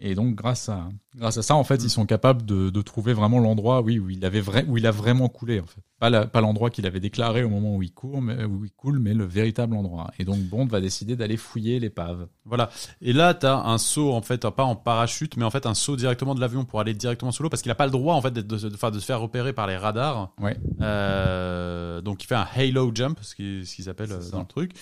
[0.00, 1.84] Et donc, grâce à, grâce à ça, en fait, Mm.
[1.84, 4.86] ils sont capables de, de trouver vraiment l'endroit, oui, où il avait vrai, où il
[4.88, 5.80] a vraiment coulé, en fait.
[6.00, 8.72] Pas la- pas l'endroit qu'il avait déclaré au moment où il court, mais, où il
[8.72, 10.10] coule, mais le véritable endroit.
[10.18, 12.26] Et donc, Bond va décider d'aller fouiller l'épave.
[12.44, 12.70] Voilà.
[13.00, 15.94] Et là, t'as un saut en fait, pas en parachute, mais en fait un saut
[15.94, 18.20] directement de l'avion pour aller directement sous l'eau, parce qu'il a pas le droit en
[18.20, 20.32] fait d'être- de, de, enfin, de se faire repérer par les radars.
[20.40, 20.56] Ouais.
[21.14, 24.46] Euh, donc il fait un halo jump, ce qui ce qu'ils appellent euh, dans le
[24.46, 24.72] truc.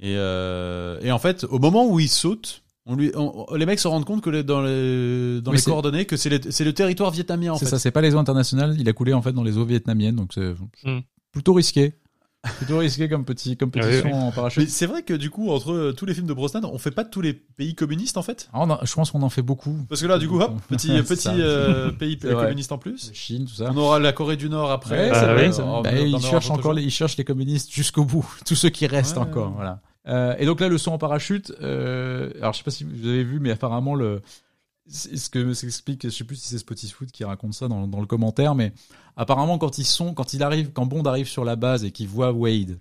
[0.00, 3.78] Et, euh, et en fait, au moment où il saute, on lui, on- les mecs
[3.78, 6.72] se rendent compte que les- dans les dans Oui, les c'est- coordonnées que c'est le,
[6.72, 9.32] territoire vietnamien en C'est ça, c'est pas les eaux internationales, il a coulé, en fait,
[9.32, 11.00] dans les eaux vietnamiennes, donc c'est Mm.
[11.32, 11.94] plutôt risqué.
[12.58, 14.12] plutôt risqué comme petit, comme petit Ah oui, son oui.
[14.14, 14.70] en Mais parachute.
[14.70, 17.04] c'est vrai que du coup, entre euh, tous les films de Brosnan, on fait pas
[17.04, 18.48] tous les pays communistes en fait?
[18.52, 19.76] Ah, on a- je pense qu'on en fait beaucoup.
[19.88, 21.34] Parce que là, du coup, hop, petit petit ça.
[21.34, 23.10] euh, pays communiste en plus.
[23.12, 23.70] Chine, tout ça.
[23.74, 25.08] On aura la Corée du Nord après.
[25.08, 25.24] Ouais, Ah.
[25.24, 25.60] Euh, vrai.
[25.60, 28.86] en- Bah, ils cherchent encore, les, ils cherchent les communistes jusqu'au bout, tous ceux qui
[28.86, 29.22] restent Ouais.
[29.22, 29.50] encore.
[29.50, 29.80] Voilà.
[30.08, 31.52] Euh, et donc là, le saut en parachute.
[31.60, 34.22] Euh, alors, je sais pas si vous avez vu, mais apparemment le
[34.90, 38.06] ce que s'explique, je sais plus si c'est Spotify qui raconte ça dans, dans le
[38.06, 38.72] commentaire, mais
[39.16, 42.08] apparemment quand ils sont, quand il arrive, quand Bond arrive sur la base et qu'il
[42.08, 42.78] voit Wade,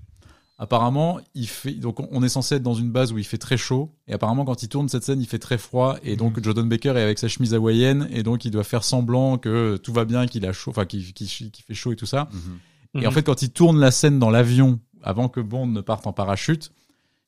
[0.57, 3.57] apparemment il fait, donc on est censé être dans une base où il fait très
[3.57, 6.69] chaud, et apparemment quand il tourne cette scène, il fait très froid, et donc Jordan
[6.69, 10.05] Baker est avec sa chemise hawaïenne, et donc il doit faire semblant que tout va
[10.05, 12.30] bien, qu'il a chaud, enfin qu'il fait chaud et tout ça.
[12.32, 13.03] Mhm.
[13.03, 16.07] Et en fait, quand il tourne la scène dans l'avion, avant que Bond ne parte
[16.07, 16.71] en parachute,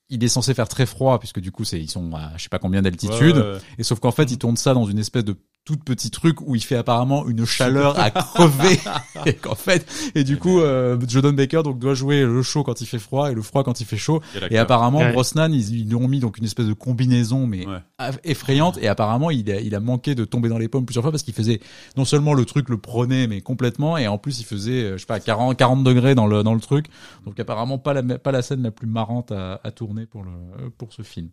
[0.09, 2.49] il est censé faire très froid, puisque du coup, c'est, ils sont à je sais
[2.49, 3.37] pas combien d'altitude.
[3.37, 3.59] Ouais, ouais, ouais.
[3.77, 5.35] Et sauf qu'en fait, il tourne ça dans une espèce de
[5.69, 8.79] tout petit truc où il fait apparemment une chaleur à crever.
[9.27, 12.81] Et qu'en fait et du coup euh, Jordan Baker donc doit jouer le chaud quand
[12.81, 14.19] il fait froid et le froid quand il fait chaud.
[14.49, 15.11] Et apparemment Ouais.
[15.11, 17.79] Brosnan ils, ils lui ont mis donc une espèce de combinaison mais Ouais.
[18.23, 18.79] effrayante.
[18.81, 21.21] Et apparemment il a, il a manqué de tomber dans les pommes plusieurs fois parce
[21.23, 21.59] qu'il faisait
[21.97, 23.95] non seulement le truc le prenait mais complètement.
[23.97, 26.55] Et en plus il faisait euh, je sais pas 40 40 degrés dans le dans
[26.55, 26.87] le truc.
[27.27, 30.31] Donc apparemment pas la pas la scène la plus marrante à, à tourner pour le
[30.79, 31.29] pour ce film.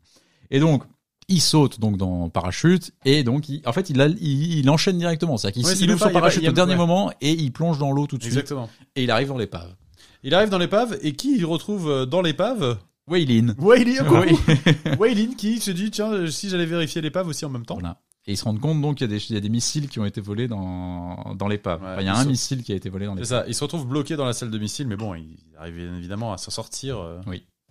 [0.51, 0.83] Et donc
[1.29, 4.97] il saute donc dans parachute et donc il, en fait il, a, il, il enchaîne
[4.99, 6.79] directement c'est-à-dire qu'il Ouais, c'est il ouvre son parachute au dernier ouais.
[6.79, 8.71] moment et il plonge dans l'eau tout de suite Exactement.
[8.95, 9.75] et il arrive dans l'épave
[10.23, 12.79] Il arrive dans l'épave et qui il retrouve euh, dans l'épave?
[13.09, 14.37] Waylin Waylin, Oui.
[14.99, 17.75] Waylin qui se dit tiens si j'allais vérifier l'épave aussi en même temps.
[17.79, 18.01] Voilà.
[18.29, 19.89] Et ils se rendent compte donc qu'il y, a des- il y a des missiles
[19.89, 21.81] qui ont été volés dans, dans l'épave.
[21.81, 23.21] Ouais, Enfin, il y a ils un sont- missile qui a été volé dans C'est
[23.23, 23.43] l'épave.
[23.43, 23.49] ça.
[23.49, 26.37] Il se retrouve bloqué dans la salle de missile, mais bon, il arrive évidemment à
[26.39, 26.99] s'en sortir.
[26.99, 27.21] euh.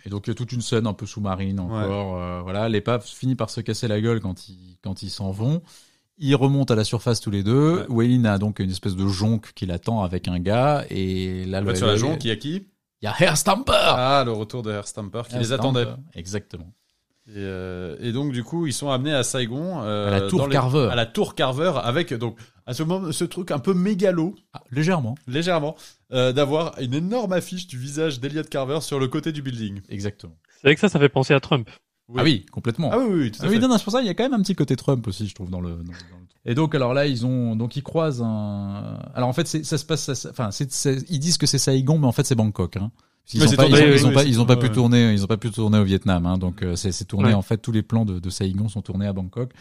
[0.05, 2.17] Et donc il y a toute une scène un peu sous-marine encore.
[2.21, 5.61] euh, voilà, l'épave finit par se casser la gueule quand ils quand ils s'en vont.
[6.17, 7.79] Ils remontent à la surface tous les deux.
[7.81, 7.85] Ouais.
[7.89, 10.85] Waylin a donc une espèce de jonque qui l'attend avec un gars.
[10.89, 12.67] Et là, le- sur la jonque, il y a qui?
[13.01, 13.73] Il y a Hair Stamper.
[13.73, 15.87] Ah, le retour de Herr Stamper qui Hair les attendait.
[16.13, 16.71] Exactement.
[17.27, 20.39] Et, euh, et donc du coup, ils sont amenés à Saigon, euh, À la tour
[20.39, 20.89] dans les- Carver.
[20.91, 24.61] à la tour Carver, avec donc à ce moment ce truc un peu mégalo, Ah,
[24.71, 25.15] légèrement.
[25.27, 25.75] légèrement,
[26.13, 29.81] euh, d'avoir une énorme affiche du visage d'Eliot Carver sur le côté du building.
[29.89, 30.35] Exactement.
[30.61, 31.67] C'est vrai que ça, ça fait penser à Trump.
[32.07, 32.15] Oui.
[32.19, 32.91] Ah oui, complètement.
[32.93, 33.61] Ah oui, oui, oui, tout à Ah oui, fait.
[33.61, 35.27] non, non, c'est pour ça il y a quand même un petit côté Trump aussi,
[35.27, 35.69] je trouve, dans le.
[35.69, 38.99] dans le- dans le- Et donc, alors là, ils ont, donc ils croisent un.
[39.15, 41.47] Alors en fait, c'est- ça se passe, ça se- enfin, c'est, c'est- ils disent que
[41.47, 42.77] c'est Saigon, mais en fait, c'est Bangkok.
[42.77, 42.91] Hein.
[43.33, 45.13] Ils Ouais, ont c'est pas, ils tourné, ils oui, pas, ils ont pas pu tourner,
[45.13, 46.25] ils ont pas pu tourner au Vietnam.
[46.25, 47.33] Hein, donc euh, c'est, tourné Ouais.
[47.33, 49.51] en fait tous les plans de, de Saigon sont tournés à Bangkok.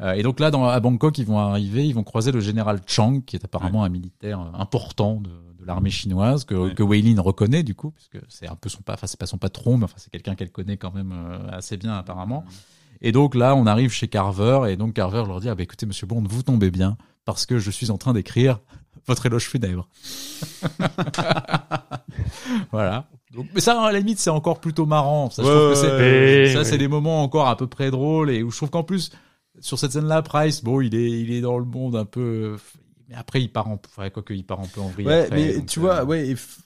[0.00, 2.80] Euh, et donc là, dans, à Bangkok, ils vont arriver, ils vont croiser le général
[2.86, 6.74] Chang, qui est apparemment un militaire euh, important de, de l'armée chinoise que, Ouais.
[6.74, 9.26] que Wei Lin reconnaît du coup, puisque c'est un peu son pas, enfin c'est pas
[9.26, 12.44] son patron, mais enfin c'est quelqu'un qu'elle connaît quand même euh, assez bien apparemment.
[13.00, 15.86] Et donc là, on arrive chez Carver, et donc Carver leur dit ah bah écoutez
[15.86, 18.60] Monsieur Bond, vous tombez bien parce que je suis en train d'écrire
[19.06, 19.88] votre éloge funèbre.
[22.72, 23.06] voilà.
[23.32, 25.30] Donc, mais ça, à la limite, c'est encore plutôt marrant.
[25.30, 26.52] Ça, je Ouais, trouve que ouais, c'est- ouais.
[26.52, 26.64] ça, Ouais.
[26.64, 29.10] c'est des moments encore à peu près drôles et où je trouve qu'en plus,
[29.60, 32.56] sur cette scène-là, Price, bon, il est, il est dans le monde un peu,
[33.08, 35.06] mais après, il part en, enfin, quoi qu'il part un peu en vrille.
[35.06, 36.58] Ouais, après, mais donc, tu euh, vois, ouais, et f-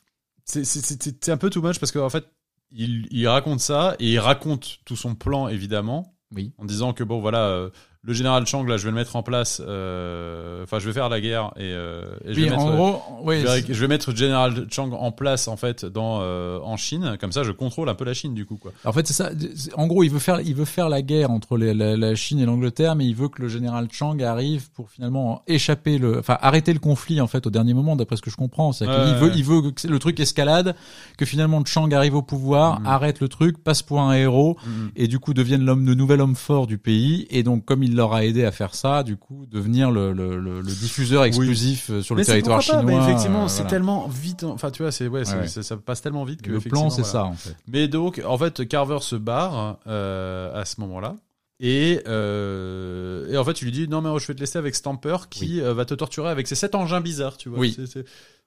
[0.44, 2.24] c'est un peu too much parce qu'en fait,
[2.70, 6.52] il, il raconte ça et il raconte tout son plan évidemment Oui.
[6.58, 7.70] en disant que bon voilà, euh,
[8.04, 9.60] le général Chang là, je vais le mettre en place.
[9.66, 12.62] euh, Enfin, je vais faire la guerre et, euh, et je Oui, vais mettre.
[12.62, 16.20] en gros, ouais, je vais, je vais mettre General Chang en place en fait dans
[16.22, 18.72] euh, en Chine comme ça je contrôle un peu la Chine du coup quoi.
[18.84, 19.30] En fait, c'est ça.
[19.76, 22.38] En gros, il veut faire, il veut faire la guerre entre les- la, la Chine
[22.38, 26.38] et l'Angleterre, mais il veut que le général Chang arrive pour finalement échapper le, enfin
[26.40, 28.72] arrêter le conflit en fait au dernier moment, d'après ce que je comprends.
[28.72, 30.74] C'est qu'il veut, il veut que le truc escalade,
[31.16, 32.86] que finalement Chang arrive au pouvoir, Mhm.
[32.86, 34.56] arrête le truc, passe pour un héros
[34.96, 37.26] et du coup devienne l'homme, le nouvel homme fort du pays.
[37.30, 40.38] Et donc, comme il leur a aidé à faire ça, du coup, devenir le, le,
[40.40, 43.00] le, le diffuseur exclusif euh, sur le Mais territoire pourquoi pas, chinois.
[43.00, 43.70] mais effectivement euh, c'est voilà.
[43.70, 44.44] tellement vite.
[44.44, 47.12] Enfin tu vois c'est ouais, Ouais, ça passe tellement vite que Le plan, c'est voilà.
[47.12, 47.56] ça en fait.
[47.66, 51.16] Mais donc, en fait, Carver se barre euh, à ce moment-là.
[51.60, 54.74] Et, euh, et en fait, tu lui dis non mais je vais te laisser avec
[54.74, 57.58] Stamper qui va te torturer avec ses sept engins bizarres, tu vois.
[57.58, 57.76] Oui.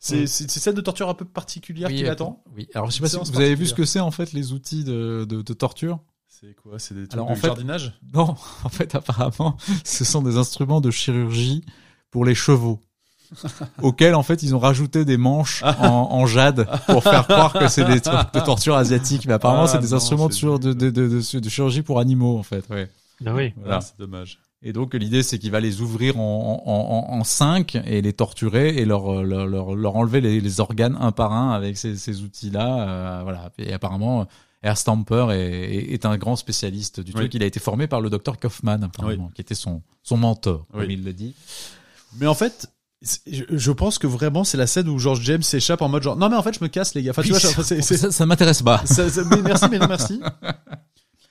[0.03, 2.41] C'est- c'est scène de torture un peu particulière qui l'attend.
[2.57, 2.67] Oui.
[2.73, 4.83] Alors, je sais pas si vous avez vu ce que c'est en fait les outils
[4.83, 5.99] de, de, de torture.
[6.41, 6.79] C'est quoi?
[6.79, 7.93] C'est des trucs Alors, de en fait- jardinage?
[8.13, 11.63] Non, en fait, apparemment, ce sont des instruments de chirurgie
[12.09, 12.79] pour les chevaux.
[13.81, 15.89] auxquels en fait ils ont rajouté des manches Ah.
[15.89, 19.63] en, en jade pour faire croire que c'est des trucs de torture asiatique mais apparemment
[19.63, 21.99] Ah, c'est des non, instruments de, c'est chir- de, de, de, de- de chirurgie pour
[22.01, 22.89] animaux en fait ouais.
[23.25, 23.53] Ah oui.
[23.55, 23.77] Voilà.
[23.77, 24.39] Ah, c'est dommage.
[24.61, 28.11] et donc l'idée c'est qu'il va les ouvrir en, en, en, en cinq et les
[28.11, 31.95] torturer et leur leur, leur, leur enlever les, les organes un par un avec ces,
[31.95, 34.27] ces outils là voilà et apparemment
[34.63, 37.21] Air Stamper est, un grand spécialiste du Oui.
[37.21, 37.33] truc.
[37.33, 40.81] Il a été formé par le docteur Kaufman, apparemment, qui était son, son mentor, Oui.
[40.81, 41.33] comme il le dit.
[42.19, 42.69] Mais en fait,
[43.01, 46.29] je, pense que vraiment c'est la scène où George James s'échappe en mode genre non
[46.29, 47.11] mais en fait je me casse les gars.
[47.11, 48.85] Enfin tu vois, ça, ça m'intéresse pas.
[48.85, 50.21] ça- mais merci mais non merci.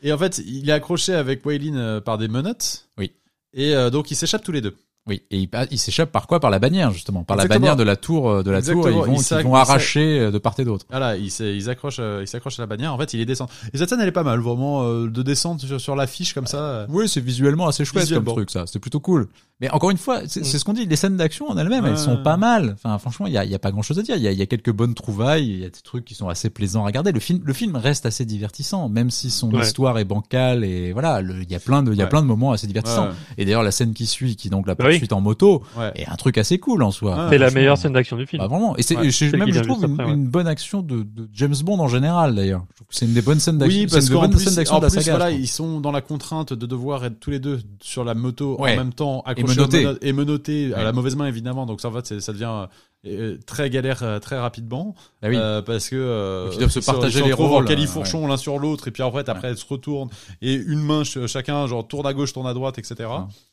[0.02, 2.88] Et en fait, il est accroché avec Waylin euh, par des menottes.
[2.96, 3.12] Oui.
[3.52, 4.74] Et euh, donc ils s'accrochent tous les deux.
[5.06, 6.40] Oui, et il, il s'échappe par quoi?
[6.40, 8.86] Par la bannière justement, par la bannière de la tour euh, de la tour.
[8.86, 10.84] Et ils vont, Il ils vont arracher euh, de part et d'autre.
[10.90, 12.92] Voilà, ils s'est- ils accrochent, euh, ils s'accrochent à la bannière.
[12.92, 13.48] En fait, il les descend.
[13.72, 16.46] Et cette scène, elle est pas mal, vraiment euh, de descendre sur, sur l'affiche comme
[16.46, 16.86] ça.
[16.90, 18.64] Oui, c'est visuellement assez chouette comme truc, ça.
[18.66, 19.28] C'est plutôt cool.
[19.62, 22.16] Mais encore une fois, c'est ce qu'on dit, les scènes d'action en elles-mêmes, elles sont
[22.22, 22.72] pas mal.
[22.74, 24.16] Enfin, franchement, il y a, y a pas grand-chose à dire.
[24.16, 26.28] Il y a, y a quelques bonnes trouvailles, il y a des trucs qui sont
[26.28, 27.12] assez plaisants à regarder.
[27.12, 29.62] Le film, le film reste assez divertissant, même si son Ouais.
[29.62, 32.08] histoire est bancale et voilà, il y a plein de, il y a Ouais.
[32.10, 33.08] plein de moments assez divertissants.
[33.38, 35.92] Et d'ailleurs, la scène qui suit, qui est donc la Bah oui, en moto Ouais.
[35.94, 37.16] est un truc assez cool en soi.
[37.18, 38.40] Ah, C'est la meilleure scène d'action du film.
[38.42, 38.76] Bah, vraiment.
[38.76, 40.12] Et c'est Ouais, et même je trouve une, après, ouais.
[40.12, 42.64] une bonne action de, de James Bond en général d'ailleurs.
[42.90, 43.80] C'est une des bonnes scènes d'action.
[43.80, 45.16] Oui, parce qu'en plus, scènes d'action en de la saga.
[45.16, 48.56] voilà, ils sont dans la contrainte de devoir être tous les deux sur la moto
[48.60, 48.74] Ouais.
[48.74, 49.78] en même temps, accrochés menottés.
[49.86, 51.66] aux menottes- et menottés à la mauvaise main évidemment.
[51.66, 52.66] Donc ça, en fait, ça devient
[53.06, 55.36] euh, très galère euh, très rapidement Ah oui.
[55.38, 58.88] euh, parce que Donc, ils doivent se partager les rôles, en califourchon l'un sur l'autre
[58.88, 60.10] et puis en fait après elles se retournent
[60.42, 63.08] et une main ch- chacun genre tourne à gauche, tourne à droite, etc.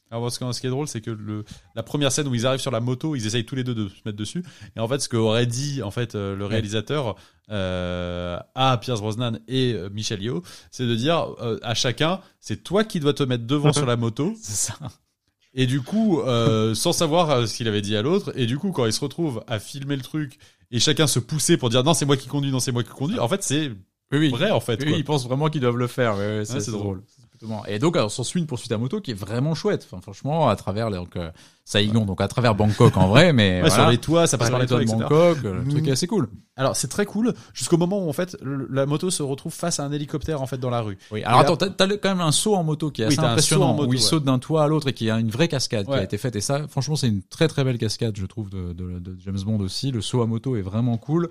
[0.10, 1.44] Alors ce, qui est drôle, c'est que le,
[1.76, 3.90] la première scène où ils arrivent sur la moto, ils essayent tous les deux de
[3.90, 4.42] se mettre dessus.
[4.78, 7.16] Et en fait, ce qu'aurait dit en fait le réalisateur
[7.50, 11.28] à Pierce Brosnan et Michel Yeoh, c'est de dire
[11.62, 14.34] à chacun, c'est toi qui dois te mettre devant sur la moto.
[14.42, 14.76] C'est ça.
[15.60, 18.58] Et du coup, euh, sans savoir euh, ce qu'il avait dit à l'autre, et du
[18.60, 20.38] coup, quand ils se retrouvent à filmer le truc
[20.72, 22.92] et chacun se pousser pour dire non, c'est moi qui conduis, non, c'est moi qui
[22.92, 23.20] conduis.
[23.20, 23.70] En fait, c'est
[24.12, 24.30] Oui, oui.
[24.30, 24.80] vrai en fait.
[24.82, 24.98] Oui, quoi.
[24.98, 26.16] ils pensent vraiment qu'ils doivent le faire.
[26.16, 27.02] Ouais, ouais, c'est c'est drôle.
[27.68, 29.88] Et donc, alors, s'ensuit une poursuite à moto qui est vraiment chouette.
[29.90, 31.30] Enfin, franchement, à travers les, donc, euh,
[31.66, 33.74] Saigon, donc à travers Bangkok en vrai, mais Ouais, voilà.
[33.76, 34.98] sur les toits, ça passe par les toits, de etc.
[35.00, 36.30] Bangkok, le truc est assez cool.
[36.56, 39.80] Alors c'est très cool jusqu'au moment où en fait le- la moto se retrouve face
[39.80, 40.98] à un hélicoptère en fait dans la rue.
[41.12, 41.24] Oui.
[41.24, 43.74] Alors Et attends, t'as, quand même un saut en moto qui est Oui, assez impressionnant,
[43.74, 44.02] moto, où il ouais.
[44.02, 46.38] saute d'un toit à l'autre et qui a une vraie cascade qui a été faite.
[46.38, 49.38] Et ça, franchement, c'est une très très belle cascade, je trouve, de, de, de James
[49.46, 49.92] Bond aussi.
[49.92, 51.30] Le saut à moto est vraiment cool.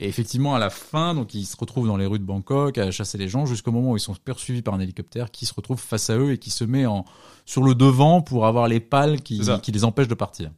[0.00, 2.90] Et effectivement, à la fin, donc ils se retrouvent dans les rues de Bangkok à
[2.92, 5.80] chasser les gens jusqu'au moment où ils sont poursuivis par un hélicoptère qui se retrouve
[5.80, 7.04] face à eux et qui se met en
[7.44, 10.50] sur le devant pour avoir les pales qui, qui les empêchent de partir.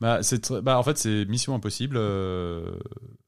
[0.00, 2.70] Bah c'est bah en fait c'est Mission Impossible euh,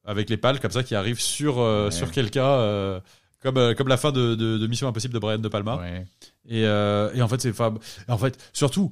[0.04, 1.90] avec les pales comme ça qui arrivent sur euh, Ouais.
[1.90, 3.00] sur quelqu'un euh,
[3.42, 5.76] comme comme la fin de, de, de Mission Impossible de Brian de Palma.
[5.76, 6.06] Ouais.
[6.48, 7.52] Et et en fait c'est
[8.08, 8.90] en fait surtout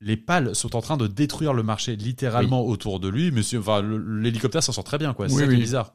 [0.00, 3.32] les pales sont en train de détruire le marché littéralement autour de lui.
[3.56, 5.28] Enfin, le- l'hélicoptère s'en sort très bien, quoi.
[5.28, 5.62] C'est Oui, ça qui est oui.
[5.62, 5.92] bizarre.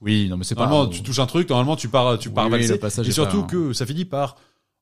[0.00, 0.66] Oui, non mais c'est pas.
[0.66, 2.80] Normalement, tu touches un truc, normalement, tu pars, tu pars valser.
[3.04, 4.36] et surtout que ça finit par,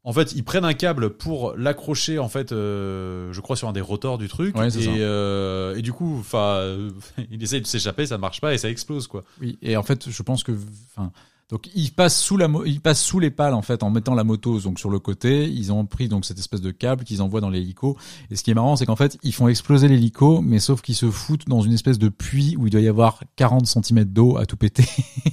[0.04, 3.72] en fait, ils prennent un câble pour l'accrocher, en fait, euh, je crois sur un
[3.72, 4.56] des rotors du truc.
[4.56, 6.90] Ouais, et, euh, et du coup, enfin, euh,
[7.30, 9.24] il essaye de s'échapper, ça ne marche pas et ça explose, quoi.
[9.40, 10.52] Oui, et en fait, je pense que,
[10.96, 11.12] enfin,
[11.50, 14.22] donc ils passent sous la, ils passent sous les pales en fait en mettant la
[14.22, 15.48] moto donc sur le côté.
[15.48, 17.96] Ils ont pris donc cette espèce de câble qu'ils envoient dans l'hélico.
[18.30, 20.94] Et ce qui est marrant, c'est qu'en fait, ils font exploser l'hélico, mais sauf qu'ils
[20.94, 24.36] se foutent dans une espèce de puits où il doit y avoir 40 cm d'eau
[24.36, 24.84] à tout péter.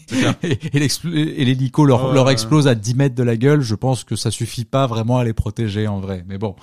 [0.44, 3.60] et l'hélico leur, leur explose à 10 mètres de la gueule.
[3.60, 6.24] Je pense que ça suffit pas vraiment à les protéger en vrai.
[6.30, 6.56] Mais bon,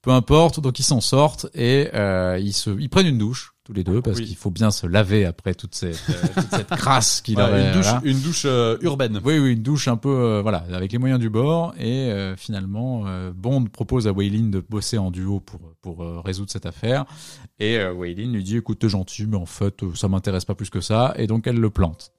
[0.00, 0.60] peu importe.
[0.60, 4.00] Donc ils s'en sortent et euh, ils se, ils prennent une douche tous les deux
[4.00, 4.24] parce Oui.
[4.24, 7.66] qu'il faut bien se laver après toute cette, euh, toute cette crasse qu'il Ouais, est-
[7.68, 8.00] une douche, voilà.
[8.02, 9.20] une douche euh, urbaine.
[9.22, 11.74] Oui, oui, une douche un peu, euh, voilà, avec les moyens du bord.
[11.78, 16.20] Et euh, finalement, euh, Bond propose à Waylin de bosser en duo pour pour euh,
[16.24, 17.04] résoudre cette affaire.
[17.60, 20.70] Et euh, Waylin lui dit, écoute, t'es gentil, mais en fait, ça m'intéresse pas plus
[20.70, 21.12] que ça.
[21.18, 22.12] Et donc, elle le plante.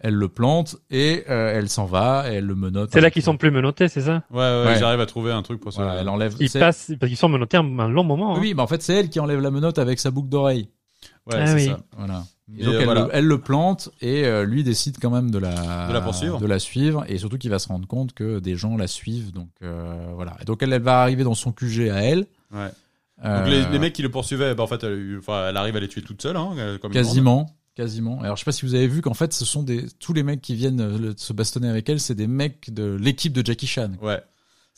[0.00, 2.30] Elle le plante et euh, elle s'en va.
[2.32, 2.90] Et elle le menote.
[2.92, 4.22] C'est là qu'ils sont plus menottés, c'est ça?
[4.30, 4.78] Ouais, ouais, Ouais.
[4.78, 5.82] j'arrive à trouver un truc pour ça.
[5.82, 6.34] Voilà, elle enlève.
[6.40, 8.36] Ils passent parce qu'ils sont menottés un, un long moment.
[8.36, 8.38] hein.
[8.40, 10.68] Oui, mais en fait, c'est elle qui enlève la menotte avec sa boucle d'oreille.
[11.26, 11.66] Ouais, Ah c'est oui.
[11.66, 11.80] ça.
[11.96, 12.24] Voilà.
[12.58, 13.02] Et donc euh, elle, voilà.
[13.02, 16.40] le, elle le plante et euh, lui décide quand même de la De la poursuivre.
[16.40, 19.32] de la suivre et surtout qu'il va se rendre compte que des gens la suivent
[19.32, 20.36] donc euh, voilà.
[20.40, 22.26] Et donc elle, elle va arriver dans son QG à elle.
[22.52, 22.70] Ouais.
[23.24, 25.20] Euh, Donc les, les mecs qui le poursuivaient, bah, en fait, elle,
[25.56, 28.20] arrive à les tuer toute seule, hein, comme quasiment quasiment.
[28.22, 30.24] Alors je sais pas si vous avez vu qu'en fait ce sont des tous les
[30.24, 33.68] mecs qui viennent le- se bastonner avec elle, c'est des mecs de l'équipe de Jackie
[33.68, 33.90] Chan.
[34.02, 34.20] Ouais.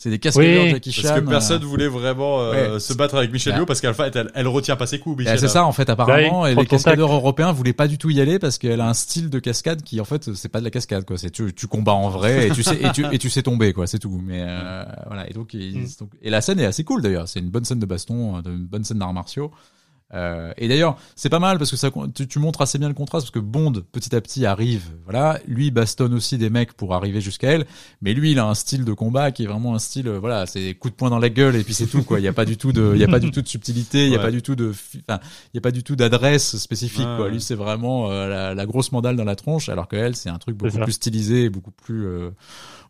[0.02, 0.70] C'est des cascadeurs Oui.
[0.70, 1.02] Jackie Chan.
[1.08, 2.80] Parce que personne euh, voulait vraiment euh, Ouais.
[2.80, 3.58] se battre avec Michel Bah.
[3.58, 5.18] Yeoh parce qu'en fait, elle, elle retient pas ses coups.
[5.18, 5.38] Michel.
[5.38, 6.70] c'est ça en fait apparemment Bah et les de contact.
[6.84, 9.82] cascadeurs européens voulaient pas du tout y aller parce qu'elle a un style de cascade
[9.82, 12.46] qui en fait c'est pas de la cascade quoi c'est tu, tu combats en vrai
[12.46, 15.28] et tu sais et tu, et tu sais tomber quoi c'est tout mais euh, voilà
[15.28, 15.86] et donc, ils- Mm.
[16.00, 18.40] donc- et la scène est assez cool d'ailleurs c'est une bonne scène de baston euh,
[18.46, 19.50] une bonne scène d'arts martiaux
[20.12, 22.94] euh, et d'ailleurs c'est pas mal parce que ça tu, tu montres assez bien le
[22.94, 25.38] contraste parce que Bond petit à petit arrive voilà.
[25.46, 27.66] Lui il bastonne aussi des mecs pour arriver jusqu'à elle.
[28.02, 30.46] Mais lui il a un style de combat qui est vraiment un style euh, voilà
[30.46, 32.18] c'est coup de poing dans la gueule et puis c'est tout quoi.
[32.20, 34.06] Il y a pas du tout de il y a pas du tout de subtilité
[34.06, 34.24] il y a Ouais.
[34.24, 35.20] pas du tout de fi- enfin
[35.52, 37.24] il y a pas du tout d'adresse spécifique Ouais, quoi.
[37.26, 37.30] ouais.
[37.30, 40.28] lui c'est vraiment euh, la, la grosse mandale dans la tronche alors que elle c'est
[40.28, 42.30] un truc beaucoup plus stylisé beaucoup plus euh,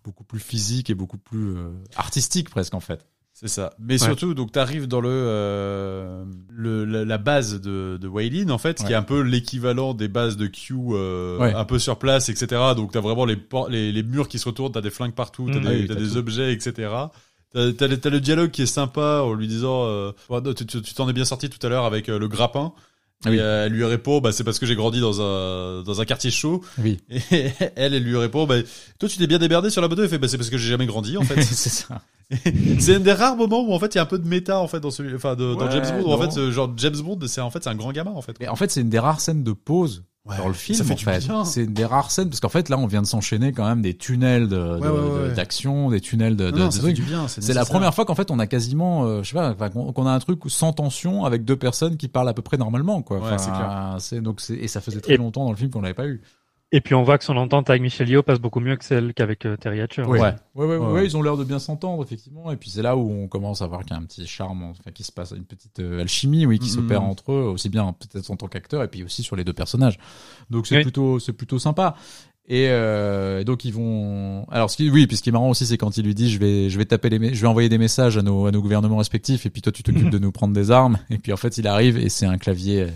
[0.05, 3.05] beaucoup plus physique et beaucoup plus euh, artistique presque en fait
[3.41, 3.72] C'est ça.
[3.78, 8.59] Mais surtout, donc t'arrives dans le, euh, le la, la base de, de Waylin en
[8.59, 11.55] fait, qui est un peu l'équivalent des bases de Q, euh, Ouais.
[11.55, 12.61] un peu sur place, etc.
[12.76, 13.38] Donc t'as vraiment les,
[13.70, 15.62] les les murs qui se retournent, t'as des flingues partout, t'as Mm.
[15.62, 16.72] des, Ah oui, t'as t'as des objets, etc.
[17.53, 20.12] T'as t'as le- t'as le dialogue qui est sympa en lui disant, euh,
[20.55, 22.72] tu tu- tu t'en es bien sorti tout à l'heure avec euh, le grappin.
[23.25, 23.39] Ah Et oui.
[23.41, 26.31] euh, elle lui répond, bah c'est parce que j'ai grandi dans un dans un quartier
[26.31, 26.62] chaud.
[26.79, 27.01] oui
[27.31, 28.57] Et elle, elle lui répond, bah
[28.99, 30.03] toi tu t'es bien déberdé sur la moto.
[30.03, 31.41] Elle fait, bah c'est parce que j'ai jamais grandi en fait.
[31.43, 32.01] c'est ça
[32.79, 34.61] c'est un des rares moments où en fait il y a un peu de méta
[34.61, 36.09] en fait dans celui, enfin de, dans James Bond.
[36.09, 38.37] Où, en fait, genre James Bond, c'est en fait c'est un grand gamin en fait.
[38.39, 40.85] mais en fait c'est une des rares scènes de pause Ouais, dans le film ça
[40.85, 41.18] fait en du fait.
[41.21, 41.45] bien.
[41.47, 43.95] C'est des rares scènes parce qu'en fait là on vient de s'enchaîner quand même des
[43.97, 45.35] tunnels de, de- Ouais, ouais, ouais, de- ouais.
[45.35, 46.97] d'action, des tunnels de, de- non, de ça fait trucs.
[46.97, 47.27] du bien.
[47.27, 50.07] C'est la première fois qu'en fait on a quasiment, euh, je sais pas, enfin, qu'on
[50.07, 53.18] a un truc sans tension avec deux personnes qui parlent à peu près normalement quoi.
[53.21, 53.37] Ouais,
[53.99, 56.21] c'est donc et ça faisait très Et- longtemps dans le film qu'on l'avait pas eu.
[56.73, 59.12] Et puis on voit que son entente avec Michel Yeoh passe beaucoup mieux que celle
[59.12, 60.03] qu'avec euh, Terry Hatcher.
[60.03, 60.21] Ouais.
[60.21, 60.35] Ouais.
[60.55, 60.93] Ouais, ouais, ouais, Ouais.
[60.93, 62.53] ouais, ils ont l'air de bien s'entendre, effectivement.
[62.53, 64.62] Et puis c'est là où on commence à voir qu'il y a un petit charme,
[64.62, 66.75] enfin, qui se passe, une petite euh, alchimie, oui, qui Mhm.
[66.83, 69.53] s'opère entre eux, aussi bien peut-être en tant qu'acteur, et puis aussi sur les deux
[69.53, 69.99] personnages.
[70.49, 70.83] Donc c'est Oui.
[70.83, 71.97] plutôt, c'est plutôt sympa.
[72.49, 74.45] Et euh, donc ils vont.
[74.51, 76.31] Alors ce qui, oui, puis ce qui est marrant aussi, c'est quand il lui dit,
[76.31, 78.61] je vais, je vais taper les, je vais envoyer des messages à nos, à nos
[78.62, 80.99] gouvernements respectifs, et puis toi tu t'occupes de nous prendre des armes.
[81.11, 82.89] Et puis en fait, il arrive et c'est un clavier euh,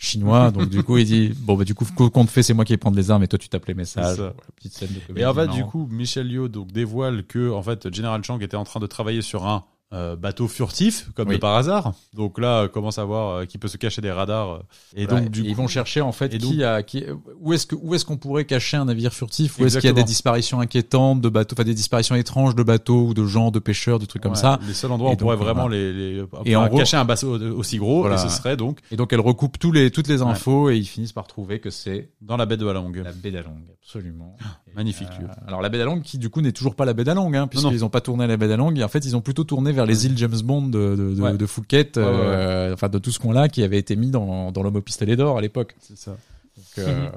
[0.00, 0.50] chinois.
[0.50, 2.72] Donc du coup, il dit, bon bah du coup, qu'on te fait, c'est moi qui
[2.72, 4.04] vais prendre les armes, et toi tu tapes les messages.
[4.04, 4.22] C'est ça.
[4.22, 7.50] Voilà, petite scène de comédie Et en fait, du coup, Michel Yeoh donc dévoile que
[7.50, 11.28] en fait General Chang était en train de travailler sur un euh, bateau furtif, comme
[11.28, 11.34] Oui.
[11.34, 11.94] de par hasard.
[12.14, 14.50] Donc là, euh, commence à voir euh, qui peut se cacher des radars.
[14.50, 14.58] euh.
[14.94, 17.04] Et Voilà, donc du ils coup, vont chercher en fait et qui donc- a qui
[17.40, 19.58] où est-ce que où est-ce qu'on pourrait cacher un navire furtif?
[19.58, 22.62] Où est-ce qu'il y a des disparitions inquiétantes de bateaux enfin des disparitions étranges de
[22.62, 24.60] bateaux ou de gens de pêcheurs des trucs comme ça?
[24.66, 25.76] les seuls endroits où on pourrait vraiment voilà.
[25.76, 28.14] les, les Et en gros- cacher un bateau aussi gros, Voilà.
[28.14, 30.86] et ce serait donc et donc elle recoupe tous les toutes les infos et ils
[30.86, 32.94] finissent par trouver que c'est dans la baie de Walong.
[33.02, 34.36] la baie d'Along absolument
[34.70, 35.26] Et, magnifique lieu.
[35.48, 37.84] alors la baie d'Along qui du coup n'est toujours pas la baie d'Along hein, puisqu'ils
[37.84, 39.79] ont pas tourné à la baie d'Along et en fait ils ont plutôt tourné vers
[39.86, 41.36] les îles James Bond de de, de, Ouais.
[41.36, 44.10] de Phuket Ouais, ouais, euh, enfin de tout ce qu'on a qui avait été mis
[44.10, 46.16] dans dans l'homme au pistolet d'or à l'époque C'est ça.
[46.56, 47.08] Donc, euh,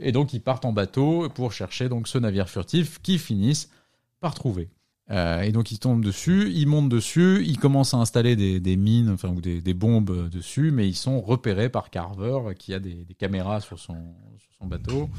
[0.00, 3.70] et donc ils partent en bateau pour chercher donc ce navire furtif qu'ils finissent
[4.20, 4.68] par trouver.
[5.10, 8.76] Euh, et donc ils tombent dessus, ils montent dessus, ils commencent à installer des, des
[8.76, 12.78] mines, enfin ou des, des bombes dessus, mais ils sont repérés par Carver qui a
[12.78, 13.96] des, des caméras sur son,
[14.38, 15.10] sur son bateau.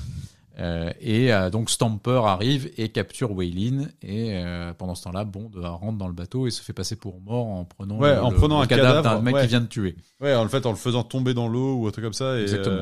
[0.58, 5.52] Euh, et euh, donc Stamper arrive et capture Waylin et euh, pendant ce temps-là, Bond
[5.54, 8.30] rentre dans le bateau et se fait passer pour mort en prenant Ouais, le- en
[8.32, 9.42] le- prenant le un cadavre d'un mec ouais.
[9.42, 9.98] qui vient de tuer.
[10.22, 12.38] Ouais, en fait, en le faisant tomber dans l'eau ou un truc comme ça.
[12.40, 12.78] Et, Exactement.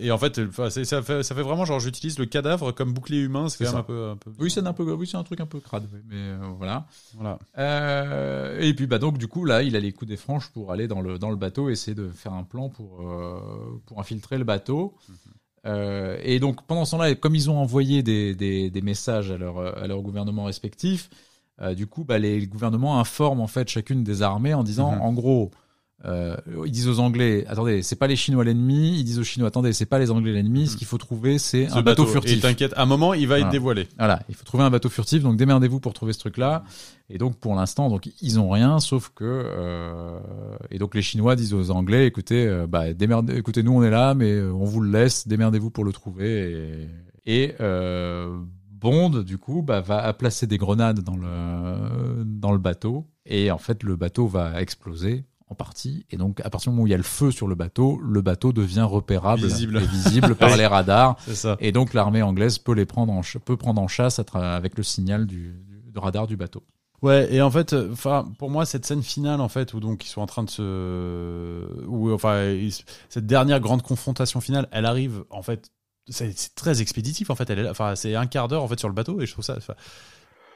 [0.00, 0.38] et en fait,
[0.84, 3.48] ça fait, ça fait vraiment genre, j'utilise le cadavre comme bouclier humain.
[3.48, 4.30] C'est quand même un peu, un peu.
[4.38, 6.86] Oui, c'est un peu, oui, c'est un truc un peu crade, mais voilà.
[7.16, 7.38] Voilà.
[8.60, 10.88] Et puis bah donc du coup là il a les coups des franches pour aller
[10.88, 13.02] dans le dans le bateau essayer de faire un plan pour
[13.86, 14.94] pour infiltrer le bateau
[15.66, 19.36] Euh, et donc pendant ce temps-là comme ils ont envoyé des, des, des messages à
[19.38, 21.10] leur à leur gouvernement respectif
[21.60, 25.02] euh, du coup bah, les gouvernements informent en fait chacune des armées en disant Mhm.
[25.02, 25.50] en gros
[26.04, 28.98] euh, ils disent aux Anglais, attendez, c'est pas les Chinois l'ennemi.
[29.00, 30.68] Ils disent aux Chinois, attendez, c'est pas les Anglais l'ennemi.
[30.68, 32.40] Ce qu'il faut trouver, c'est Ce un bateau, Et furtif.
[32.40, 33.46] t'inquiète, à un moment, il va Voilà.
[33.46, 33.88] être dévoilé.
[33.98, 36.62] Voilà, il faut trouver un bateau furtif, donc démerdez-vous pour trouver ce truc-là.
[37.10, 40.18] Et donc pour l'instant, donc ils ont rien, sauf que euh,
[40.70, 43.90] et donc les Chinois disent aux Anglais, écoutez, euh, bah démerdez, écoutez, nous on est
[43.90, 46.86] là, mais euh, on vous le laisse, démerdez-vous pour le trouver.
[47.26, 48.38] Et, et euh,
[48.70, 53.58] Bond du coup bah, va placer des grenades dans le dans le bateau, et en
[53.58, 56.04] fait le bateau va exploser en partie.
[56.10, 57.98] Et donc à partir du moment où il y a le feu sur le bateau,
[58.02, 59.78] le bateau devient repérable Visible.
[59.78, 61.16] et visible par les radars.
[61.32, 61.56] Ça.
[61.60, 65.26] Et donc l'armée anglaise peut les prendre en peut prendre en chasse avec le signal
[65.26, 65.54] du,
[65.96, 66.62] radar du bateau.
[67.02, 70.04] Ouais, et en fait, euh, enfin, pour moi, cette scène finale, en fait, où donc
[70.04, 74.68] ils sont en train de se, où enfin, ils se- cette dernière grande confrontation finale,
[74.72, 75.70] elle arrive, en fait,
[76.08, 77.48] c'est très expéditif, en fait.
[77.50, 79.44] Elle est, enfin, c'est un quart d'heure en fait sur le bateau, et je trouve
[79.44, 79.54] ça.
[79.56, 79.74] enfin,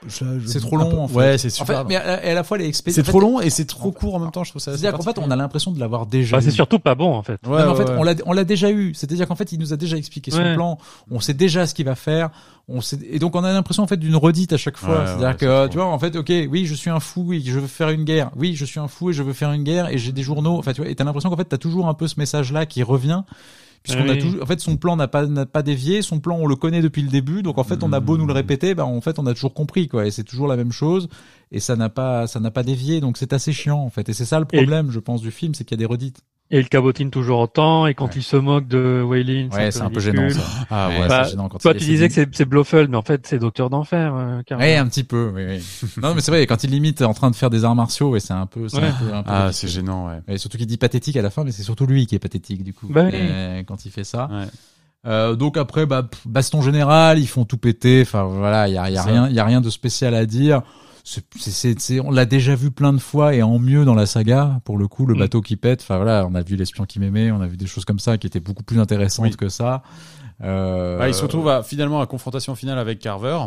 [0.08, 1.14] C'est trop long peu- en fait.
[1.14, 1.78] Ouais, c'est En super.
[1.78, 3.02] fait, mais à, à la fois les expéditions.
[3.04, 4.44] c'est trop long et c'est trop court en même temps.
[4.44, 4.70] Je trouve ça.
[4.72, 6.36] assez C'est-à-dire qu'en fait, on a l'impression de l'avoir déjà.
[6.36, 7.38] Bah, c'est surtout pas bon en fait.
[7.46, 8.94] Ouais, Non, mais en ouais, fait, on l'a, on l'a déjà eu.
[8.94, 10.54] C'est-à-dire qu'en fait, il nous a déjà expliqué son Ouais.
[10.54, 10.78] plan.
[11.10, 12.30] On sait déjà ce qu'il va faire.
[12.68, 15.00] On sait, et donc on a l'impression en fait d'une redite à chaque fois.
[15.00, 17.40] Ouais, C'est-à-dire ouais, que tu vois, en fait, ok, oui, je suis un fou et
[17.40, 18.30] je veux faire une guerre.
[18.36, 20.58] Oui, je suis un fou et je veux faire une guerre et j'ai des journaux.
[20.58, 22.82] Enfin, tu vois, et t'as l'impression qu'en fait, t'as toujours un peu ce message-là qui
[22.84, 23.22] revient.
[23.82, 24.18] Puisqu'on a Oui.
[24.18, 26.02] toujours, en fait, son plan n'a pas, n'a pas dévié.
[26.02, 27.42] Son plan, on le connaît depuis le début.
[27.42, 29.54] Donc, en fait, on a beau nous le répéter, ben, en fait, on a toujours
[29.54, 30.06] compris, quoi.
[30.06, 31.08] Et c'est toujours la même chose.
[31.50, 33.00] Et ça n'a pas, ça n'a pas dévié.
[33.00, 34.08] Donc, c'est assez chiant, en fait.
[34.08, 35.90] Et c'est ça le Et- problème, je pense, du film, c'est qu'il y a des
[35.92, 36.20] redites.
[36.54, 37.86] Et il cabotine toujours autant.
[37.86, 38.12] Et quand Ouais.
[38.16, 40.40] il se moque de Waylin, Ouais, c'est un peu gênant, ça.
[40.70, 41.00] Ah ouais.
[41.00, 43.26] Ouais, Bah, c'est gênant quand Toi, il tu disais que c'est Blofeld, mais en fait,
[43.26, 44.14] c'est Docteur d'Enfer.
[44.14, 44.68] Euh, carrément.
[44.70, 45.88] Ouais, un petit peu, oui, oui.
[46.02, 48.20] non, mais c'est vrai, quand il limite en train de faire des arts martiaux, et
[48.20, 48.84] c'est un peu, c'est Ouais.
[48.84, 50.20] un peu, un peu Ah, c'est gênant, ouais.
[50.28, 52.62] Et surtout qu'il dit pathétique à la fin, mais c'est surtout lui qui est pathétique,
[52.62, 52.86] du coup.
[52.90, 53.12] Bah oui.
[53.14, 54.28] euh, quand il fait ça.
[54.30, 54.44] Ouais.
[55.04, 58.02] Euh, donc après, bah, baston général, ils font tout péter.
[58.02, 60.62] Enfin voilà, il y a, y rien, il y a rien de spécial à dire.
[61.04, 63.94] C'est, c'est, c'est- c'est- on l'a déjà vu plein de fois et en mieux dans
[63.94, 64.60] la saga.
[64.64, 65.18] Pour le coup, le Mm.
[65.18, 65.80] bateau qui pète.
[65.82, 68.18] Enfin voilà, on a vu l'espion qui m'aimait, on a vu des choses comme ça
[68.18, 69.36] qui étaient beaucoup plus intéressantes Oui.
[69.36, 69.82] que ça.
[70.42, 73.38] Euh, Ouais, il se retrouve à, finalement à confrontation finale avec Carver.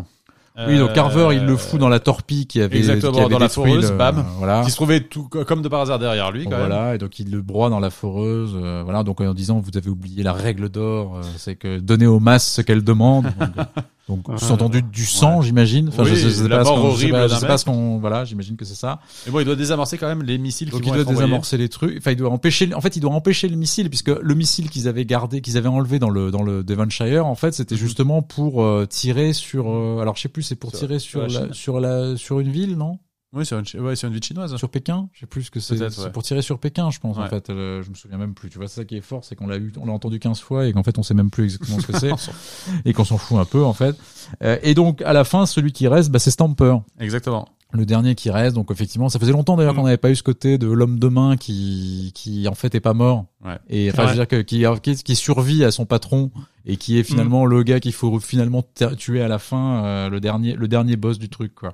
[0.57, 3.29] Oui, donc Euh, Carver, il le fout dans la torpille qui avait, Exactement, qui avait
[3.29, 4.25] dans la foreuse, le- bam.
[4.37, 4.63] Voilà.
[4.63, 6.59] Qui se trouvait tout comme de par hasard derrière lui, quand même.
[6.67, 9.75] Voilà, et donc il le broie dans la foreuse, euh, voilà, donc en disant vous
[9.77, 13.25] avez oublié la règle d'or, euh, c'est que donner aux masses ce qu'elles demandent.
[13.37, 13.65] Donc,
[14.07, 14.37] Donc, Ouais.
[14.37, 15.87] sous-entendu du sang, j'imagine.
[15.87, 17.35] Enfin, Oui, je sais, je sais la pas mort qu'on- je sais horrible pas, je
[17.39, 18.99] sais pas ce qu'on, voilà, j'imagine que c'est ça.
[19.25, 21.09] Et bon, il doit désamorcer quand même les missiles Donc qui il vont doit être
[21.09, 21.27] envoyés.
[21.27, 21.97] désamorcer les trucs.
[21.97, 22.71] Enfin, il doit empêcher.
[22.75, 25.69] En fait, il doit empêcher le missile puisque le missile qu'ils avaient gardé, qu'ils avaient
[25.69, 29.71] enlevé dans le dans le Devonshire, en fait, c'était justement pour euh, tirer sur.
[29.71, 32.51] euh, alors, je sais plus, c'est pour tirer sur sur la sur la sur une
[32.51, 32.99] ville, non?
[33.33, 34.55] Oui, sur une, chi- ouais, sur une ville chinoise.
[34.55, 35.77] Sur Pékin Je sais plus ce que c'est.
[35.89, 36.11] C'est ouais.
[36.11, 37.17] pour tirer sur Pékin, je pense.
[37.17, 38.49] En fait, Euh, je me souviens même plus.
[38.49, 40.39] Tu vois, c'est ça qui est fort, c'est qu'on l'a eu, on l'a entendu 15
[40.39, 42.11] fois et qu'en fait, on sait même plus exactement ce que c'est
[42.85, 43.95] et qu'on s'en fout un peu en fait.
[44.43, 46.77] Euh, et donc, à la fin, celui qui reste, bah, c'est Stamper.
[46.99, 47.47] Exactement.
[47.71, 48.55] Le dernier qui reste.
[48.55, 49.77] Donc effectivement, ça faisait longtemps d'ailleurs Mm.
[49.77, 52.79] qu'on n'avait pas eu ce côté de l'homme de main qui qui en fait est
[52.79, 53.25] pas mort.
[53.43, 53.57] Ouais.
[53.69, 54.07] Et enfin, Ouais.
[54.07, 56.31] je veux dire que qui, qui qui survit à son patron
[56.67, 58.63] et qui est finalement le gars qu'il faut finalement
[58.97, 61.73] tuer à la fin, euh, le dernier le dernier boss du truc quoi.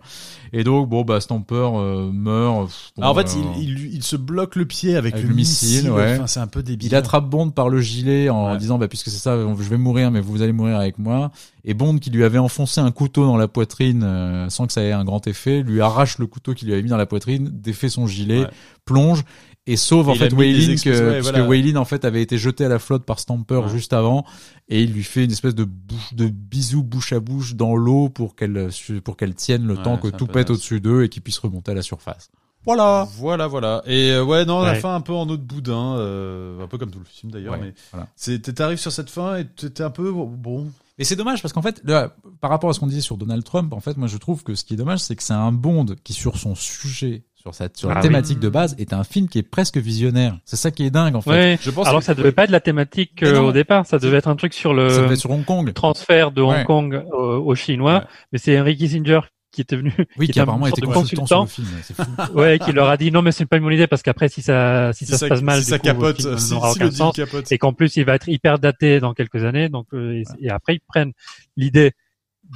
[0.52, 2.70] Et donc bon bah Stamper euh, meurt.
[2.98, 5.30] bon, Alors, en fait, euh, il, il, il se bloque le pied avec, Avec le
[5.30, 5.70] le missile.
[5.86, 6.16] missile, ouais.
[6.16, 6.88] Enfin, c'est un peu débile.
[6.90, 10.12] il attrape Bond par le gilet en disant bah puisque c'est ça, je vais mourir
[10.12, 11.32] mais vous allez mourir avec moi.
[11.64, 14.82] Et Bond qui lui avait enfoncé un couteau dans la poitrine euh, sans que ça
[14.84, 17.50] ait un grand effet, lui arrache le couteau qu'il lui avait mis dans la poitrine,
[17.52, 18.50] défait son gilet, Ouais.
[18.86, 19.24] plonge
[19.68, 21.48] et sauve en Et fait Waylin que ouais, puisque voilà.
[21.48, 23.70] Waylin en fait avait été jeté à la flotte par Stamper Ouais.
[23.70, 24.26] juste avant
[24.70, 28.10] et il lui fait une espèce de bouche de bisou bouche à bouche dans l'eau
[28.10, 28.70] pour qu'elle
[29.04, 31.72] pour qu'elle tienne le Ouais, temps que tout pète au-dessus d'eux et qu'ils puissent remonter
[31.72, 32.30] à la surface.
[32.66, 33.08] Voilà.
[33.18, 33.82] Voilà, voilà.
[33.88, 36.78] Et euh, ouais, non, la fin un peu en eau de boudin, euh, un peu
[36.78, 37.54] comme tout le film d'ailleurs.
[37.54, 38.08] Ouais, mais voilà.
[38.16, 40.72] c'est t'arrives sur cette fin et t'es un peu bon.
[41.02, 43.44] Et c'est dommage parce qu'en fait, là, par rapport à ce qu'on disait sur Donald
[43.44, 45.52] Trump, en fait, moi je trouve que ce qui est dommage, c'est que c'est un
[45.52, 48.04] Bond qui sur son sujet, sur sa sur la Ah oui.
[48.04, 50.38] thématique de base, est un film qui est presque visionnaire.
[50.46, 51.58] C'est ça qui est dingue en fait.
[51.60, 51.88] Je pense.
[51.88, 53.48] Alors que ça devait pas être la thématique euh, non.
[53.48, 55.74] au départ, ça devait être un truc sur le Ça sur Hong Kong.
[55.74, 56.66] transfert de Hong Ouais.
[56.66, 57.18] Kong au-
[57.48, 58.06] aux Chinois, Ouais.
[58.32, 59.22] mais c'est Henry Kissinger
[59.52, 61.68] qui était venu, Oui, qui qui est un apparemment était de consultant sur le film.
[61.84, 62.04] C'est fou.
[62.36, 64.42] ouais, qui leur a dit non mais c'est pas une bonne idée parce qu'après si
[64.42, 66.54] ça si, si ça, se passe mal, si du ça coup, le capote, film si,
[66.54, 67.16] n'aura si aucun sens.
[67.16, 67.52] capote.
[67.52, 70.50] et qu'en plus il va être hyper daté dans quelques années, donc euh, et, et
[70.50, 71.12] après ils prennent
[71.58, 71.92] l'idée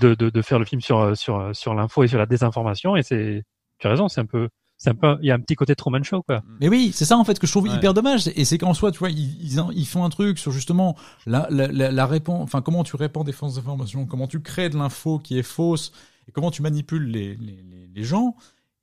[0.02, 3.04] de, de de faire le film sur sur sur l'info et sur la désinformation et
[3.04, 3.44] c'est
[3.80, 4.48] tu as raison, c'est un peu
[4.78, 6.44] c'est un peu il y a un petit côté Truman Show quoi.
[6.60, 7.76] Mais oui, c'est ça en fait que je trouve Ouais.
[7.76, 8.30] hyper dommage.
[8.36, 11.68] Et c'est qu'en soi, tu vois, ils, ils, font un truc sur justement la, la,
[11.68, 15.18] la, la répand- enfin comment tu répands des fausses informations, comment tu crées de l'info
[15.20, 15.94] qui est fausse
[16.28, 18.36] et comment tu manipules les, les, les, les gens.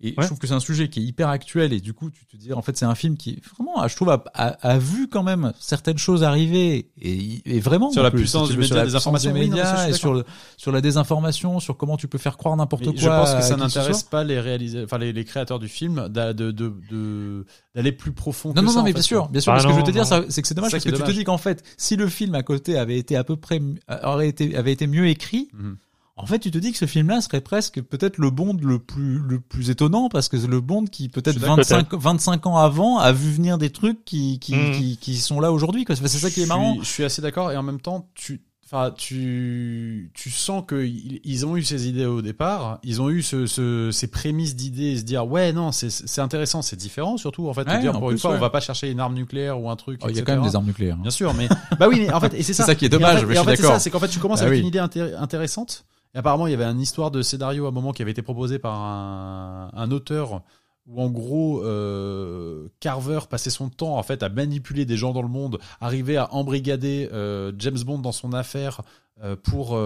[0.04, 0.22] Et Ouais.
[0.22, 2.36] je trouve que c'est un sujet qui est hyper actuel et du coup, tu te
[2.36, 5.22] dis, en fait, c'est un film qui vraiment, je trouve, a, a, a vu quand
[5.22, 8.66] même certaines choses arriver et, et vraiment Sur la plus, puissance si tu du veux,
[8.66, 10.24] sur média, la des puissance informations, des oui, non, et sur le,
[10.56, 12.94] sur la désinformation, sur comment tu peux faire croire n'importe quoi.
[12.96, 16.08] Je pense que ça ce n'intéresse pas les réalisateurs, enfin les, les créateurs du film
[16.08, 17.46] d'a- de de de
[17.76, 18.48] d'aller plus profond.
[18.48, 19.52] Non, que non, ça, non, mais fait, bien sûr, bien sûr.
[19.52, 20.98] Ah parce que je veux te dire, c'est que c'est dommage parce que qui tu
[20.98, 21.14] te dommage.
[21.16, 23.62] dis qu'en fait, si le film à côté avait été à peu près,
[24.02, 25.76] aurait été, avait été mieux écrit, Mhm.
[26.16, 29.18] En fait, tu te dis que ce film-là serait presque peut-être le Bond le plus,
[29.18, 31.56] le plus étonnant parce que c'est le Bond qui peut-être Je suis d'accord.
[31.56, 34.72] 25, 25 ans avant a vu venir des trucs qui, qui, Mhm.
[34.72, 35.96] qui, qui sont là aujourd'hui, quoi.
[35.96, 36.74] C'est ça qui est Je marrant.
[36.74, 38.42] suis- Je suis assez d'accord et en même temps, tu
[38.74, 43.20] Enfin, tu, tu sens qu'ils ils ont eu ces idées au départ, ils ont eu
[43.20, 47.18] ce, ce, ces prémices d'idées, et se dire ouais non c'est c'est intéressant, c'est différent
[47.18, 47.68] surtout en fait.
[47.68, 48.38] Ouais, dire en pour plus, une fois ouais.
[48.38, 50.00] on va pas chercher une arme nucléaire ou un truc.
[50.02, 50.94] Oh, Il y a quand même des armes nucléaires.
[50.96, 51.02] hein.
[51.02, 51.48] Bien sûr, mais
[51.78, 52.64] bah oui, mais en fait, et c'est ça.
[52.64, 53.72] Ça qui est Et en dommage, fait- je suis fait, c'est d'accord.
[53.74, 54.60] ça, c'est qu'en fait, tu commences Ah avec oui.
[54.62, 55.84] une idée intér- intéressante.
[56.14, 58.22] Et apparemment, il y avait une histoire de scénario à un moment qui avait été
[58.22, 60.42] proposée par un, un auteur
[60.86, 65.22] où en gros euh, Carver passait son temps en fait à manipuler des gens dans
[65.22, 68.82] le monde, arrivait à embrigader euh, James Bond dans son affaire
[69.22, 69.78] euh, pour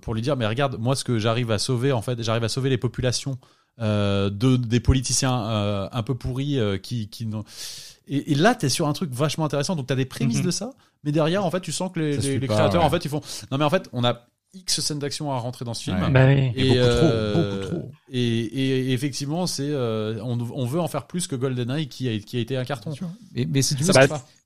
[0.00, 2.48] pour lui dire mais regarde moi ce que j'arrive à sauver en fait j'arrive à
[2.48, 3.36] sauver les populations
[3.78, 7.28] de des politiciens un peu pourris qui qui
[8.08, 10.46] et, et là t'es sur un truc vachement intéressant donc t'as des prémices Mhm.
[10.46, 10.70] de ça
[11.04, 12.86] mais derrière en fait tu sens que les, les, pas, créateurs ouais.
[12.86, 13.20] en fait ils font
[13.50, 16.10] non mais en fait on a X scènes d'action à rentrer dans ce film Ouais.
[16.10, 16.52] Bah oui.
[16.56, 17.90] Et beaucoup trop, euh, beaucoup trop.
[18.10, 22.36] Et, effectivement, c'est euh, on, on veut en faire plus que GoldenEye qui a, qui
[22.36, 22.92] a été un carton.
[23.34, 23.92] Mais, mais si tu veux.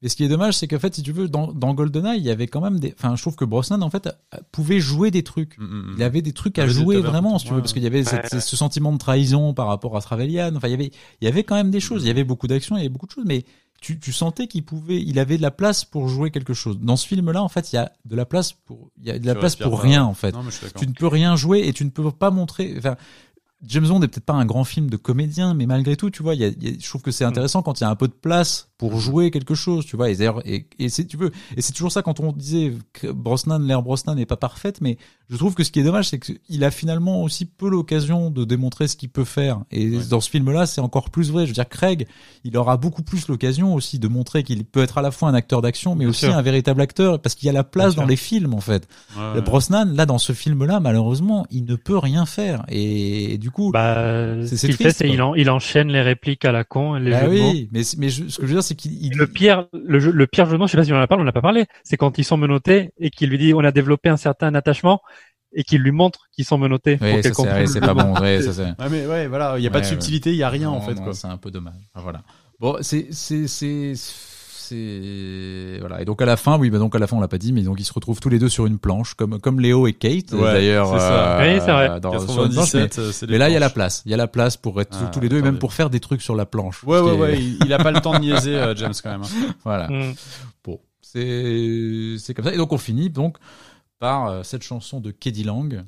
[0.03, 2.25] Et ce qui est dommage, c'est qu'en fait, si tu veux, dans, dans GoldenEye, il
[2.25, 2.95] y avait quand même des.
[2.97, 4.09] Enfin, je trouve que Brosnan, en fait,
[4.53, 5.59] pouvait jouer des trucs.
[5.59, 5.95] Mm, mm, mm.
[5.97, 8.05] Il avait des trucs à jouer vraiment, si tu veux, ouais, parce qu'il y avait
[8.05, 10.55] cette- ce sentiment de trahison par rapport à Stravelian.
[10.55, 12.05] Enfin, il y avait, il y avait quand même des choses.
[12.05, 13.45] Il y avait beaucoup d'actions, il y avait beaucoup de choses, mais
[13.81, 16.79] tu, tu sentais qu'il pouvait, il avait de la place pour jouer quelque chose.
[16.81, 19.19] Dans ce film-là, en fait, il y a de la place pour, il y a
[19.19, 20.33] de la place pour rien, en fait.
[20.33, 20.51] Non.
[20.81, 22.75] Tu ne peux rien jouer et tu ne peux pas montrer.
[22.79, 22.97] Enfin,
[23.63, 26.33] James Bond est peut-être pas un grand film de comédien, mais malgré tout, tu vois,
[26.33, 28.13] a, y a- je trouve que c'est intéressant quand il y a un peu de
[28.13, 30.11] place pour jouer quelque chose, tu vois.
[30.11, 33.07] Et d'ailleurs, et, et c'est, tu veux, et c'est toujours ça quand on disait que
[33.07, 34.99] Brosnan, l'ère Brosnan n'est pas parfaite, mais
[35.31, 38.45] je trouve que ce qui est dommage, c'est qu'il a finalement aussi peu l'occasion de
[38.45, 39.61] démontrer ce qu'il peut faire.
[39.71, 40.05] Et Ouais.
[40.11, 41.45] dans ce film-là, c'est encore plus vrai.
[41.45, 42.07] Je veux dire, Craig,
[42.45, 45.35] il aura beaucoup plus l'occasion aussi de montrer qu'il peut être à la fois un
[45.35, 46.37] acteur d'action, mais Bien aussi sûr.
[46.37, 48.11] un véritable acteur, parce qu'il y a la place Bien dans sûr.
[48.11, 48.87] les films, en fait.
[49.17, 49.41] Ouais.
[49.41, 52.65] Brosnan, là, dans ce film-là, malheureusement, il ne peut rien faire.
[52.69, 56.45] Et, du coup, Bah, C'est- ce qu'il fait, c'est il, en- il enchaîne les répliques
[56.45, 57.31] à la con, les bah mots.
[57.33, 59.99] oui, mais, mais je- ce que je veux dire, c'est qu'il, il- Le pire, le,
[60.01, 61.25] jeu- le pire jeu de mots, je sais pas si on en a parlé, on
[61.25, 64.09] n'a pas parlé, c'est quand ils sont menottés et qu'il lui dit on a développé
[64.09, 65.01] un certain attachement
[65.53, 67.67] et qu'il lui montre qu'ils sont menottés Oui, c'est ouais, comprenne.
[67.67, 68.15] c'est pas bon.
[68.21, 68.63] Ouais, ça, c'est...
[68.65, 70.81] Ouais, mais ouais, voilà, il y a pas de subtilité, il y a rien en
[70.81, 71.15] fait non, quoi.
[71.15, 71.75] C'est un peu dommage.
[71.95, 72.23] Voilà.
[72.61, 73.07] Bon, c'est
[74.69, 76.03] c'est voilà.
[76.03, 77.53] Et donc à la fin, oui, bah donc à la fin on l'a pas dit,
[77.53, 79.93] mais donc ils se retrouvent tous les deux sur une planche, comme comme Léo et
[79.93, 80.89] Kate Ouais, d'ailleurs.
[80.93, 81.39] c'est ça.
[81.41, 82.01] Oui, c'est vrai.
[82.01, 84.11] dans- planche, mais, 97, euh, c'est des mais là il y a la place, il
[84.11, 86.01] y a la place pour être Ah, tous les deux et même pour faire des
[86.01, 86.83] trucs sur la planche.
[86.85, 89.11] Ouais, ouais, est- ouais, il, il a pas le temps de niaiser, euh, James quand
[89.11, 89.23] même.
[89.23, 89.53] hein.
[89.65, 89.89] Voilà.
[89.89, 90.15] Mm.
[90.65, 92.53] Bon, c'est c'est comme ça.
[92.55, 93.37] Et donc on finit donc
[93.99, 95.85] par euh, cette chanson de Keddy Lang.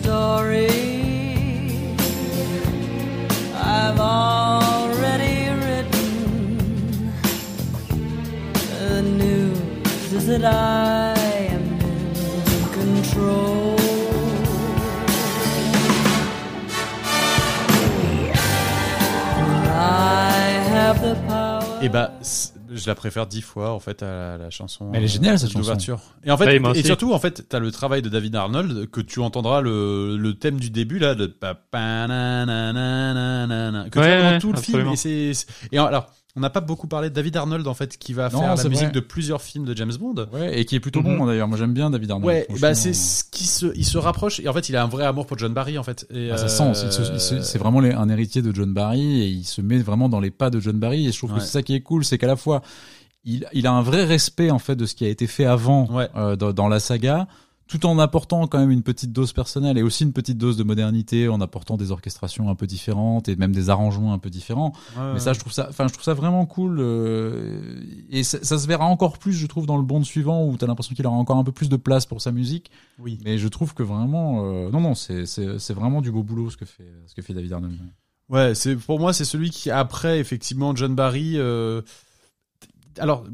[0.00, 0.68] Story
[3.54, 7.12] I've already written.
[8.78, 11.14] The news is that I
[11.56, 11.64] am
[12.52, 13.76] in control.
[21.82, 22.10] Et eh bah,
[22.76, 24.90] je la préfère dix fois en fait à la, la chanson.
[24.94, 25.60] Elle est géniale, cette euh, chanson.
[25.60, 26.00] d'ouverture.
[26.24, 29.00] Et en fait, moi et surtout en fait, t'as le travail de David Arnold que
[29.00, 31.52] tu entendras le, le thème du début là de que
[33.90, 34.96] tu Ouais, tout le absolument.
[34.96, 35.32] film.
[35.72, 36.10] Et alors.
[36.36, 38.64] On n'a pas beaucoup parlé de David Arnold en fait qui va Non, faire la
[38.68, 38.92] musique vrai.
[38.92, 40.26] de plusieurs films de James Bond.
[40.34, 41.16] Ouais, et qui est plutôt Mhm.
[41.18, 41.48] bon d'ailleurs.
[41.48, 42.26] Moi j'aime bien David Arnold.
[42.28, 44.86] Ouais, bah c'est ce qui se, il se rapproche et en fait il a un
[44.88, 46.06] vrai amour pour John Barry en fait.
[46.14, 49.44] Et, Ah, ça euh, sent, c'est vraiment les- un héritier de John Barry et il
[49.44, 51.38] se met vraiment dans les pas de John Barry et je trouve Ouais.
[51.38, 52.60] que c'est ça qui est cool, c'est qu'à la fois
[53.24, 55.90] il, il a un vrai respect en fait de ce qui a été fait avant
[55.90, 56.08] Ouais.
[56.16, 57.26] euh, dans, dans la saga,
[57.68, 60.62] tout en apportant quand même une petite dose personnelle et aussi une petite dose de
[60.62, 64.72] modernité en apportant des orchestrations un peu différentes et même des arrangements un peu différents.
[64.96, 66.78] Ouais, Mais ça, je trouve ça, enfin, je trouve ça vraiment cool.
[66.78, 70.56] euh, et ça, ça se verra encore plus, je trouve, dans le bond suivant où
[70.56, 72.70] t'as l'impression qu'il aura encore un peu plus de place pour sa musique.
[73.00, 73.18] oui.
[73.24, 76.50] Mais je trouve que vraiment, euh, non, non, c'est, c'est, c'est vraiment du beau boulot
[76.50, 77.76] ce que fait, ce que fait David Arnold.
[78.28, 81.34] Ouais, c'est pour moi c'est celui qui après effectivement John Barry.
[81.36, 81.82] euh,
[82.98, 83.24] alors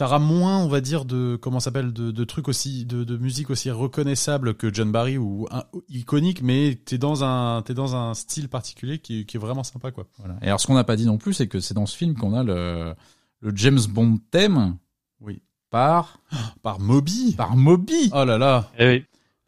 [0.00, 3.50] t'auras moins, on va dire de comment s'appelle de, de trucs aussi de, de musique
[3.50, 8.14] aussi reconnaissable que John Barry ou un- iconique, mais t'es dans un t'es dans un
[8.14, 10.06] style particulier qui, qui est vraiment sympa quoi.
[10.18, 10.36] Voilà.
[10.40, 12.14] Et alors, ce qu'on n'a pas dit non plus, c'est que c'est dans ce film
[12.14, 12.94] qu'on a le,
[13.40, 14.76] le James Bond thème.
[15.20, 15.42] Oui.
[15.68, 16.18] Par,
[16.62, 17.34] Par Moby.
[17.36, 18.10] par Moby.
[18.14, 18.70] Oh là là.
[18.78, 19.04] Eh oui.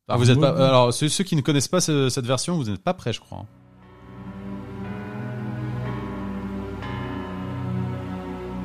[0.07, 2.65] Par vous êtes pas, alors ceux, ceux qui ne connaissent pas ce- cette version, vous
[2.65, 3.47] n'êtes pas prêts, je crois.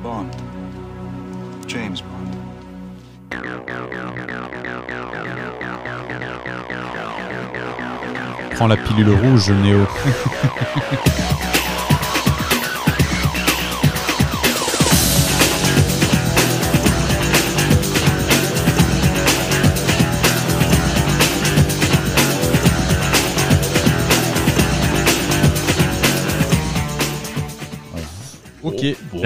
[0.04, 0.30] Bond.
[8.56, 9.86] Prends la pilule rouge, Néo.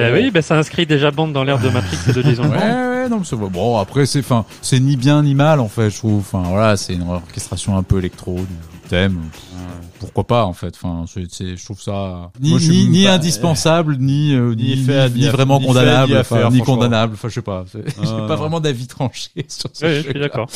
[0.10, 2.50] Eh oui, ben ça inscrit déjà Bond dans l'ère de Matrix et de Jason Ouais,
[2.50, 2.56] Bond.
[2.56, 3.78] ouais, non, mais c'est bon.
[3.78, 5.90] Après, c'est, enfin, c'est ni bien ni mal en fait.
[5.90, 6.20] Je trouve.
[6.20, 9.20] Enfin, voilà, c'est une orchestration un peu électro du thème.
[10.00, 10.74] Pourquoi pas en fait.
[10.76, 14.76] Enfin, c'est, c'est- je trouve ça ni, Moi, ni, ni pas- indispensable, ni euh, Ni
[14.76, 17.14] ni, fait ni- vraiment ni fait condamnable, enfin, faire, ni condamnable.
[17.14, 17.66] Enfin, je sais pas.
[17.72, 18.28] C'est- J'ai non.
[18.28, 20.50] pas vraiment d'avis tranché sur ce Oui, je suis d'accord.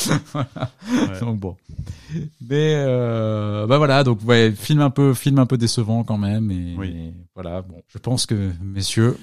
[1.22, 1.56] Donc bon.
[2.50, 6.50] Mais euh, bah voilà, donc ouais, film un peu, film un peu décevant quand même.
[6.52, 6.88] Et, Oui.
[6.88, 9.18] et voilà, bon, je pense que messieurs,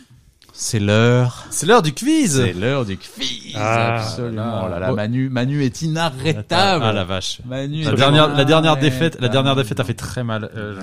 [0.52, 1.46] c'est l'heure.
[1.50, 2.36] C'est l'heure du quiz.
[2.36, 3.54] C'est l'heure du quiz.
[3.56, 4.62] Ah, absolument.
[4.64, 4.92] Oh là là.
[4.92, 6.84] Manu, Manu est inarrêtable.
[6.84, 7.40] Ah la vache.
[7.46, 10.50] Manu La est dernière, la dernière défaite, la dernière défaite a fait très mal.
[10.54, 10.74] Euh,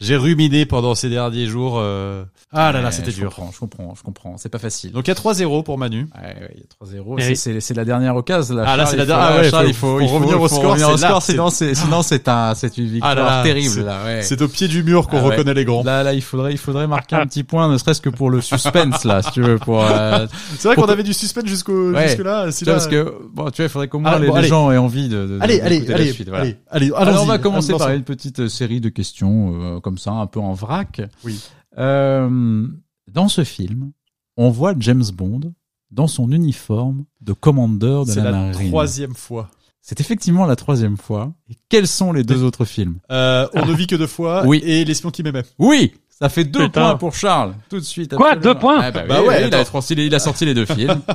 [0.00, 1.76] J'ai ruminé pendant ces derniers jours.
[1.78, 2.24] euh.
[2.52, 3.28] Ah là là, c'était je dur.
[3.34, 4.36] comprends, je comprends, je comprends.
[4.38, 4.92] C'est pas facile.
[4.92, 6.08] Donc il y a 3-0 pour Manu.
[6.14, 7.16] Ouais, ouais, il y a 3-0.
[7.18, 7.34] Eh C'est-.
[7.34, 8.54] C'est c'est la dernière occasion.
[8.54, 10.48] Là, Ah, là, c'est la dernière- ah ouais, Charles, il faut, il faut revenir au
[10.48, 13.22] faut score, revenir au score, sinon c'est sinon c'est un c'est une victoire Ah là
[13.24, 13.84] là, terrible
[14.22, 15.30] c'est- au pied du mur qu'on Ah ouais.
[15.36, 15.82] reconnaît les grands.
[15.82, 18.40] Là, là, il faudrait, il faudrait marquer un petit point, ne serait-ce que pour le
[18.40, 20.26] suspense, là, si tu veux, pour, euh,
[20.58, 22.50] C'est vrai qu'on avait du suspense jusqu'au jusque là.
[22.52, 24.76] tu vois, parce que, bon, tu vois, il faudrait qu'au moins Ah, les, gens aient
[24.76, 28.02] envie de, de Allez, de- allez, allez, allez, allez, Alors, on va commencer par une
[28.04, 31.00] petite euh, série de questions, euh, comme ça, un peu en vrac.
[31.22, 31.40] Oui.
[31.78, 32.66] Euh,
[33.12, 33.92] dans ce film,
[34.36, 35.52] on voit James Bond
[35.92, 38.68] dans son uniforme de commandeur de C'est la, la marine.
[38.70, 39.48] troisième fois.
[39.80, 41.32] C'est effectivement la troisième fois.
[41.48, 44.44] Et quels sont les deux autres films Euh, on ne vit que deux fois.
[44.44, 44.60] Oui.
[44.64, 45.44] Et l'espion qui m'aimait.
[45.60, 46.80] Oui, ça fait deux Putain.
[46.80, 48.14] points pour Charles, tout de suite.
[48.14, 48.54] Quoi, absolument.
[48.54, 50.44] deux points Ah bah, Bah oui, ouais, oui, il, a sorti les, il a sorti
[50.46, 51.00] les deux films.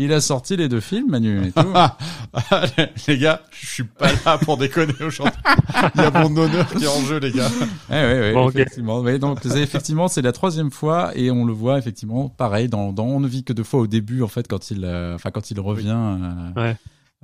[0.00, 1.48] Il a sorti les deux films, Manu.
[1.48, 1.72] Et tout.
[3.08, 5.40] les gars, je suis pas là pour déconner aujourd'hui.
[5.96, 7.48] Il y a mon honneur qui est en jeu, les gars.
[7.90, 8.54] Ouais, ouais, ouais, Bon, ok.
[8.56, 9.02] effectivement.
[9.18, 13.06] Donc, c'est- effectivement, c'est la troisième fois et on le voit effectivement pareil dans, dans
[13.06, 15.50] On ne vit que deux fois au début en fait quand il, euh, enfin quand
[15.50, 15.88] il revient.
[15.96, 16.76] euh, Ouais.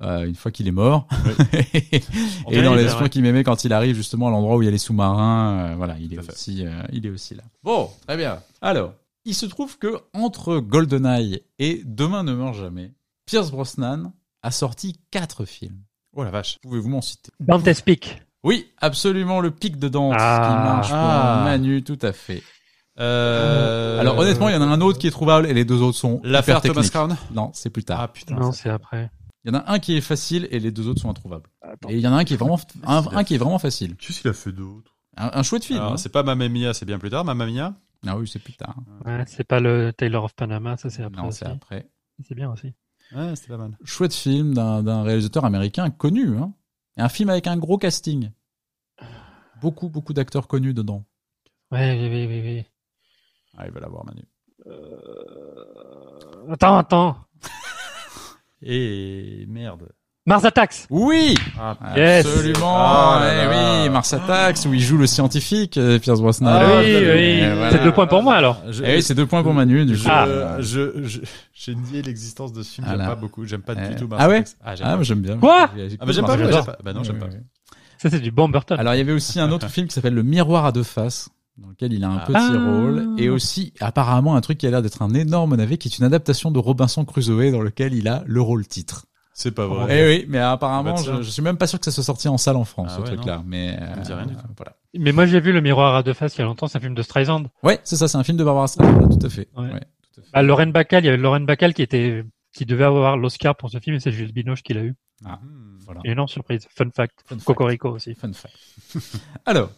[0.03, 1.07] Euh, une fois qu'il est mort.
[1.63, 2.03] et
[2.49, 2.99] Oui, dans c'est les vrai.
[2.99, 5.71] fois qu'il m'aimait quand il arrive justement à l'endroit où il y a les sous-marins,
[5.71, 7.43] euh, voilà, il est aussi, euh, il est aussi là.
[7.63, 8.41] Bon, très bien.
[8.61, 8.93] Alors,
[9.25, 12.93] il se trouve que entre GoldenEye et Demain ne meurt jamais,
[13.27, 14.13] Pierce Brosnan
[14.43, 15.79] a sorti quatre films.
[16.17, 16.59] Oh la vache.
[16.63, 17.31] Pouvez-vous m'en citer?
[17.41, 18.23] Dante's Peak.
[18.43, 20.47] Oui, absolument, le pic de Dante Ah.
[20.49, 21.43] qui marche pour Ah.
[21.45, 22.43] Manu, tout à fait.
[23.01, 23.99] Euh...
[24.01, 25.97] Alors honnêtement, il y en a un autre qui est trouvable et les deux autres
[25.99, 26.89] sont L'affaire Thomas.
[26.89, 27.17] Crown?
[27.33, 28.01] Non, c'est plus tard.
[28.03, 28.35] Ah putain.
[28.37, 29.11] Non, c'est après.
[29.45, 31.51] Il y en a un qui est facile et les deux autres sont introuvables.
[31.61, 31.89] Attends.
[31.91, 33.95] Et il y en a un qui est vraiment, un, un qui est vraiment facile.
[33.97, 35.81] Qu'est-ce qu'il a fait d'autre Un, un chouette film.
[35.81, 35.97] hein.
[35.99, 37.75] C'est pas Mamma Mia, c'est bien plus tard, Mamma Mia.
[38.07, 38.77] Ah oui, c'est plus tard.
[39.05, 41.39] Ouais, c'est pas le Taylor of Panama, ça c'est après Non, aussi.
[41.41, 41.89] c'est après.
[42.27, 42.73] C'est bien aussi.
[43.15, 43.77] Ouais, c'était pas mal.
[43.85, 46.37] Chouette film d'un d'un réalisateur américain connu.
[46.39, 46.53] Hein.
[46.97, 48.31] Et un film avec un gros casting.
[49.61, 51.05] Beaucoup, beaucoup d'acteurs connus dedans.
[51.71, 52.65] Ouais, oui, oui, oui, oui.
[53.57, 54.23] Ah, il va l'avoir, Manu.
[54.67, 57.17] Euh, Attends, attends.
[58.65, 59.89] Et merde.
[60.27, 60.87] Mars Attacks.
[60.89, 62.25] Oui Ah, Yes.
[62.25, 66.49] Absolument Ah Eh oui, Mars Attacks, où il joue le scientifique, euh, Pierce Brosnan.
[66.51, 67.55] Ah, oui, l'avais oui.
[67.57, 67.71] Voilà.
[67.73, 68.63] C'est deux points pour moi alors.
[68.71, 70.09] Je, Eh oui, c'est deux points pour Manu, du coup.
[70.09, 70.57] Ah.
[70.61, 71.21] je, je,
[71.53, 72.87] j'ai nié l'existence de ce film.
[72.87, 73.05] Voilà.
[73.05, 73.45] J'aime pas beaucoup.
[73.45, 73.89] J'aime pas Eh.
[73.91, 74.09] du tout.
[74.13, 74.57] Ah ouais Mars Attacks.
[74.65, 75.37] Ah, j'aime Ah, j'aime bien.
[75.37, 76.77] Quoi Ah, bah, j'aime pas.
[76.83, 77.27] Bah, non, j'aime pas.
[77.99, 78.79] Ça c'est du bon Burton.
[78.79, 81.29] Alors il y avait aussi un autre film qui s'appelle Le Miroir à deux faces,
[81.59, 82.27] dans lequel il a un Ah.
[82.27, 82.65] petit Ah.
[82.71, 85.99] rôle, et aussi apparemment un truc qui a l'air d'être un énorme navet, qui est
[85.99, 89.07] une adaptation de Robinson Crusoe, dans lequel il a le rôle titre.
[89.37, 90.07] C'est pas Eh vrai.
[90.09, 92.39] oui, mais apparemment, Bah, je, je suis même pas sûr que ça soit sorti en
[92.39, 93.43] salle en France, Ah ce ouais, truc-là.
[93.45, 94.41] Mais dit rien du tout.
[94.57, 94.77] Voilà.
[94.97, 96.81] Mais moi j'ai vu Le Miroir à deux faces il y a longtemps, c'est un
[96.81, 97.43] film de Streisand.
[97.65, 99.49] Ouais, c'est ça, c'est un film de Barbara Streisand, tout à fait.
[99.57, 99.65] Ouais.
[99.73, 99.81] Ouais,
[100.15, 100.31] tout à fait.
[100.33, 103.71] Bah, Lauren Bacall, il y avait Lauren Bacall qui était qui devait avoir l'Oscar pour
[103.71, 104.95] ce film et c'est Jules Binoche qui l'a eu.
[105.25, 105.79] Ah, Hmm.
[105.85, 106.01] voilà.
[106.05, 106.69] Énorme surprise.
[106.71, 107.25] Fun fact.
[107.27, 107.45] Fun fact.
[107.45, 108.15] Cocorico aussi.
[108.15, 108.55] Fun fact.
[109.47, 109.71] Alors,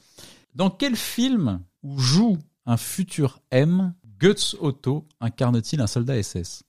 [0.57, 6.65] dans quel film où joue un futur M, Guts Otto incarne-t-il un soldat SS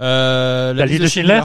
[0.00, 1.42] Euh, La liste de Schindler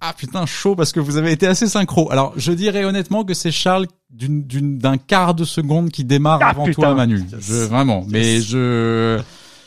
[0.00, 2.10] Ah putain, chaud parce que vous avez été assez synchro.
[2.10, 6.64] Alors, je dirais honnêtement que c'est Charles d'un quart de seconde qui démarre Ah, avant
[6.64, 6.82] putain.
[6.82, 7.22] toi, Manu.
[7.38, 9.20] Je vraiment, mais je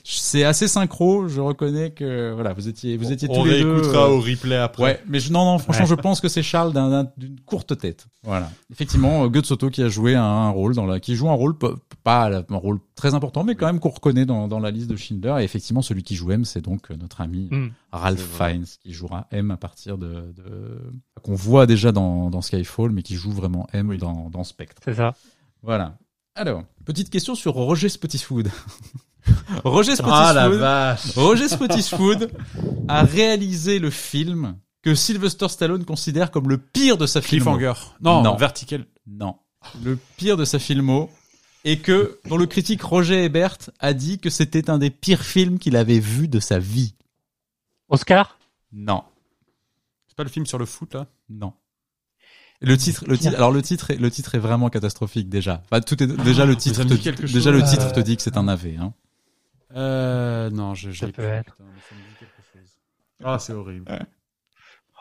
[0.09, 1.27] c'est assez synchro.
[1.27, 3.71] Je reconnais que voilà, vous étiez vous étiez On tous les deux.
[3.73, 4.83] réécoutera euh, au replay après.
[4.83, 5.89] Ouais, mais je, non, non, franchement, Ouais.
[5.89, 8.07] je pense que c'est Charles d'un- d'un- d'une courte tête.
[8.23, 8.49] Voilà.
[8.71, 11.33] Effectivement, euh, Guts Otto qui a joué un, un rôle dans la, qui joue un
[11.33, 11.57] rôle
[12.03, 14.95] pas un rôle très important, mais quand même qu'on reconnaît dans, dans la liste de
[14.95, 15.35] Schindler.
[15.39, 17.67] Et effectivement, celui qui joue M, c'est donc euh, notre ami Hmm.
[17.91, 18.21] Ralph.
[18.37, 20.81] Fiennes qui jouera M à partir de, de
[21.23, 23.97] qu'on voit déjà dans, dans Skyfall, mais qui joue vraiment M Oui.
[23.97, 24.81] dans, dans Spectre.
[24.85, 25.13] C'est ça.
[25.63, 25.97] Voilà.
[26.37, 28.51] Alors, petite question sur Roger Spottiswoode.
[29.63, 30.59] Roger Ah la Spottiswoode.
[30.59, 31.15] vache.
[31.15, 32.27] Roger
[32.87, 37.57] a réalisé le film que Sylvester Stallone considère comme le pire de sa filmo.
[37.57, 37.79] Cliffhanger.
[38.01, 38.35] Non, Non.
[38.35, 38.85] Vertical.
[39.07, 39.35] Non.
[39.83, 41.09] Le pire de sa filmo.
[41.65, 45.57] Et que, dont le critique Roger Ebert a dit que c'était un des pires films
[45.57, 46.93] qu'il avait vu de sa vie.
[47.89, 48.37] Oscar?
[48.71, 49.03] Non.
[50.07, 51.07] C'est pas le film sur le foot là?
[51.29, 51.51] Non.
[52.59, 55.61] Le titre, le titre, alors le titre, est, le titre est vraiment catastrophique déjà.
[55.65, 56.77] Enfin, tout est déjà le titre.
[56.77, 57.61] ça me te- déjà chose.
[57.61, 58.77] le titre Euh, te dit que c'est un AV.
[58.79, 58.93] Hein.
[59.75, 61.23] Euh, non, je, Ça peut plus.
[61.23, 61.55] être.
[61.55, 62.71] Putain, mais ça me dit quelque chose.
[63.23, 63.85] Ah, c'est horrible.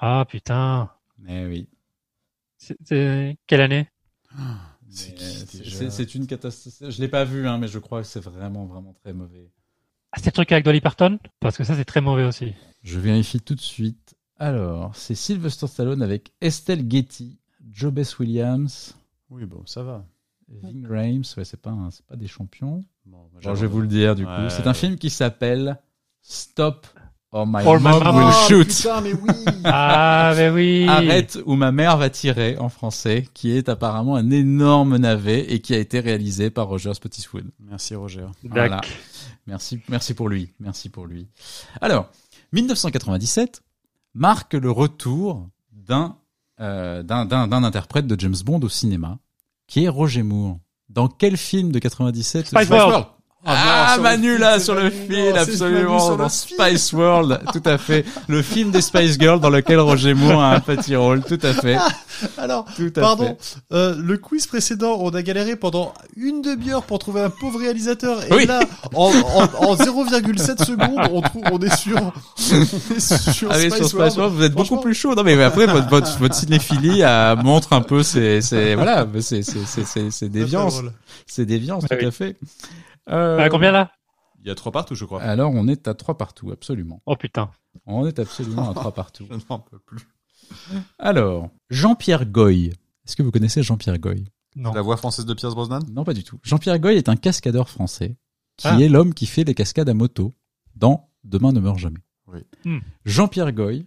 [0.00, 0.90] Ah putain.
[1.18, 1.68] Mais oui.
[2.58, 3.88] C'est- quelle année?
[4.90, 5.14] C'est Mais,
[5.46, 6.90] qui, déjà c'est- C'est une catastrophe.
[6.90, 9.50] Je l'ai pas vu, hein, mais je crois que c'est vraiment, vraiment très mauvais.
[10.12, 11.18] ah, C'est le truc avec Dolly Parton?
[11.40, 12.52] Parce que ça c'est très mauvais aussi.
[12.82, 14.14] Je vérifie tout de suite.
[14.38, 17.38] Alors, c'est Sylvester Stallone avec Estelle Getty,
[17.72, 18.94] Joe Bess Williams,
[19.30, 20.04] Oui, bon, ça va.
[20.48, 21.24] Ving Rhames.
[21.36, 22.84] Ouais, c'est pas, un- pas des champions.
[23.04, 24.30] Bon, Alors, je vais vous le dire du coup.
[24.30, 25.78] Ouais, c'est un film qui s'appelle
[26.22, 26.86] Stop
[27.32, 28.16] or My Or My Mom.
[28.16, 28.68] Will Oh, Shoot.
[28.68, 29.30] putain, mais oui.
[29.64, 30.86] Ah mais oui.
[30.88, 35.60] Arrête ou ma mère va tirer en français, qui est apparemment un énorme navet et
[35.60, 37.50] qui a été réalisé par Roger Spottiswoode.
[37.58, 38.26] Merci Roger.
[38.44, 38.80] Voilà.
[39.48, 41.26] Merci, merci pour lui, merci pour lui.
[41.80, 42.08] Alors,
[42.52, 43.62] 1997
[44.14, 46.16] marque le retour d'un
[46.60, 49.18] euh, d'un interprète de James Bond au cinéma,
[49.66, 50.58] qui est Roger Moore.
[50.88, 53.06] Dans quel film de 97 Spice World.
[53.48, 56.28] Ah, le Manu là sur le Manu, fil, non, c'est Manu absolument dans.
[56.28, 58.04] Spice World, tout à fait.
[58.28, 61.52] Le film des Spice Girls dans lequel Roger Moore a un petit rôle, tout à
[61.52, 61.76] fait.
[62.38, 63.58] Alors, Tout à pardon, fait.
[63.74, 68.22] euh, le quiz précédent, on a galéré pendant une demi-heure pour trouver un pauvre réalisateur.
[68.24, 68.46] Et Oui.
[68.46, 68.60] là,
[68.94, 73.74] en, en, en 0,7 secondes, on, trouve, on est sur, on est sur Ah Spice
[73.74, 74.16] sur Spice World.
[74.16, 75.14] World, vous êtes beaucoup plus chaud.
[75.14, 79.42] Non, mais après, votre, votre, votre cinéphilie euh, montre un peu c'est c'est voilà, c'est,
[79.42, 80.80] c'est, c'est, c'est, c'est déviance.
[81.26, 82.06] C'est déviance, Ah tout oui.
[82.06, 82.36] à fait.
[83.08, 83.92] Euh, Ah, combien là
[84.40, 85.22] Il y a trois partout, je crois.
[85.22, 87.02] Alors, on est à trois partout, absolument.
[87.06, 87.50] Oh putain.
[87.86, 89.26] On est absolument à trois partout.
[89.30, 90.06] Je n'en peux plus.
[90.98, 92.72] Alors, Jean-Pierre Goy.
[93.06, 94.24] Est-ce que vous connaissez Jean-Pierre Goy?
[94.56, 94.72] Non.
[94.72, 95.80] La voix française de Pierce Brosnan?
[95.90, 96.38] Non, pas du tout.
[96.42, 98.16] Jean-Pierre Goy est un cascadeur français
[98.56, 98.80] qui Ah.
[98.80, 100.34] est l'homme qui fait les cascades à moto
[100.74, 101.98] dans Demain ne meurt jamais.
[102.28, 102.40] Oui.
[102.64, 102.78] Hmm.
[103.04, 103.86] Jean-Pierre Goy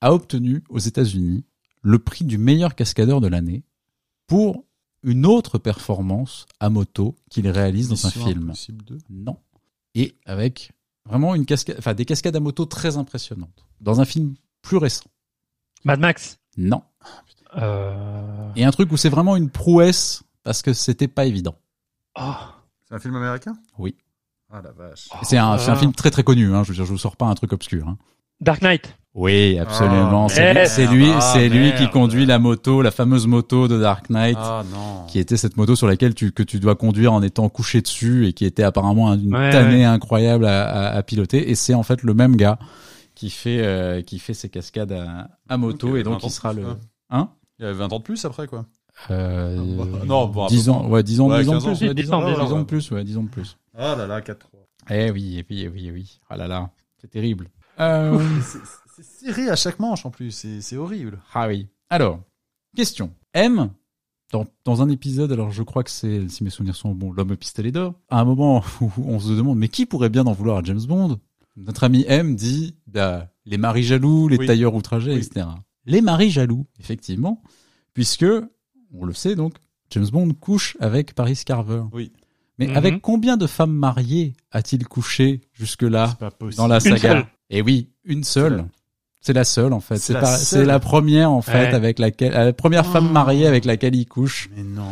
[0.00, 1.44] a obtenu aux États-Unis
[1.82, 3.62] le prix du meilleur cascadeur de l'année
[4.26, 4.64] pour
[5.02, 8.44] une autre performance à moto qu'il réalise dans un film.
[8.44, 8.98] Impossible 2.
[9.10, 9.38] Non.
[9.94, 10.72] Et avec
[11.06, 13.66] vraiment une cascade, enfin des cascades à moto très impressionnantes.
[13.80, 15.06] Dans un film plus récent.
[15.84, 16.38] Mad Max.
[16.56, 16.82] Non.
[17.56, 18.50] Euh...
[18.56, 21.56] Et un truc où c'est vraiment une prouesse parce que c'était pas évident.
[22.18, 22.34] oh.
[22.88, 23.52] C'est un film américain?
[23.78, 23.94] Oui.
[24.52, 25.08] Ah la vache.
[25.22, 25.76] C'est un, c'est un Ah.
[25.76, 26.52] film très très connu.
[26.54, 26.64] Hein.
[26.64, 27.86] Je veux dire, je vous sors pas un truc obscur.
[27.88, 27.96] Hein.
[28.40, 28.96] Dark Knight.
[29.14, 30.26] Oui, absolument.
[30.26, 33.66] Ah, c'est lui, c'est lui, Ah, c'est lui qui conduit la moto, la fameuse moto
[33.66, 35.04] de Dark Knight, Ah non.
[35.08, 38.28] qui était cette moto sur laquelle tu que tu dois conduire en étant couché dessus
[38.28, 41.50] et qui était apparemment une Ouais, tannée incroyable à, à- à piloter.
[41.50, 42.58] Et c'est en fait le même gars
[43.16, 46.28] qui fait euh, qui fait ses cascades à, à moto Ok, et donc 20 ans
[46.28, 46.62] il sera le
[47.10, 48.64] hein Il y avait 20 ans de plus après quoi.
[49.10, 51.58] euh, bah, non, bon, un peu 10 ans, ouais, 10 ans, Ouais, 10 ans de
[51.58, 51.74] 15 ans.
[51.74, 52.64] plus, ouais, 10 10 ans, ans, 10 ans, 10 ans de ouais.
[52.64, 53.56] plus, ouais, 10 ans de plus.
[53.76, 54.34] Ah là là, 4-3.
[54.90, 56.20] Eh oui, eh oui, eh oui, eh oui.
[56.30, 56.70] Ah là là,
[57.00, 57.48] c'est terrible.
[57.80, 58.58] Euh, C'est
[59.02, 61.20] c'est serré à chaque manche en plus, c'est c'est horrible.
[61.32, 61.68] Ah oui.
[61.88, 62.20] Alors,
[62.76, 63.12] question.
[63.32, 63.70] M,
[64.32, 67.30] dans, dans un épisode, alors je crois que c'est, si mes souvenirs sont bons, l'homme
[67.30, 70.32] au pistolet d'or, à un moment où on se demande, mais qui pourrait bien en
[70.32, 71.18] vouloir à James Bond?
[71.56, 74.46] Notre ami M dit, bah, les maris jaloux, les Oui.
[74.46, 75.18] tailleurs outragés, Oui.
[75.18, 75.46] etc.
[75.86, 77.42] Les maris jaloux, effectivement,
[77.94, 78.26] puisque,
[78.92, 79.54] on le sait donc,
[79.90, 81.82] James Bond couche avec Paris Carver.
[81.92, 82.12] Oui.
[82.58, 82.76] Mais Mhm.
[82.76, 86.16] avec combien de femmes mariées a-t-il couché jusque-là
[86.56, 86.98] dans la Une saga?
[86.98, 87.26] seule.
[87.50, 88.64] Et oui, une seule.
[89.20, 89.98] C'est la seule en fait.
[89.98, 90.14] C'est
[90.64, 91.74] la pas- première en fait Ouais.
[91.74, 93.12] avec laquelle la première femme Oh.
[93.12, 94.48] mariée avec laquelle il couche.
[94.56, 94.86] Mais non.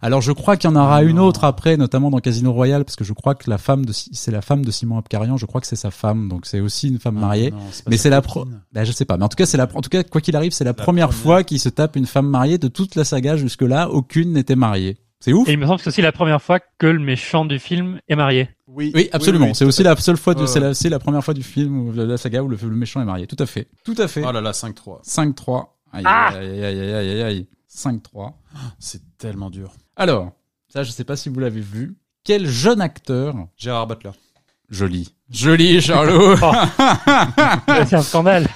[0.00, 2.94] Alors je crois qu'il y en aura une autre après, notamment dans Casino Royale, parce
[2.96, 5.36] que je crois que la femme de c'est la femme de Simon Abkarian.
[5.36, 7.50] Je crois que c'est sa femme, donc c'est aussi une femme mariée.
[7.52, 8.46] Ah, Non, pas Mais c'est la pro.
[8.72, 9.68] Bah, je sais pas, mais en tout cas c'est la.
[9.74, 11.22] En tout cas quoi qu'il arrive, c'est la, La première, première.
[11.22, 13.90] fois qu'il se tape une femme mariée de toute la saga jusque là.
[13.90, 14.98] Aucune n'était mariée.
[15.20, 15.48] C'est ouf.
[15.48, 18.00] Et il me semble que c'est aussi la première fois que le méchant du film
[18.08, 18.50] est marié.
[18.68, 19.46] Oui, Oui, absolument.
[19.46, 19.90] oui, c'est tout aussi à fait.
[19.90, 20.66] la seule fois, du- Ouais, c'est ouais.
[20.66, 23.00] la, c'est la première fois du film, ou de la saga où le, le méchant
[23.02, 23.26] est marié.
[23.26, 23.68] Tout à fait.
[23.84, 24.22] Tout à fait.
[24.24, 25.02] Oh là là, 5-3.
[25.04, 25.66] 5-3.
[25.92, 27.48] Aïe, Ah aïe, aïe, aïe, aïe, aïe, aïe.
[27.74, 28.32] 5-3.
[28.78, 29.72] C'est tellement dur.
[29.96, 30.32] Alors,
[30.68, 31.96] ça, je sais pas si vous l'avez vu.
[32.24, 34.10] Quel jeune acteur, Gérard Butler.
[34.70, 36.36] Joli, joli, Charlot,
[37.86, 38.46] c'est un scandale.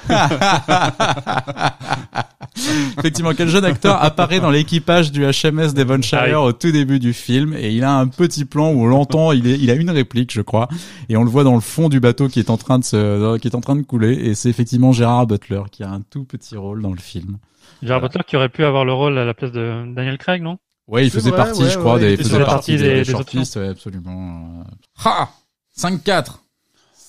[2.98, 6.34] effectivement, quel jeune acteur apparaît dans l'équipage du HMS Devonshire Ah oui.
[6.34, 9.46] au tout début du film et il a un petit plan où on l'entend, il,
[9.46, 10.68] est, il a une réplique, je crois,
[11.08, 13.38] et on le voit dans le fond du bateau qui est en train de se,
[13.38, 16.24] qui est en train de couler et c'est effectivement Gérard Butler qui a un tout
[16.24, 17.38] petit rôle dans le film.
[17.82, 18.08] Gérard Voilà.
[18.08, 20.58] Butler qui aurait pu avoir le rôle à la place de Daniel Craig, non?
[20.88, 22.78] Ouais, il faisait vrai, partie, ouais, je crois, ouais, des, il faisait partie partie des,
[22.78, 24.64] des- des des shortlists, ouais, absolument.
[25.04, 25.28] Ha
[25.76, 26.38] 5-4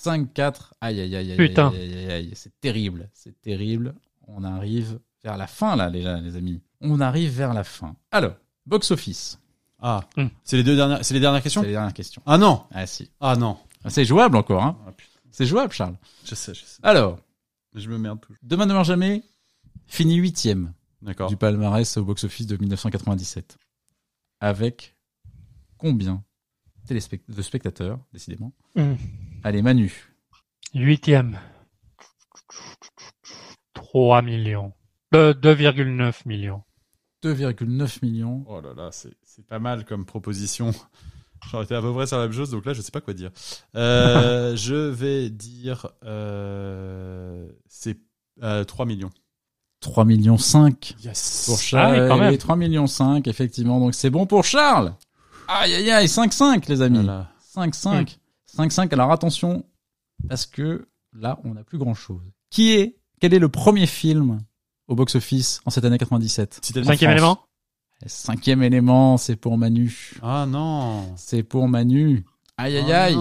[0.03, 1.69] 5-4 Aïe, aïe, aïe, aïe, Putain.
[1.69, 2.31] aïe, aïe, aïe, aïe.
[2.35, 3.95] c'est terrible, c'est terrible.
[4.27, 6.61] On arrive vers la fin, là, les, les amis.
[6.81, 7.95] On arrive vers la fin.
[8.11, 8.33] Alors,
[8.65, 9.39] box-office,
[9.85, 10.27] Ah, Hmm.
[10.45, 12.21] c'est les deux dernières, c'est les dernières c'est questions la dernière question.
[12.25, 12.63] Ah non.
[12.71, 13.09] Ah si.
[13.19, 13.57] Ah non.
[13.83, 14.91] Ah, C'est jouable encore, hein Ah.
[15.31, 15.97] C'est jouable, Charles.
[16.25, 16.79] Je sais, je sais.
[16.83, 17.19] Alors,
[17.75, 18.37] Je me merde toujours.
[18.43, 19.23] Demain ne meurt jamais
[19.87, 21.27] finit huitième D'accord.
[21.27, 23.57] du palmarès au box-office de 1997.
[24.39, 24.95] Avec
[25.77, 26.23] combien?
[26.87, 28.95] Téléspect- de spectateurs, décidément Hmm.
[29.43, 30.09] Allez, Manu.
[30.73, 31.39] Huitième.
[33.73, 34.73] 3 millions.
[35.13, 36.63] Euh, 2,9 millions.
[37.23, 38.43] 2,9 millions.
[38.47, 40.71] Oh là là, c'est c'est pas mal comme proposition.
[41.51, 43.13] J'aurais été à peu près sur la même chose, donc là, je sais pas quoi
[43.13, 43.31] dire.
[43.75, 47.97] Euh, je vais dire, euh, c'est
[48.41, 49.11] euh, 3 millions.
[49.81, 51.43] 3 millions 5 Yes.
[51.47, 51.95] pour Charles.
[51.97, 52.33] Ah oui, quand même.
[52.33, 53.79] Et 3 millions 5, effectivement.
[53.79, 54.95] Donc c'est bon pour Charles.
[55.47, 56.99] Aïe, aïe, aïe, 5-5, les amis.
[57.03, 57.29] Voilà.
[57.55, 58.17] 5-5.
[58.57, 58.93] 5-5.
[58.93, 59.65] Alors attention,
[60.27, 62.23] parce que là, on n'a plus grand-chose.
[62.49, 64.39] Qui est, quel est le premier film
[64.87, 67.39] au box-office en cette année 97 Citadine Cinquième élément?
[68.05, 70.13] Cinquième élément, c'est pour Manu.
[70.21, 71.13] Ah non.
[71.15, 72.25] C'est pour Manu.
[72.57, 73.17] Aïe, aïe, Ah aïe.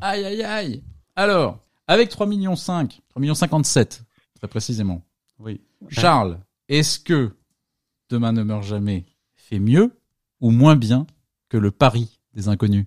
[0.00, 0.84] Aïe, aïe, aïe.
[1.16, 4.04] Alors, avec 3 millions 5, 3 millions 57,
[4.36, 5.02] très précisément.
[5.38, 5.60] Oui.
[5.88, 6.38] Charles,
[6.68, 7.34] est-ce que
[8.10, 9.06] Demain ne meurt jamais
[9.36, 9.90] fait mieux
[10.42, 11.06] ou moins bien
[11.52, 12.86] que le pari des inconnus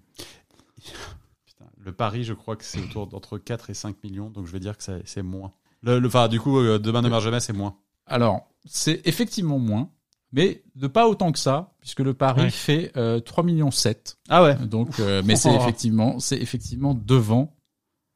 [1.46, 4.52] Putain, le pari, je crois que c'est autour d'entre 4 et 5 millions, donc je
[4.52, 5.52] vais dire que c'est moins.
[5.84, 7.76] Le, le, enfin, du coup, euh, demain ne meurt jamais, c'est moins.
[8.08, 9.90] Alors, c'est effectivement moins,
[10.32, 12.50] mais de pas autant que ça, puisque le pari Ouais.
[12.50, 14.18] fait euh, 3 millions 7.
[14.30, 14.56] Ah ouais.
[14.56, 17.56] Donc, euh, mais c'est effectivement, c'est effectivement devant.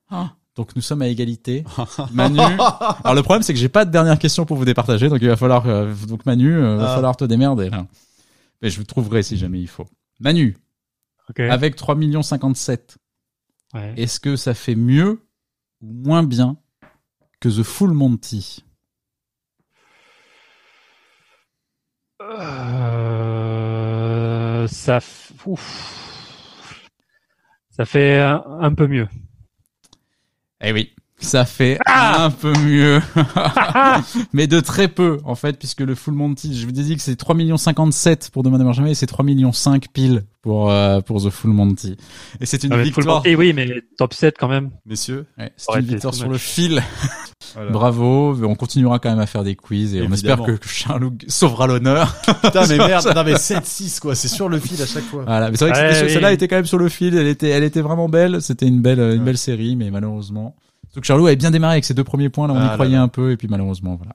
[0.09, 1.63] Ah, donc nous sommes à égalité.
[2.11, 2.39] Manu.
[2.39, 5.27] Alors le problème c'est que j'ai pas de dernière question pour vous départager, donc il
[5.27, 6.95] va falloir euh, donc Manu, euh, va Ah.
[6.95, 7.85] falloir te démerder là.
[8.61, 9.85] Mais je vous trouverai si jamais il faut.
[10.19, 10.57] Manu,
[11.37, 12.97] avec 3 millions 57,
[13.73, 13.93] Ouais.
[13.97, 15.21] est-ce que ça fait mieux
[15.81, 16.57] ou moins bien
[17.39, 18.63] que The Full Monty?
[23.29, 26.89] Euh, ça, f- ouf.
[27.69, 29.07] ça fait un, un peu mieux.
[30.61, 33.01] Eh oui, Ça fait Ah un peu mieux.
[34.33, 37.01] Mais de très peu, en fait, puisque le Full Monty, je vous ai dit que
[37.01, 40.71] c'est 3 millions 57 pour Demain ne jamais et c'est 3 millions 5 pile pour,
[40.71, 41.97] euh, pour The Full Monty.
[42.39, 43.17] Et c'est une Ah, victoire.
[43.17, 44.71] Monty, oui, mais top 7 quand même.
[44.85, 46.81] Messieurs, Ouais, c'est une victoire sur le fil.
[47.53, 47.71] voilà.
[47.71, 48.37] Bravo.
[48.45, 51.67] On continuera quand même à faire des quiz et on espère que, que Charlot sauvera
[51.67, 52.15] l'honneur.
[52.43, 55.23] putain, mais merde, non mais 7-6 quoi, c'est sur le fil à chaque fois.
[55.25, 56.09] Voilà, mais c'est vrai que Ouais, oui.
[56.13, 58.81] celle-là était quand même sur le fil, elle était, elle était vraiment belle, c'était une
[58.81, 59.25] belle, une Ouais.
[59.25, 60.55] belle série, mais malheureusement.
[60.95, 62.73] Que Charlot avait bien démarré avec ses deux premiers points, là on Ah y là
[62.73, 63.01] croyait là.
[63.03, 64.13] un peu, et puis malheureusement, voilà.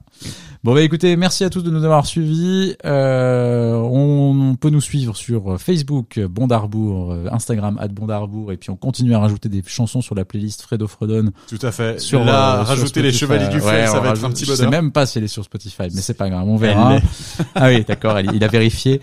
[0.63, 2.75] Bon bah écoutez, merci à tous de nous avoir suivis.
[2.85, 8.75] Euh, on, on peut nous suivre sur Facebook, Bondarbourg, euh, Instagram, Bondarbourg, et puis on
[8.75, 11.31] continue à rajouter des chansons sur la playlist Fredo Fredon.
[11.47, 11.99] Tout à fait.
[11.99, 14.43] Sur, là, euh, sur rajouter les chevaliers du feu, Ouais, ça va être un petit
[14.45, 14.81] Je sais bonheur.
[14.81, 16.97] même pas si elle est sur Spotify, mais c'est pas grave, on verra.
[17.55, 19.01] Ah oui, d'accord, il, il a vérifié.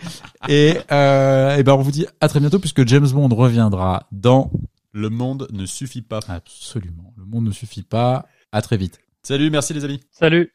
[0.49, 4.51] Et, euh, et ben on vous dit à très bientôt puisque James Bond reviendra dans
[4.93, 6.21] Le monde ne suffit pas.
[6.29, 7.12] Absolument.
[7.33, 8.29] Monde ne suffit pas.
[8.53, 9.01] À très vite.
[9.23, 10.01] Salut, merci les amis.
[10.11, 10.53] Salut.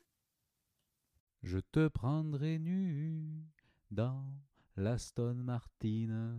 [1.41, 3.44] Je te prendrai nu
[3.90, 4.24] dans
[4.76, 6.38] l'Aston Martin.